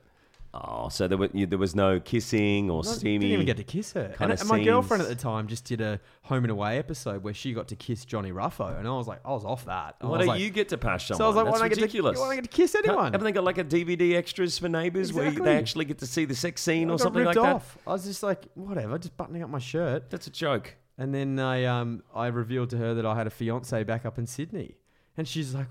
Oh, 0.55 0.91
so 0.91 1.09
there, 1.09 1.17
were, 1.17 1.31
you, 1.33 1.47
there 1.47 1.59
was 1.59 1.75
no 1.75 1.99
kissing 1.99 2.69
or 2.69 2.83
No, 2.83 2.91
steamy. 2.91 3.21
Didn't 3.21 3.33
even 3.33 3.47
get 3.47 3.57
to 3.57 3.65
kiss 3.65 3.93
her. 3.95 4.15
And, 4.21 4.33
and 4.33 4.47
my 4.51 4.63
girlfriend 4.63 5.03
at 5.03 5.09
the 5.09 5.15
time 5.15 5.47
just 5.49 5.65
did 5.65 5.81
a 5.81 5.99
home 6.25 6.45
and 6.45 6.51
away 6.51 6.77
episode 6.77 7.23
where 7.25 7.33
she 7.33 7.55
got 7.55 7.69
to 7.69 7.77
kiss 7.77 8.05
Johnny 8.05 8.33
Ruffo, 8.33 8.79
and 8.79 8.87
I 8.87 8.91
was 8.91 9.09
like, 9.09 9.21
I 9.25 9.31
was 9.31 9.47
off 9.47 9.65
that. 9.65 9.97
I 10.03 10.07
Why 10.07 10.19
don't 10.19 10.27
like- 10.27 10.41
you 10.43 10.51
get 10.51 10.69
to 10.69 10.77
pass 10.77 11.07
someone? 11.07 11.19
So 11.21 11.25
I 11.25 11.29
was 11.29 11.37
like, 11.37 11.45
That's 11.47 11.53
why 11.53 11.59
don't 11.61 11.65
I 11.65 11.69
get 11.71 11.75
to- 11.77 11.81
ridiculous. 11.81 12.19
why 12.19 12.25
don't 12.27 12.33
I 12.33 12.35
get 12.35 12.45
to 12.45 12.51
kiss 12.51 12.75
anyone? 12.75 13.13
Haven't 13.13 13.25
they 13.25 13.33
got 13.33 13.45
like 13.45 13.57
a 13.57 13.65
DVD 13.65 14.15
extras 14.15 14.59
for 14.59 14.69
Neighbours 14.69 15.11
where 15.15 15.25
Exactly. 15.25 15.51
they 15.51 15.57
actually 15.57 15.85
get 15.87 15.99
to 16.01 16.07
see 16.07 16.27
the 16.27 16.35
sex 16.35 16.61
scene 16.61 16.91
I 16.91 16.93
or 16.93 16.99
something 16.99 17.25
like 17.25 17.35
ripped 17.37 17.47
that? 17.47 17.63
I 17.87 17.93
was 17.95 18.05
just 18.05 18.23
like, 18.23 18.45
whatever, 18.53 18.99
just 18.99 19.17
buttoning 19.17 19.43
up 19.43 19.49
my 19.49 19.59
shirt. 19.59 20.11
That's 20.11 20.27
a 20.27 20.31
joke. 20.31 20.77
And 20.99 21.15
then 21.15 21.39
I 21.39 21.65
um 21.65 22.03
I 22.15 22.27
revealed 22.27 22.69
to 22.71 22.77
her 22.77 22.93
that 22.93 23.07
I 23.07 23.15
had 23.17 23.27
a 23.27 23.31
fiance 23.31 23.83
back 23.85 24.05
up 24.05 24.19
in 24.19 24.27
Sydney, 24.27 24.77
and 25.17 25.27
she's 25.27 25.55
like, 25.55 25.69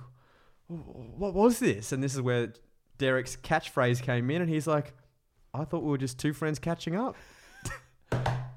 "What 0.72 1.34
was 1.34 1.60
this?" 1.60 1.92
And 1.92 2.02
this 2.04 2.14
is 2.16 2.22
where 2.22 2.54
Derek's 2.98 3.36
catchphrase 3.38 4.02
came 4.02 4.30
in, 4.30 4.42
and 4.42 4.50
he's 4.50 4.68
like, 4.68 4.94
"I 5.54 5.64
thought 5.66 5.84
we 5.84 5.90
were 5.90 5.98
just 5.98 6.18
two 6.20 6.34
friends 6.34 6.60
catching 6.60 6.96
up." 6.96 7.16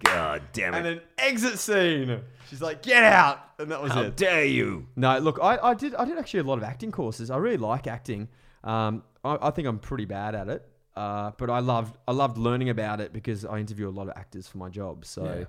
God 0.05 0.43
damn 0.53 0.75
it. 0.75 0.79
And 0.79 0.87
an 0.87 1.01
exit 1.19 1.59
scene. 1.59 2.21
She's 2.49 2.61
like, 2.63 2.83
"Get 2.83 3.03
out!" 3.03 3.39
And 3.59 3.71
that 3.71 3.83
was 3.83 3.93
How 3.93 4.03
it. 4.03 4.17
dare 4.17 4.45
you? 4.45 4.87
No, 4.97 5.19
look, 5.19 5.39
I, 5.43 5.59
I 5.59 5.75
did 5.75 5.95
I 5.95 6.05
did 6.05 6.19
actually 6.19 6.41
a 6.41 6.45
lot 6.45 6.59
of 6.59 6.65
acting 6.65 6.93
courses. 6.93 7.31
I 7.31 7.37
really 7.37 7.57
like 7.57 7.87
acting. 7.87 8.29
Um, 8.63 9.03
I, 9.25 9.39
I 9.43 9.51
think 9.51 9.67
I'm 9.69 9.79
pretty 9.79 10.05
bad 10.05 10.35
at 10.35 10.49
it. 10.49 10.69
Uh, 10.97 11.33
but 11.39 11.51
I 11.51 11.59
loved 11.59 11.97
I 12.07 12.13
loved 12.13 12.39
learning 12.39 12.69
about 12.69 13.01
it 13.01 13.13
because 13.13 13.45
I 13.45 13.59
interview 13.59 13.89
a 13.89 13.91
lot 13.91 14.09
of 14.09 14.15
actors 14.17 14.47
for 14.47 14.59
my 14.59 14.69
job. 14.69 15.05
So 15.05 15.25
Yeah. 15.25 15.45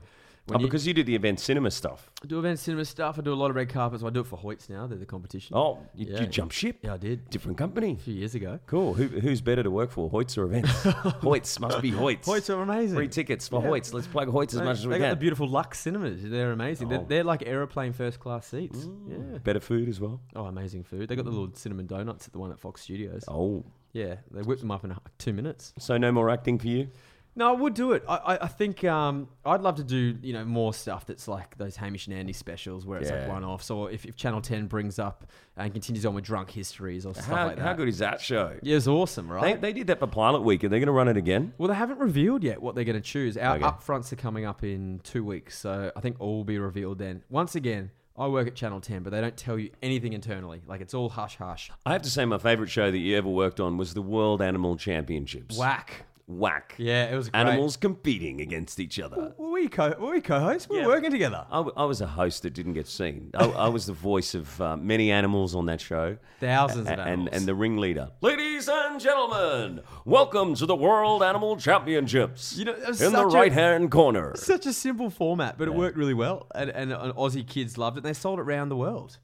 Oh, 0.54 0.60
you- 0.60 0.66
because 0.68 0.86
you 0.86 0.94
do 0.94 1.04
the 1.04 1.16
event 1.16 1.40
cinema 1.40 1.72
stuff. 1.72 2.12
I 2.24 2.28
do 2.28 2.38
event 2.38 2.60
cinema 2.60 2.86
stuff. 2.86 3.18
I 3.18 3.22
do 3.24 3.34
a 3.34 3.36
lot 3.36 3.50
of 3.50 3.56
red 3.56 3.70
carpets. 3.70 4.04
I 4.04 4.10
do 4.12 4.20
it 4.20 4.28
for 4.28 4.38
Hoyts 4.38 4.70
now. 4.70 4.86
They're 4.86 4.98
the 4.98 5.06
competition. 5.06 5.56
Oh, 5.58 5.80
you, 5.96 6.08
Yeah. 6.12 6.22
you 6.22 6.28
jump 6.28 6.52
ship? 6.52 6.78
yeah, 6.84 6.94
I 6.94 6.98
did 6.98 7.30
Different 7.32 7.58
company. 7.58 7.94
a 7.94 8.04
few 8.04 8.14
years 8.14 8.36
ago. 8.36 8.60
Cool. 8.68 8.94
Who, 8.94 9.08
who's 9.08 9.42
better 9.42 9.64
to 9.64 9.72
work 9.72 9.90
for, 9.90 10.10
Hoyts 10.10 10.38
or 10.38 10.44
events? 10.44 10.70
Hoyts 11.24 11.60
must 11.60 11.82
be 11.82 11.92
Hoyts. 11.92 12.26
Hoyts 12.26 12.56
are 12.56 12.62
amazing. 12.62 12.96
Free 12.96 13.08
tickets 13.08 13.48
for 13.48 13.62
Yeah. 13.62 13.70
Hoyts. 13.70 13.94
Let's 13.94 14.06
plug 14.08 14.28
Hoyts 14.28 14.54
as 14.54 14.62
much 14.62 14.78
as 14.78 14.86
we 14.88 14.94
can. 14.94 15.02
they 15.02 15.08
got 15.08 15.10
the 15.12 15.16
beautiful 15.20 15.48
Lux 15.48 15.80
cinemas. 15.80 16.22
They're 16.24 16.52
amazing. 16.52 16.90
They're, 16.90 17.00
Oh. 17.00 17.06
they're 17.08 17.24
like 17.24 17.44
aeroplane 17.48 17.94
first 17.94 18.20
class 18.20 18.46
seats. 18.46 18.86
Mm. 18.86 19.32
Yeah. 19.34 19.38
Better 19.40 19.60
food 19.60 19.90
as 19.90 20.00
well. 20.00 20.22
Oh, 20.36 20.46
amazing 20.46 20.84
food. 20.84 21.08
They 21.10 21.16
got 21.16 21.26
the 21.26 21.32
mm. 21.32 21.40
little 21.40 21.56
cinnamon 21.56 21.88
donuts 21.88 22.28
at 22.28 22.34
the 22.34 22.40
one 22.40 22.52
at 22.52 22.60
Fox 22.60 22.82
Studios. 22.82 23.24
Oh, 23.28 23.66
Yeah, 23.94 24.18
they 24.32 24.42
whip 24.44 24.60
them 24.60 24.70
up 24.72 24.84
in 24.84 24.94
two 25.18 25.34
minutes. 25.34 25.74
so 25.80 25.98
no 25.98 26.12
more 26.12 26.30
acting 26.30 26.60
for 26.60 26.68
you? 26.68 26.90
No, 27.38 27.50
I 27.50 27.52
would 27.52 27.74
do 27.74 27.92
it. 27.92 28.04
I, 28.08 28.16
I, 28.16 28.44
I 28.44 28.48
think 28.48 28.84
um, 28.86 29.28
I'd 29.46 29.60
love 29.62 29.76
to 29.76 29.84
do 29.84 30.18
you 30.22 30.32
know 30.32 30.46
more 30.46 30.74
stuff 30.74 31.06
that's 31.06 31.28
like 31.28 31.58
those 31.58 31.76
Hamish 31.76 32.08
and 32.08 32.16
Andy 32.16 32.32
specials 32.32 32.86
where 32.86 33.00
it's 33.00 33.12
like 33.12 33.28
one 33.28 33.44
offs, 33.44 33.70
or 33.70 33.92
if, 33.92 34.06
if 34.06 34.16
Channel 34.16 34.40
Ten 34.42 34.68
brings 34.68 35.00
up 35.00 35.26
and 35.58 35.72
continues 35.74 36.06
on 36.06 36.14
with 36.16 36.24
drunk 36.24 36.50
histories 36.50 37.06
or 37.06 37.14
stuff 37.14 37.26
How, 37.26 37.48
like 37.48 37.58
that. 37.58 37.62
how 37.62 37.74
good 37.74 37.90
is 37.90 37.98
that 38.00 38.22
show? 38.22 38.58
Yeah, 38.64 38.78
it's 38.78 38.88
awesome, 38.88 39.28
They, 39.28 39.34
right? 39.34 39.62
they 39.62 39.74
did 39.74 39.88
that 39.88 40.00
for 40.00 40.08
Pilot 40.08 40.42
Week. 40.44 40.64
Are 40.64 40.70
they're 40.70 40.80
going 40.80 40.88
to 40.88 40.94
run 40.94 41.08
it 41.10 41.18
again? 41.18 41.54
well, 41.58 41.68
they 41.68 41.76
haven't 41.76 42.00
revealed 42.00 42.44
yet 42.44 42.62
what 42.62 42.74
they're 42.76 42.84
going 42.86 42.96
to 42.96 43.02
choose. 43.02 43.38
Our 43.38 43.56
Okay. 43.58 43.66
upfronts 43.66 44.12
are 44.14 44.18
coming 44.18 44.46
up 44.46 44.64
in 44.64 45.02
two 45.04 45.24
weeks, 45.26 45.58
so 45.60 45.92
I 45.96 46.00
think 46.00 46.16
all 46.20 46.38
will 46.38 46.44
be 46.46 46.58
revealed 46.58 47.00
then. 47.00 47.22
Once 47.30 47.56
again, 47.56 47.92
I 48.18 48.28
work 48.28 48.48
at 48.48 48.56
Channel 48.56 48.80
Ten, 48.80 49.04
but 49.04 49.10
they 49.10 49.20
don't 49.20 49.36
tell 49.36 49.60
you 49.60 49.72
anything 49.84 50.14
internally. 50.14 50.62
Like 50.66 50.80
it's 50.80 50.94
all 50.94 51.10
hush 51.10 51.36
hush. 51.36 51.70
I 51.86 51.92
have 51.92 52.02
to 52.04 52.10
say, 52.10 52.24
my 52.24 52.38
favourite 52.38 52.72
show 52.72 52.90
that 52.90 52.98
you 52.98 53.18
ever 53.18 53.28
worked 53.28 53.60
on 53.60 53.76
was 53.76 53.94
the 53.94 54.02
World 54.02 54.42
Animal 54.42 54.78
Championships. 54.78 55.58
Whack. 55.58 56.06
Whack. 56.28 56.74
Yeah, 56.80 57.06
it 57.06 57.16
was 57.16 57.30
great. 57.30 57.40
Animals 57.42 57.78
competing 57.78 58.42
against 58.42 58.80
each 58.80 59.00
other. 59.00 59.36
Were 59.38 59.52
we 59.52 59.68
co 59.68 59.94
were 60.00 60.10
we 60.10 60.22
co-hosts? 60.22 60.68
We 60.68 60.78
Yeah. 60.80 60.88
were 60.88 60.94
working 60.94 61.12
together. 61.12 61.46
I, 61.52 61.58
w- 61.58 61.74
I 61.78 61.86
was 61.86 62.02
a 62.02 62.08
host 62.08 62.42
that 62.42 62.54
didn't 62.56 62.74
get 62.74 62.88
seen. 62.88 63.30
I, 63.36 63.46
I 63.46 63.68
was 63.68 63.86
the 63.86 63.94
voice 63.94 64.34
of 64.34 64.60
uh, 64.60 64.76
many 64.76 65.12
animals 65.12 65.54
on 65.54 65.68
that 65.68 65.80
show. 65.82 66.18
Thousands 66.40 66.88
of 66.88 66.94
and, 66.94 67.02
animals. 67.02 67.30
and 67.32 67.46
the 67.46 67.54
ringleader. 67.54 68.10
Ladies 68.22 68.68
and 68.68 69.00
gentlemen, 69.00 69.82
welcome 70.04 70.56
to 70.56 70.66
the 70.66 70.76
World 70.76 71.22
Animal 71.22 71.58
Championships. 71.58 72.58
You 72.58 72.66
know, 72.66 72.72
it 72.74 72.88
was 72.88 73.02
in 73.04 73.12
the 73.14 73.20
such 73.24 73.34
a- 73.34 73.38
right 73.38 73.54
hand 73.54 73.92
corner. 73.92 74.34
Such 74.36 74.66
a 74.66 74.74
simple 74.74 75.12
format, 75.12 75.60
but 75.60 75.68
it 75.68 75.76
worked 75.76 75.96
really 75.96 76.16
well, 76.16 76.48
and, 76.56 76.72
and, 76.72 76.92
and 76.92 77.14
Aussie 77.14 77.48
kids 77.48 77.78
loved 77.78 77.98
it. 77.98 78.00
and 78.00 78.06
They 78.08 78.14
sold 78.20 78.40
it 78.40 78.42
around 78.42 78.70
the 78.70 78.78
world. 78.78 79.20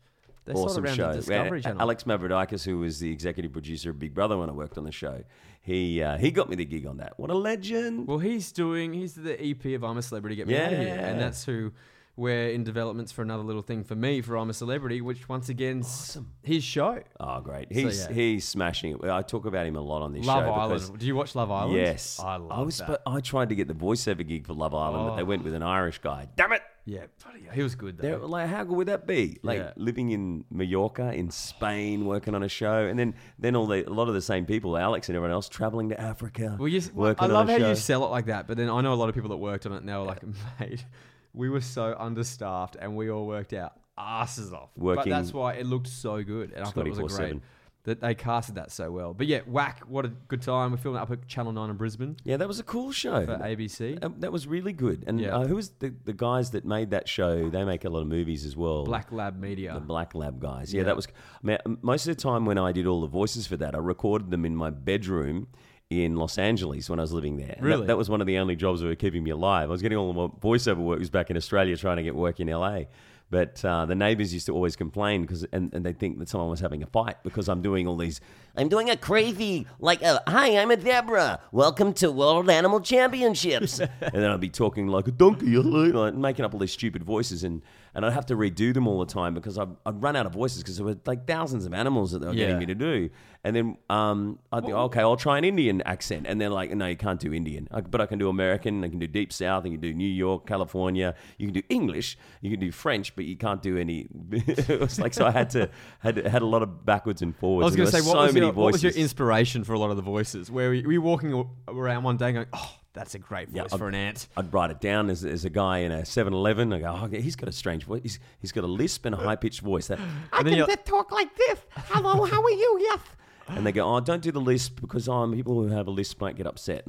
They 0.45 0.53
Awesome 0.53 0.85
show. 0.87 1.11
the 1.11 1.17
Discovery 1.17 1.61
Channel. 1.61 1.81
Alex 1.81 2.03
Mavroidakis, 2.03 2.63
who 2.63 2.79
was 2.79 2.99
the 2.99 3.11
executive 3.11 3.51
producer 3.51 3.91
of 3.91 3.99
Big 3.99 4.13
Brother 4.13 4.37
when 4.37 4.49
I 4.49 4.53
worked 4.53 4.77
on 4.77 4.83
the 4.85 4.91
show, 4.91 5.23
he 5.61 6.01
uh, 6.01 6.17
he 6.17 6.31
got 6.31 6.49
me 6.49 6.55
the 6.55 6.65
gig 6.65 6.87
on 6.87 6.97
that. 6.97 7.19
What 7.19 7.29
a 7.29 7.35
legend! 7.35 8.07
Well, 8.07 8.17
he's 8.17 8.51
doing. 8.51 8.93
He's 8.93 9.13
the 9.13 9.39
EP 9.39 9.63
of 9.75 9.83
I'm 9.83 9.97
a 9.97 10.01
Celebrity, 10.01 10.35
Get 10.35 10.47
Me 10.47 10.57
Out 10.57 10.73
of 10.73 10.79
Here, 10.79 10.99
and 10.99 11.19
that's 11.19 11.45
who 11.45 11.71
we're 12.15 12.49
in 12.49 12.63
developments 12.63 13.11
for 13.11 13.21
another 13.21 13.43
little 13.43 13.61
thing 13.61 13.83
for 13.83 13.95
me 13.95 14.21
for 14.21 14.35
I'm 14.37 14.49
a 14.49 14.53
Celebrity, 14.53 15.01
which 15.01 15.29
once 15.29 15.49
again 15.49 15.81
awesome. 15.81 16.31
his 16.41 16.63
show. 16.63 17.01
oh, 17.19 17.41
great! 17.41 17.71
He's 17.71 18.01
yeah. 18.01 18.11
he's 18.13 18.47
smashing 18.47 18.95
it. 18.95 19.09
I 19.09 19.21
talk 19.21 19.45
about 19.45 19.67
him 19.67 19.75
a 19.75 19.81
lot 19.81 20.01
on 20.01 20.13
this 20.13 20.25
Love 20.25 20.45
show 20.45 20.51
Island. 20.51 20.81
because 20.81 20.99
Do 20.99 21.05
you 21.05 21.15
watch 21.15 21.35
Love 21.35 21.51
Island? 21.51 21.75
Yes, 21.77 22.19
I 22.19 22.37
love 22.37 22.51
I 22.51 22.61
was, 22.63 22.79
that. 22.79 22.87
but 22.87 23.03
I 23.05 23.19
tried 23.19 23.49
to 23.49 23.55
get 23.55 23.67
the 23.67 23.75
voiceover 23.75 24.27
gig 24.27 24.47
for 24.47 24.53
Love 24.53 24.73
Island, 24.73 25.09
but 25.09 25.15
they 25.17 25.23
went 25.23 25.43
with 25.43 25.53
an 25.53 25.63
Irish 25.63 25.99
guy. 25.99 26.27
Damn 26.35 26.53
it! 26.53 26.63
Yeah, 26.85 27.05
bloody 27.23 27.43
hell, 27.45 27.53
he 27.53 27.63
was 27.63 27.75
good 27.75 27.97
They're, 27.97 28.17
though. 28.17 28.25
like, 28.25 28.47
how 28.49 28.63
good 28.63 28.75
would 28.77 28.87
that 28.87 29.05
be? 29.07 29.37
Like 29.43 29.59
Yeah. 29.59 29.71
living 29.75 30.11
in 30.11 30.45
Mallorca, 30.49 31.13
in 31.13 31.29
Spain, 31.31 32.05
working 32.05 32.33
on 32.35 32.43
a 32.43 32.49
show, 32.49 32.85
and 32.85 32.97
then 32.97 33.13
then 33.39 33.55
all 33.55 33.67
the 33.67 33.87
a 33.87 33.93
lot 33.93 34.07
of 34.07 34.13
the 34.13 34.21
same 34.21 34.45
people, 34.45 34.77
Alex 34.77 35.07
and 35.09 35.15
everyone 35.15 35.31
else, 35.31 35.47
traveling 35.49 35.89
to 35.89 35.99
Africa. 36.01 36.55
Well, 36.59 36.67
you, 36.67 36.81
working 36.93 37.23
I 37.23 37.27
on 37.27 37.33
love 37.33 37.49
a 37.49 37.51
how 37.53 37.57
show. 37.59 37.69
you 37.69 37.75
sell 37.75 38.03
it 38.05 38.09
like 38.09 38.25
that, 38.27 38.47
but 38.47 38.57
then 38.57 38.69
I 38.69 38.81
know 38.81 38.93
a 38.93 38.95
lot 38.95 39.09
of 39.09 39.15
people 39.15 39.29
that 39.29 39.37
worked 39.37 39.65
on 39.65 39.73
it, 39.73 39.77
and 39.77 39.89
they 39.89 39.93
were 39.93 39.99
like, 40.01 40.23
mate, 40.59 40.85
we 41.33 41.49
were 41.49 41.61
so 41.61 41.95
understaffed, 41.99 42.75
and 42.79 42.95
we 42.95 43.09
all 43.09 43.25
worked 43.27 43.53
our 43.53 43.71
asses 43.97 44.51
off. 44.53 44.69
Working 44.75 45.03
but 45.03 45.09
that's 45.09 45.33
why 45.33 45.53
it 45.53 45.65
looked 45.65 45.87
so 45.87 46.23
good, 46.23 46.51
and 46.53 46.63
I 46.65 46.69
thought 46.71 46.87
it 46.87 46.89
was 46.89 46.99
a 46.99 47.03
great 47.03 47.33
24/7. 47.35 47.41
That 47.83 47.99
they 47.99 48.13
casted 48.13 48.55
that 48.55 48.71
so 48.71 48.91
well. 48.91 49.13
But 49.13 49.27
yeah, 49.27 49.39
whack! 49.47 49.81
What 49.87 50.05
a 50.05 50.09
good 50.09 50.41
time. 50.41 50.71
We're 50.71 50.77
filming 50.77 51.01
up 51.01 51.09
at 51.11 51.27
Channel 51.27 51.51
Nine 51.51 51.69
in 51.71 51.77
Brisbane 51.77 52.15
Yeah, 52.23 52.37
that 52.37 52.47
was 52.47 52.59
a 52.59 52.63
cool 52.63 52.91
show. 52.91 53.25
for 53.25 53.37
ABC. 53.37 54.03
Um, 54.03 54.15
that 54.19 54.31
was 54.31 54.45
really 54.47 54.73
good. 54.73 55.03
And 55.07 55.19
Yeah. 55.19 55.37
uh, 55.37 55.47
who 55.47 55.55
was 55.55 55.69
the, 55.79 55.93
the 56.05 56.13
guys 56.13 56.51
that 56.51 56.63
made 56.63 56.91
that 56.91 57.07
show? 57.09 57.49
They 57.49 57.63
make 57.63 57.83
a 57.85 57.89
lot 57.89 58.01
of 58.01 58.07
movies 58.07 58.45
as 58.45 58.55
well. 58.55 58.83
Black 58.85 59.11
Lab 59.11 59.39
Media. 59.39 59.73
The 59.73 59.79
Black 59.79 60.13
Lab 60.13 60.39
guys. 60.39 60.73
Yeah, 60.73 60.83
that 60.83 60.95
was. 60.95 61.07
I 61.07 61.11
mean, 61.47 61.57
most 61.81 62.07
of 62.07 62.15
the 62.15 62.21
time 62.21 62.45
when 62.45 62.57
I 62.57 62.71
did 62.71 62.85
all 62.87 63.01
the 63.01 63.07
voices 63.07 63.47
for 63.47 63.57
that, 63.57 63.73
I 63.73 63.79
recorded 63.79 64.29
them 64.31 64.45
in 64.45 64.55
my 64.55 64.69
bedroom 64.69 65.47
in 65.89 66.15
Los 66.15 66.37
Angeles 66.37 66.89
when 66.89 66.99
I 66.99 67.01
was 67.01 67.11
living 67.11 67.35
there. 67.35 67.47
And 67.57 67.57
that- 67.57 67.67
Really? 67.67 67.87
That, 67.87 67.97
was 67.97 68.09
one 68.09 68.21
of 68.21 68.27
the 68.27 68.37
only 68.37 68.55
jobs 68.55 68.79
that 68.79 68.87
were 68.87 68.95
keeping 68.95 69.23
me 69.23 69.31
alive. 69.31 69.69
I 69.69 69.71
was 69.71 69.81
getting 69.81 69.97
all 69.97 70.13
my 70.13 70.27
voiceover 70.39 70.77
work 70.77 70.99
was 70.99 71.09
back 71.09 71.29
in 71.29 71.35
Australia 71.35 71.75
trying 71.75 71.97
to 71.97 72.03
get 72.03 72.15
work 72.15 72.39
in 72.39 72.47
LA. 72.47 72.83
But 73.31 73.63
uh, 73.63 73.85
the 73.85 73.95
neighbors 73.95 74.33
used 74.33 74.45
to 74.47 74.53
always 74.53 74.75
complain 74.75 75.21
because, 75.21 75.45
and, 75.53 75.73
and 75.73 75.85
they 75.85 75.93
think 75.93 76.19
that 76.19 76.27
someone 76.27 76.49
was 76.49 76.59
having 76.59 76.83
a 76.83 76.85
fight 76.85 77.15
because 77.23 77.47
I'm 77.47 77.61
doing 77.61 77.87
all 77.87 77.95
these. 77.95 78.19
I'm 78.57 78.67
doing 78.67 78.89
a 78.89 78.97
crazy, 78.97 79.65
like, 79.79 80.03
uh, 80.03 80.19
hi, 80.27 80.57
I'm 80.57 80.69
a 80.69 80.75
Deborah. 80.75 81.39
Welcome 81.53 81.93
to 81.93 82.11
World 82.11 82.49
Animal 82.49 82.81
Championships. 82.81 83.79
and 83.79 83.89
then 84.11 84.29
I'd 84.29 84.41
be 84.41 84.49
talking 84.49 84.87
like 84.87 85.07
a 85.07 85.11
donkey, 85.11 85.45
like 85.55 86.13
making 86.13 86.43
up 86.43 86.53
all 86.53 86.59
these 86.59 86.73
stupid 86.73 87.03
voices, 87.05 87.45
and, 87.45 87.61
and 87.93 88.05
I'd 88.05 88.13
have 88.13 88.25
to 88.27 88.35
redo 88.35 88.73
them 88.73 88.87
all 88.87 88.99
the 88.99 89.11
time 89.11 89.33
because 89.33 89.57
I'd, 89.57 89.69
I'd 89.85 90.01
run 90.01 90.15
out 90.15 90.25
of 90.25 90.33
voices 90.33 90.63
because 90.63 90.77
there 90.77 90.85
were 90.85 90.97
like 91.05 91.27
thousands 91.27 91.65
of 91.65 91.73
animals 91.73 92.11
that 92.11 92.19
they 92.19 92.27
were 92.27 92.33
Yeah. 92.33 92.45
getting 92.45 92.59
me 92.59 92.65
to 92.67 92.75
do. 92.75 93.09
And 93.43 93.55
then 93.55 93.77
um, 93.89 94.37
I'd 94.51 94.65
be, 94.65 94.71
okay, 94.71 94.99
I'll 95.01 95.17
try 95.17 95.37
an 95.39 95.43
Indian 95.43 95.81
accent. 95.81 96.27
And 96.29 96.39
they're 96.39 96.49
like, 96.51 96.69
no, 96.71 96.85
you 96.85 96.95
can't 96.95 97.19
do 97.19 97.33
Indian. 97.33 97.67
I, 97.71 97.81
but 97.81 97.99
I 97.99 98.05
can 98.05 98.19
do 98.19 98.29
American, 98.29 98.83
I 98.83 98.87
can 98.87 98.99
do 98.99 99.07
Deep 99.07 99.33
South, 99.33 99.65
I 99.65 99.69
can 99.69 99.79
do 99.79 99.93
New 99.93 100.07
York, 100.07 100.45
California. 100.45 101.15
You 101.39 101.47
can 101.47 101.53
do 101.53 101.63
English, 101.69 102.17
you 102.41 102.51
can 102.51 102.59
do 102.59 102.71
French, 102.71 103.15
but 103.15 103.25
you 103.25 103.35
can't 103.35 103.61
do 103.61 103.77
any. 103.77 104.07
it 104.31 104.79
was 104.79 104.99
like, 104.99 105.13
so 105.13 105.25
I 105.25 105.31
had 105.31 105.49
to, 105.51 105.69
had, 105.99 106.17
had 106.17 106.43
a 106.43 106.45
lot 106.45 106.61
of 106.61 106.85
backwards 106.85 107.21
and 107.23 107.35
forwards. 107.35 107.63
I 107.63 107.67
was 107.67 107.75
going 107.75 107.89
to 107.89 107.91
say, 107.91 108.01
what, 108.07 108.13
so 108.13 108.21
was 108.25 108.35
your, 108.35 108.51
what 108.53 108.71
was 108.73 108.83
your 108.83 108.93
inspiration 108.93 109.63
for 109.63 109.73
a 109.73 109.79
lot 109.79 109.89
of 109.89 109.95
the 109.95 110.01
voices? 110.03 110.51
Where 110.51 110.67
were 110.69 110.73
you, 110.75 110.85
were 110.85 110.93
you 110.93 111.01
walking 111.01 111.45
around 111.67 112.03
one 112.03 112.17
day 112.17 112.31
going, 112.33 112.45
oh, 112.53 112.75
that's 112.93 113.15
a 113.15 113.19
great 113.19 113.49
voice 113.49 113.67
Yeah, 113.71 113.77
for 113.77 113.87
an 113.87 113.95
ant? 113.95 114.27
I'd 114.35 114.53
write 114.53 114.71
it 114.71 114.79
down 114.81 115.09
as, 115.09 115.23
as 115.23 115.45
a 115.45 115.49
guy 115.49 115.79
in 115.79 115.91
a 115.91 116.05
7 116.05 116.33
Eleven. 116.33 116.73
I 116.73 116.79
go, 116.79 116.87
oh, 117.03 117.07
he's 117.07 117.35
got 117.35 117.47
a 117.49 117.51
strange 117.51 117.83
voice. 117.85 118.01
He's, 118.03 118.19
he's 118.39 118.51
got 118.51 118.63
a 118.63 118.67
lisp 118.67 119.05
and 119.05 119.15
a 119.15 119.17
high 119.17 119.35
pitched 119.35 119.61
voice. 119.61 119.87
That, 119.87 119.99
And 120.33 120.47
then 120.47 120.55
you're, 120.55 120.67
talk 120.67 121.11
like 121.11 121.35
this. 121.35 121.59
Hello, 121.75 122.25
how 122.25 122.41
are 122.43 122.51
you? 122.51 122.77
Yes. 122.81 122.99
and 123.47 123.65
they 123.65 123.71
go, 123.71 123.95
oh, 123.95 123.99
don't 123.99 124.21
do 124.21 124.31
the 124.31 124.41
lisp 124.41 124.81
because 124.81 125.07
um, 125.07 125.33
people 125.33 125.53
who 125.55 125.67
have 125.67 125.87
a 125.87 125.91
lisp 125.91 126.19
might 126.21 126.35
get 126.35 126.47
upset. 126.47 126.85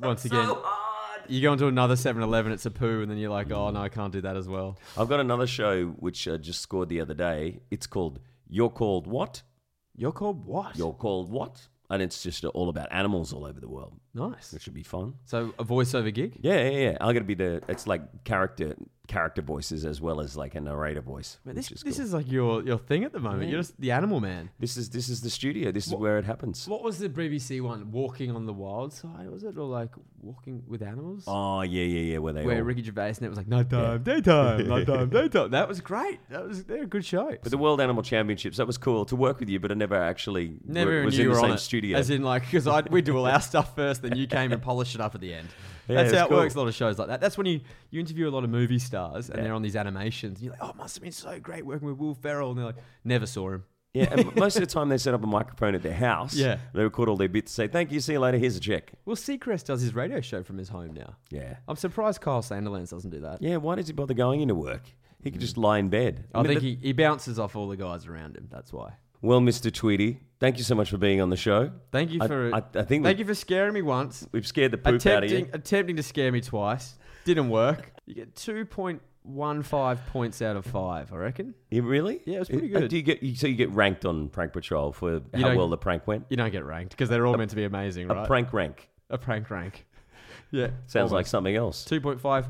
once 0.00 0.24
again, 0.24 0.50
you 1.28 1.40
go 1.40 1.52
into 1.54 1.66
another 1.66 1.94
7-Eleven, 1.94 2.52
it's 2.52 2.66
a 2.66 2.70
poo, 2.70 3.00
and 3.02 3.10
then 3.10 3.18
you're 3.18 3.30
like, 3.30 3.50
oh, 3.50 3.70
no, 3.70 3.80
I 3.80 3.88
can't 3.88 4.12
do 4.12 4.20
that 4.22 4.36
as 4.36 4.48
well. 4.48 4.78
I've 4.96 5.08
got 5.08 5.20
another 5.20 5.46
show 5.46 5.86
which 5.86 6.28
I 6.28 6.36
just 6.36 6.60
scored 6.60 6.88
the 6.88 7.00
other 7.00 7.14
day. 7.14 7.60
It's 7.70 7.86
called 7.86 8.20
You're 8.48 8.70
Called 8.70 9.06
What? 9.06 9.42
You're 9.96 10.12
called 10.12 10.44
what? 10.44 10.76
You're 10.76 10.92
Called 10.92 11.30
What? 11.30 11.68
And 11.90 12.00
it's 12.00 12.22
just 12.22 12.44
all 12.44 12.70
about 12.70 12.88
animals 12.90 13.32
all 13.32 13.44
over 13.44 13.60
the 13.60 13.68
world, 13.68 13.92
nice. 14.14 14.52
It 14.54 14.62
should 14.62 14.74
be 14.74 14.82
fun. 14.82 15.14
So 15.26 15.52
a 15.58 15.64
voiceover 15.64 16.12
gig? 16.12 16.38
Yeah, 16.40 16.68
yeah, 16.68 16.78
yeah. 16.90 16.96
I'm 17.00 17.12
gonna 17.12 17.24
be 17.26 17.34
the. 17.34 17.62
It's 17.68 17.86
like 17.86 18.24
character 18.24 18.74
character 19.06 19.42
voices 19.42 19.84
as 19.84 20.00
well 20.00 20.20
as 20.20 20.36
like 20.36 20.54
a 20.54 20.60
narrator 20.60 21.00
voice. 21.00 21.38
Man, 21.44 21.54
this, 21.54 21.70
is 21.70 21.82
this 21.82 21.96
cool. 21.96 22.04
is 22.04 22.14
like 22.14 22.30
your, 22.30 22.62
your 22.62 22.78
thing 22.78 23.04
at 23.04 23.12
the 23.12 23.20
moment. 23.20 23.50
You're 23.50 23.60
just 23.60 23.78
the 23.80 23.90
animal 23.92 24.20
man. 24.20 24.50
this 24.58 24.76
is 24.76 24.90
this 24.90 25.08
is 25.08 25.20
the 25.20 25.30
studio. 25.30 25.70
This 25.72 25.86
is 25.86 25.94
where 25.94 26.18
it 26.18 26.24
happens. 26.24 26.66
What 26.66 26.82
was 26.82 26.98
the 26.98 27.08
BBC 27.08 27.60
one? 27.60 27.92
Walking 27.92 28.30
on 28.30 28.46
the 28.46 28.52
wild 28.52 28.92
side, 28.92 29.30
was 29.30 29.44
it? 29.44 29.56
Or 29.58 29.66
like 29.66 29.90
walking 30.20 30.62
with 30.66 30.82
animals? 30.82 31.24
Oh 31.26 31.62
yeah, 31.62 31.82
yeah, 31.84 32.12
yeah. 32.12 32.18
Where 32.18 32.32
they 32.32 32.44
Where 32.44 32.56
all, 32.58 32.62
Ricky 32.62 32.82
Gervais 32.82 33.14
and 33.16 33.22
it 33.22 33.28
was 33.28 33.38
like 33.38 33.48
nighttime, 33.48 34.02
daytime, 34.02 34.68
nighttime, 34.68 35.10
daytime. 35.10 35.50
That 35.50 35.68
was 35.68 35.80
great. 35.80 36.20
That 36.30 36.46
was 36.46 36.64
they're 36.64 36.84
a 36.84 36.86
good 36.86 37.04
show. 37.04 37.36
But 37.42 37.50
the 37.50 37.58
World 37.58 37.80
Animal 37.80 38.02
Championships, 38.02 38.56
that 38.56 38.66
was 38.66 38.78
cool 38.78 39.04
to 39.06 39.16
work 39.16 39.40
with 39.40 39.48
you, 39.48 39.60
but 39.60 39.70
I 39.70 39.74
never 39.74 39.96
actually 39.96 40.56
Never 40.66 40.90
wor- 40.96 41.04
was 41.04 41.18
in 41.18 41.28
the 41.28 41.34
same 41.34 41.58
studio. 41.58 41.98
As 41.98 42.10
in, 42.10 42.22
like, 42.22 42.50
because 42.50 42.66
we 42.90 43.02
do 43.02 43.16
all 43.16 43.26
our 43.26 43.40
stuff 43.40 43.74
first, 43.74 44.02
then 44.02 44.16
you 44.16 44.26
came 44.26 44.52
and 44.52 44.62
polished 44.62 44.94
it 44.94 45.00
up 45.00 45.14
at 45.14 45.20
the 45.20 45.34
end. 45.34 45.48
That's 45.86 46.12
how 46.12 46.24
it 46.26 46.28
cool. 46.28 46.38
works. 46.38 46.54
A 46.54 46.58
lot 46.58 46.68
of 46.68 46.74
shows 46.74 46.98
like 46.98 47.08
that. 47.08 47.20
That's 47.20 47.36
when 47.36 47.46
you 47.46 47.60
you 47.90 48.00
interview 48.00 48.28
a 48.28 48.30
lot 48.30 48.44
of 48.44 48.50
movie 48.50 48.78
stars, 48.78 49.30
and 49.30 49.44
they're 49.44 49.52
on 49.54 49.62
these 49.62 49.76
animations. 49.76 50.38
And 50.38 50.44
you're 50.44 50.52
like, 50.52 50.62
oh, 50.62 50.70
it 50.70 50.76
must 50.76 50.96
have 50.96 51.02
been 51.02 51.12
so 51.12 51.38
great 51.40 51.64
working 51.66 51.88
with 51.88 51.98
Will 51.98 52.14
Ferrell. 52.14 52.50
And 52.50 52.58
they're 52.58 52.66
like, 52.66 52.76
never 53.04 53.26
saw 53.26 53.50
him. 53.52 53.64
yeah, 53.92 54.08
and 54.10 54.34
most 54.36 54.56
of 54.56 54.60
the 54.60 54.66
time 54.66 54.88
they 54.88 54.98
set 54.98 55.14
up 55.14 55.22
a 55.22 55.26
microphone 55.26 55.74
at 55.74 55.82
their 55.82 55.94
house. 55.94 56.34
Yeah. 56.34 56.58
they 56.72 56.82
record 56.82 57.08
all 57.08 57.16
their 57.16 57.28
bits. 57.28 57.52
Say 57.52 57.68
thank 57.68 57.92
you, 57.92 58.00
see 58.00 58.14
you 58.14 58.20
later. 58.20 58.38
Here's 58.38 58.56
a 58.56 58.60
check. 58.60 58.92
Well, 59.04 59.16
Seacrest 59.16 59.64
does 59.66 59.80
his 59.82 59.94
radio 59.94 60.20
show 60.20 60.42
from 60.42 60.58
his 60.58 60.68
home 60.68 60.94
now. 60.94 61.16
Yeah, 61.30 61.56
I'm 61.68 61.76
surprised 61.76 62.20
Kyle 62.20 62.42
Sandilands 62.42 62.90
doesn't 62.90 63.10
do 63.10 63.20
that. 63.20 63.40
yeah. 63.42 63.56
Why 63.56 63.76
does 63.76 63.86
he 63.86 63.92
bother 63.92 64.14
going 64.14 64.40
into 64.40 64.54
work? 64.54 64.82
He 65.22 65.30
could 65.30 65.40
just 65.40 65.56
lie 65.56 65.78
in 65.78 65.88
bed. 65.88 66.24
I 66.34 66.38
mean, 66.42 66.48
think 66.48 66.60
that- 66.60 66.66
he, 66.66 66.78
he 66.82 66.92
bounces 66.92 67.38
off 67.38 67.56
all 67.56 67.68
the 67.68 67.76
guys 67.76 68.06
around 68.06 68.36
him. 68.36 68.48
That's 68.50 68.72
why. 68.72 68.94
Well, 69.22 69.40
Mr. 69.40 69.72
Tweety, 69.72 70.20
thank 70.44 70.58
you 70.58 70.64
so 70.64 70.74
much 70.74 70.90
for 70.90 70.98
being 70.98 71.20
on 71.20 71.30
the 71.30 71.36
show. 71.36 71.70
Thank 71.92 72.10
you 72.12 72.20
I- 72.22 72.26
for. 72.28 72.54
I, 72.54 72.62
I 72.74 72.82
think 72.82 73.04
thank 73.04 73.18
you 73.18 73.24
for 73.24 73.34
scaring 73.34 73.72
me 73.74 73.82
once. 73.82 74.26
we've 74.32 74.46
scared 74.46 74.70
the 74.72 74.78
poop 74.78 74.86
out 74.86 74.94
of 74.94 75.00
attempting 75.24 75.46
you. 75.46 75.50
attempting 75.52 75.96
to 75.96 76.02
scare 76.02 76.30
me 76.32 76.40
twice 76.40 76.94
didn't 77.24 77.48
work. 77.48 77.92
You 78.06 78.14
get 78.14 78.36
two 78.36 78.64
point 78.66 79.00
one 79.22 79.62
five 79.62 80.04
points 80.06 80.42
out 80.42 80.56
of 80.56 80.66
five. 80.66 81.12
I 81.12 81.16
reckon. 81.16 81.54
You 81.70 81.82
really? 81.82 82.20
Yeah, 82.26 82.36
it 82.36 82.38
was 82.40 82.48
pretty 82.50 82.74
Uh, 82.74 82.80
good. 82.80 82.90
Do 82.90 82.96
you 82.96 83.02
get 83.02 83.22
you, 83.22 83.34
so 83.34 83.46
you 83.46 83.54
get 83.56 83.70
ranked 83.70 84.04
on 84.04 84.28
Prank 84.28 84.52
Patrol 84.52 84.92
for 84.92 85.22
how 85.32 85.40
don't- 85.40 85.56
well 85.56 85.68
the 85.68 85.78
prank 85.78 86.06
went? 86.06 86.26
You 86.28 86.36
don't 86.36 86.52
get 86.52 86.64
ranked 86.66 86.90
because 86.90 87.08
they're 87.08 87.26
all 87.26 87.36
meant 87.36 87.50
to 87.50 87.56
be 87.56 87.64
amazing, 87.64 88.08
right? 88.08 88.24
A 88.24 88.26
prank 88.26 88.52
rank 88.52 88.88
a 89.10 89.16
prank 89.18 89.50
rank. 89.50 89.86
Yeah, 90.50 90.68
sounds 90.86 91.10
like 91.10 91.26
something 91.26 91.56
else. 91.56 91.84
two 91.84 92.00
point 92.00 92.20
five 92.20 92.46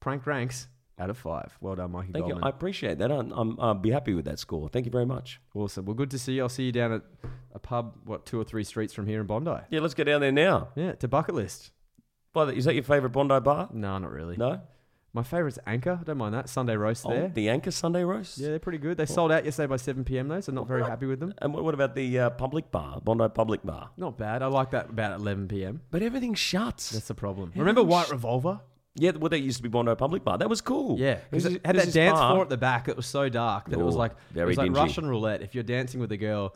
prank 0.00 0.26
ranks 0.26 0.66
out 0.98 1.10
of 1.10 1.18
five. 1.18 1.56
Well 1.60 1.74
done, 1.76 1.92
Mikey 1.92 2.12
Thank 2.12 2.28
you. 2.28 2.38
I 2.42 2.48
appreciate 2.48 2.98
that. 2.98 3.10
I'm, 3.10 3.30
I'm, 3.32 3.60
I'll 3.60 3.74
be 3.74 3.90
happy 3.90 4.14
with 4.14 4.24
that 4.24 4.38
score. 4.38 4.68
Thank 4.68 4.86
you 4.86 4.92
very 4.92 5.06
much. 5.06 5.40
Awesome. 5.54 5.84
Well, 5.84 5.94
good 5.94 6.10
to 6.12 6.18
see 6.18 6.34
you. 6.34 6.42
I'll 6.42 6.48
see 6.48 6.64
you 6.64 6.72
down 6.72 6.92
at 6.92 7.02
a 7.52 7.58
pub, 7.58 7.96
what 8.04 8.26
two 8.26 8.40
or 8.40 8.44
three 8.44 8.64
streets 8.64 8.94
from 8.94 9.06
here 9.06 9.20
in 9.20 9.26
Bondi. 9.26 9.56
Yeah, 9.70 9.80
let's 9.80 9.94
get 9.94 10.04
down 10.04 10.20
there 10.20 10.32
now. 10.32 10.68
Yeah, 10.74 10.92
to 10.92 11.08
bucket 11.08 11.34
list. 11.34 11.70
By 12.32 12.46
the, 12.46 12.52
is 12.54 12.64
that 12.66 12.74
your 12.74 12.82
favourite 12.84 13.12
Bondi 13.12 13.40
bar? 13.40 13.68
No, 13.72 13.98
not 13.98 14.10
really. 14.10 14.36
No. 14.36 14.60
My 15.12 15.22
favourite's 15.22 15.58
Anchor. 15.66 15.98
I 15.98 16.04
don't 16.04 16.18
mind 16.18 16.34
that 16.34 16.46
Sunday 16.46 16.76
roast 16.76 17.06
Oh, 17.06 17.10
there. 17.10 17.28
the 17.28 17.48
Anchor 17.48 17.70
Sunday 17.70 18.04
roast. 18.04 18.36
Yeah, 18.36 18.48
they're 18.48 18.58
pretty 18.58 18.76
good. 18.76 18.98
They 18.98 19.06
sold 19.06 19.32
out 19.32 19.46
yesterday 19.46 19.66
by 19.66 19.76
7 19.76 20.04
p.m. 20.04 20.28
though, 20.28 20.40
so 20.42 20.52
not 20.52 20.68
very 20.68 20.82
happy 20.82 21.06
with 21.06 21.20
them. 21.20 21.32
And 21.38 21.54
what, 21.54 21.64
what 21.64 21.72
about 21.72 21.94
the 21.94 22.18
uh, 22.18 22.30
public 22.30 22.70
bar, 22.70 23.00
Bondi 23.00 23.26
Public 23.30 23.62
Bar? 23.62 23.90
Not 23.96 24.18
bad. 24.18 24.42
I 24.42 24.46
like 24.48 24.72
that 24.72 24.90
about 24.90 25.18
11 25.18 25.48
p.m. 25.48 25.80
But 25.90 26.02
everything 26.02 26.34
shuts. 26.34 26.90
That's 26.90 27.08
the 27.08 27.14
problem. 27.14 27.50
Remember 27.56 27.82
White 27.82 28.10
Revolver? 28.10 28.60
Yeah, 28.96 29.12
well, 29.12 29.28
that 29.28 29.40
used 29.40 29.58
to 29.58 29.62
be 29.62 29.68
Bondi 29.68 29.94
Public 29.94 30.24
Bar. 30.24 30.38
That 30.38 30.48
was 30.48 30.60
cool. 30.60 30.98
Yeah, 30.98 31.18
because 31.30 31.46
it 31.46 31.64
had 31.64 31.76
that 31.76 31.92
dance 31.92 32.18
bar- 32.18 32.32
floor 32.32 32.42
at 32.42 32.48
the 32.48 32.56
back 32.56 32.86
that 32.86 32.96
was 32.96 33.06
so 33.06 33.28
dark 33.28 33.68
that 33.70 33.78
it 33.78 33.82
was 33.82 33.96
like 33.96 34.12
very 34.30 34.44
it 34.44 34.48
was 34.48 34.58
like 34.58 34.66
dingy. 34.66 34.80
Russian 34.80 35.06
roulette. 35.06 35.42
If 35.42 35.54
you're 35.54 35.64
dancing 35.64 36.00
with 36.00 36.12
a 36.12 36.16
girl, 36.16 36.54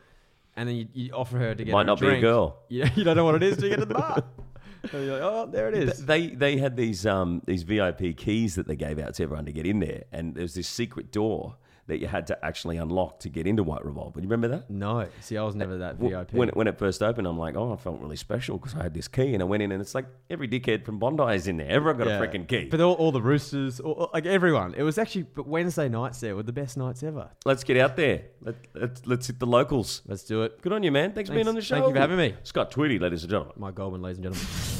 and 0.57 0.68
then 0.68 0.76
you, 0.76 0.88
you 0.93 1.12
offer 1.12 1.38
her 1.38 1.55
to 1.55 1.64
get 1.64 1.72
Might 1.72 1.86
not 1.86 2.01
be 2.01 2.09
a 2.09 2.20
girl. 2.20 2.59
You, 2.68 2.86
you 2.95 3.05
don't 3.05 3.16
know 3.16 3.24
what 3.24 3.34
it 3.36 3.43
is 3.43 3.57
till 3.57 3.64
you 3.64 3.70
get 3.70 3.80
to 3.80 3.86
the 3.86 3.95
bar. 3.95 4.22
and 4.93 5.05
you're 5.05 5.14
like, 5.14 5.22
oh, 5.22 5.47
there 5.51 5.68
it 5.68 5.74
is. 5.74 6.05
They 6.05 6.28
they 6.28 6.57
had 6.57 6.76
these 6.76 7.07
um 7.07 7.43
these 7.47 7.62
VIP 7.62 8.16
keys 8.16 8.55
that 8.55 8.66
they 8.66 8.76
gave 8.76 8.99
out 8.99 9.14
to 9.14 9.22
everyone 9.22 9.45
to 9.47 9.53
get 9.53 9.66
in 9.66 9.80
there, 9.80 10.05
and 10.12 10.34
there 10.34 10.43
was 10.43 10.55
this 10.55 10.68
secret 10.68 11.12
door 11.12 11.57
that 11.91 11.99
you 11.99 12.07
had 12.07 12.26
to 12.28 12.45
actually 12.45 12.78
unlock 12.78 13.20
to 13.20 13.28
get 13.28 13.47
into 13.47 13.62
White 13.62 13.84
Revolver. 13.84 14.18
You 14.20 14.26
remember 14.28 14.49
that? 14.49 14.70
No, 14.70 15.07
see, 15.20 15.36
I 15.36 15.43
was 15.43 15.55
never 15.55 15.76
that 15.78 15.97
VIP. 15.97 16.32
When 16.32 16.49
it, 16.49 16.57
when 16.57 16.66
it 16.66 16.78
first 16.78 17.03
opened, 17.03 17.26
I'm 17.26 17.38
like, 17.38 17.57
oh, 17.57 17.72
I 17.72 17.76
felt 17.76 18.01
really 18.01 18.16
special 18.16 18.57
because 18.59 18.74
I 18.74 18.82
had 18.82 18.95
this 18.95 19.09
key, 19.09 19.34
and 19.34 19.43
I 19.43 19.47
went 19.47 19.62
in, 19.62 19.70
and 19.72 19.80
it's 19.80 19.95
like 19.95 20.07
every 20.30 20.49
dickhead 20.49 20.84
from 20.84 20.99
Bondi 20.99 21.34
is 21.34 21.47
in 21.47 21.57
there. 21.59 21.68
Everyone 21.70 21.99
got 21.99 22.07
Yeah. 22.09 22.18
a 22.18 22.26
freaking 22.26 22.49
key. 22.49 22.64
But 22.70 22.80
all, 22.80 22.95
all 22.95 23.12
the 23.12 23.20
roosters, 23.22 23.80
all, 23.80 24.09
like 24.14 24.26
everyone. 24.26 24.74
It 24.74 24.82
was 24.82 24.97
actually, 24.99 25.24
but 25.24 25.47
Wednesday 25.47 25.88
nights 25.88 26.20
there 26.20 26.34
were 26.34 26.43
the 26.43 26.53
best 26.53 26.76
nights 26.76 27.03
ever. 27.03 27.28
let's 27.45 27.64
get 27.64 27.76
out 27.76 27.97
there. 27.97 28.22
Let, 28.41 28.55
let's, 28.74 29.07
let's 29.07 29.26
hit 29.26 29.38
the 29.38 29.47
locals. 29.47 30.03
Let's 30.07 30.24
do 30.24 30.43
it. 30.43 30.62
Good 30.62 30.72
on 30.72 30.82
you, 30.82 30.91
man. 30.93 31.12
Thanks, 31.12 31.28
for 31.28 31.34
being 31.34 31.49
on 31.49 31.55
the 31.55 31.61
show. 31.61 31.74
Thank 31.76 31.88
you 31.88 31.95
for 31.95 32.01
having 32.01 32.16
me. 32.16 32.34
Scott 32.45 32.70
Tweedie, 32.70 32.99
ladies 33.01 33.22
and 33.22 33.30
gentlemen. 33.30 33.55
Mike 33.59 33.74
Goldman, 33.74 34.01
ladies 34.03 34.18
and 34.18 34.24
gentlemen. 34.24 34.80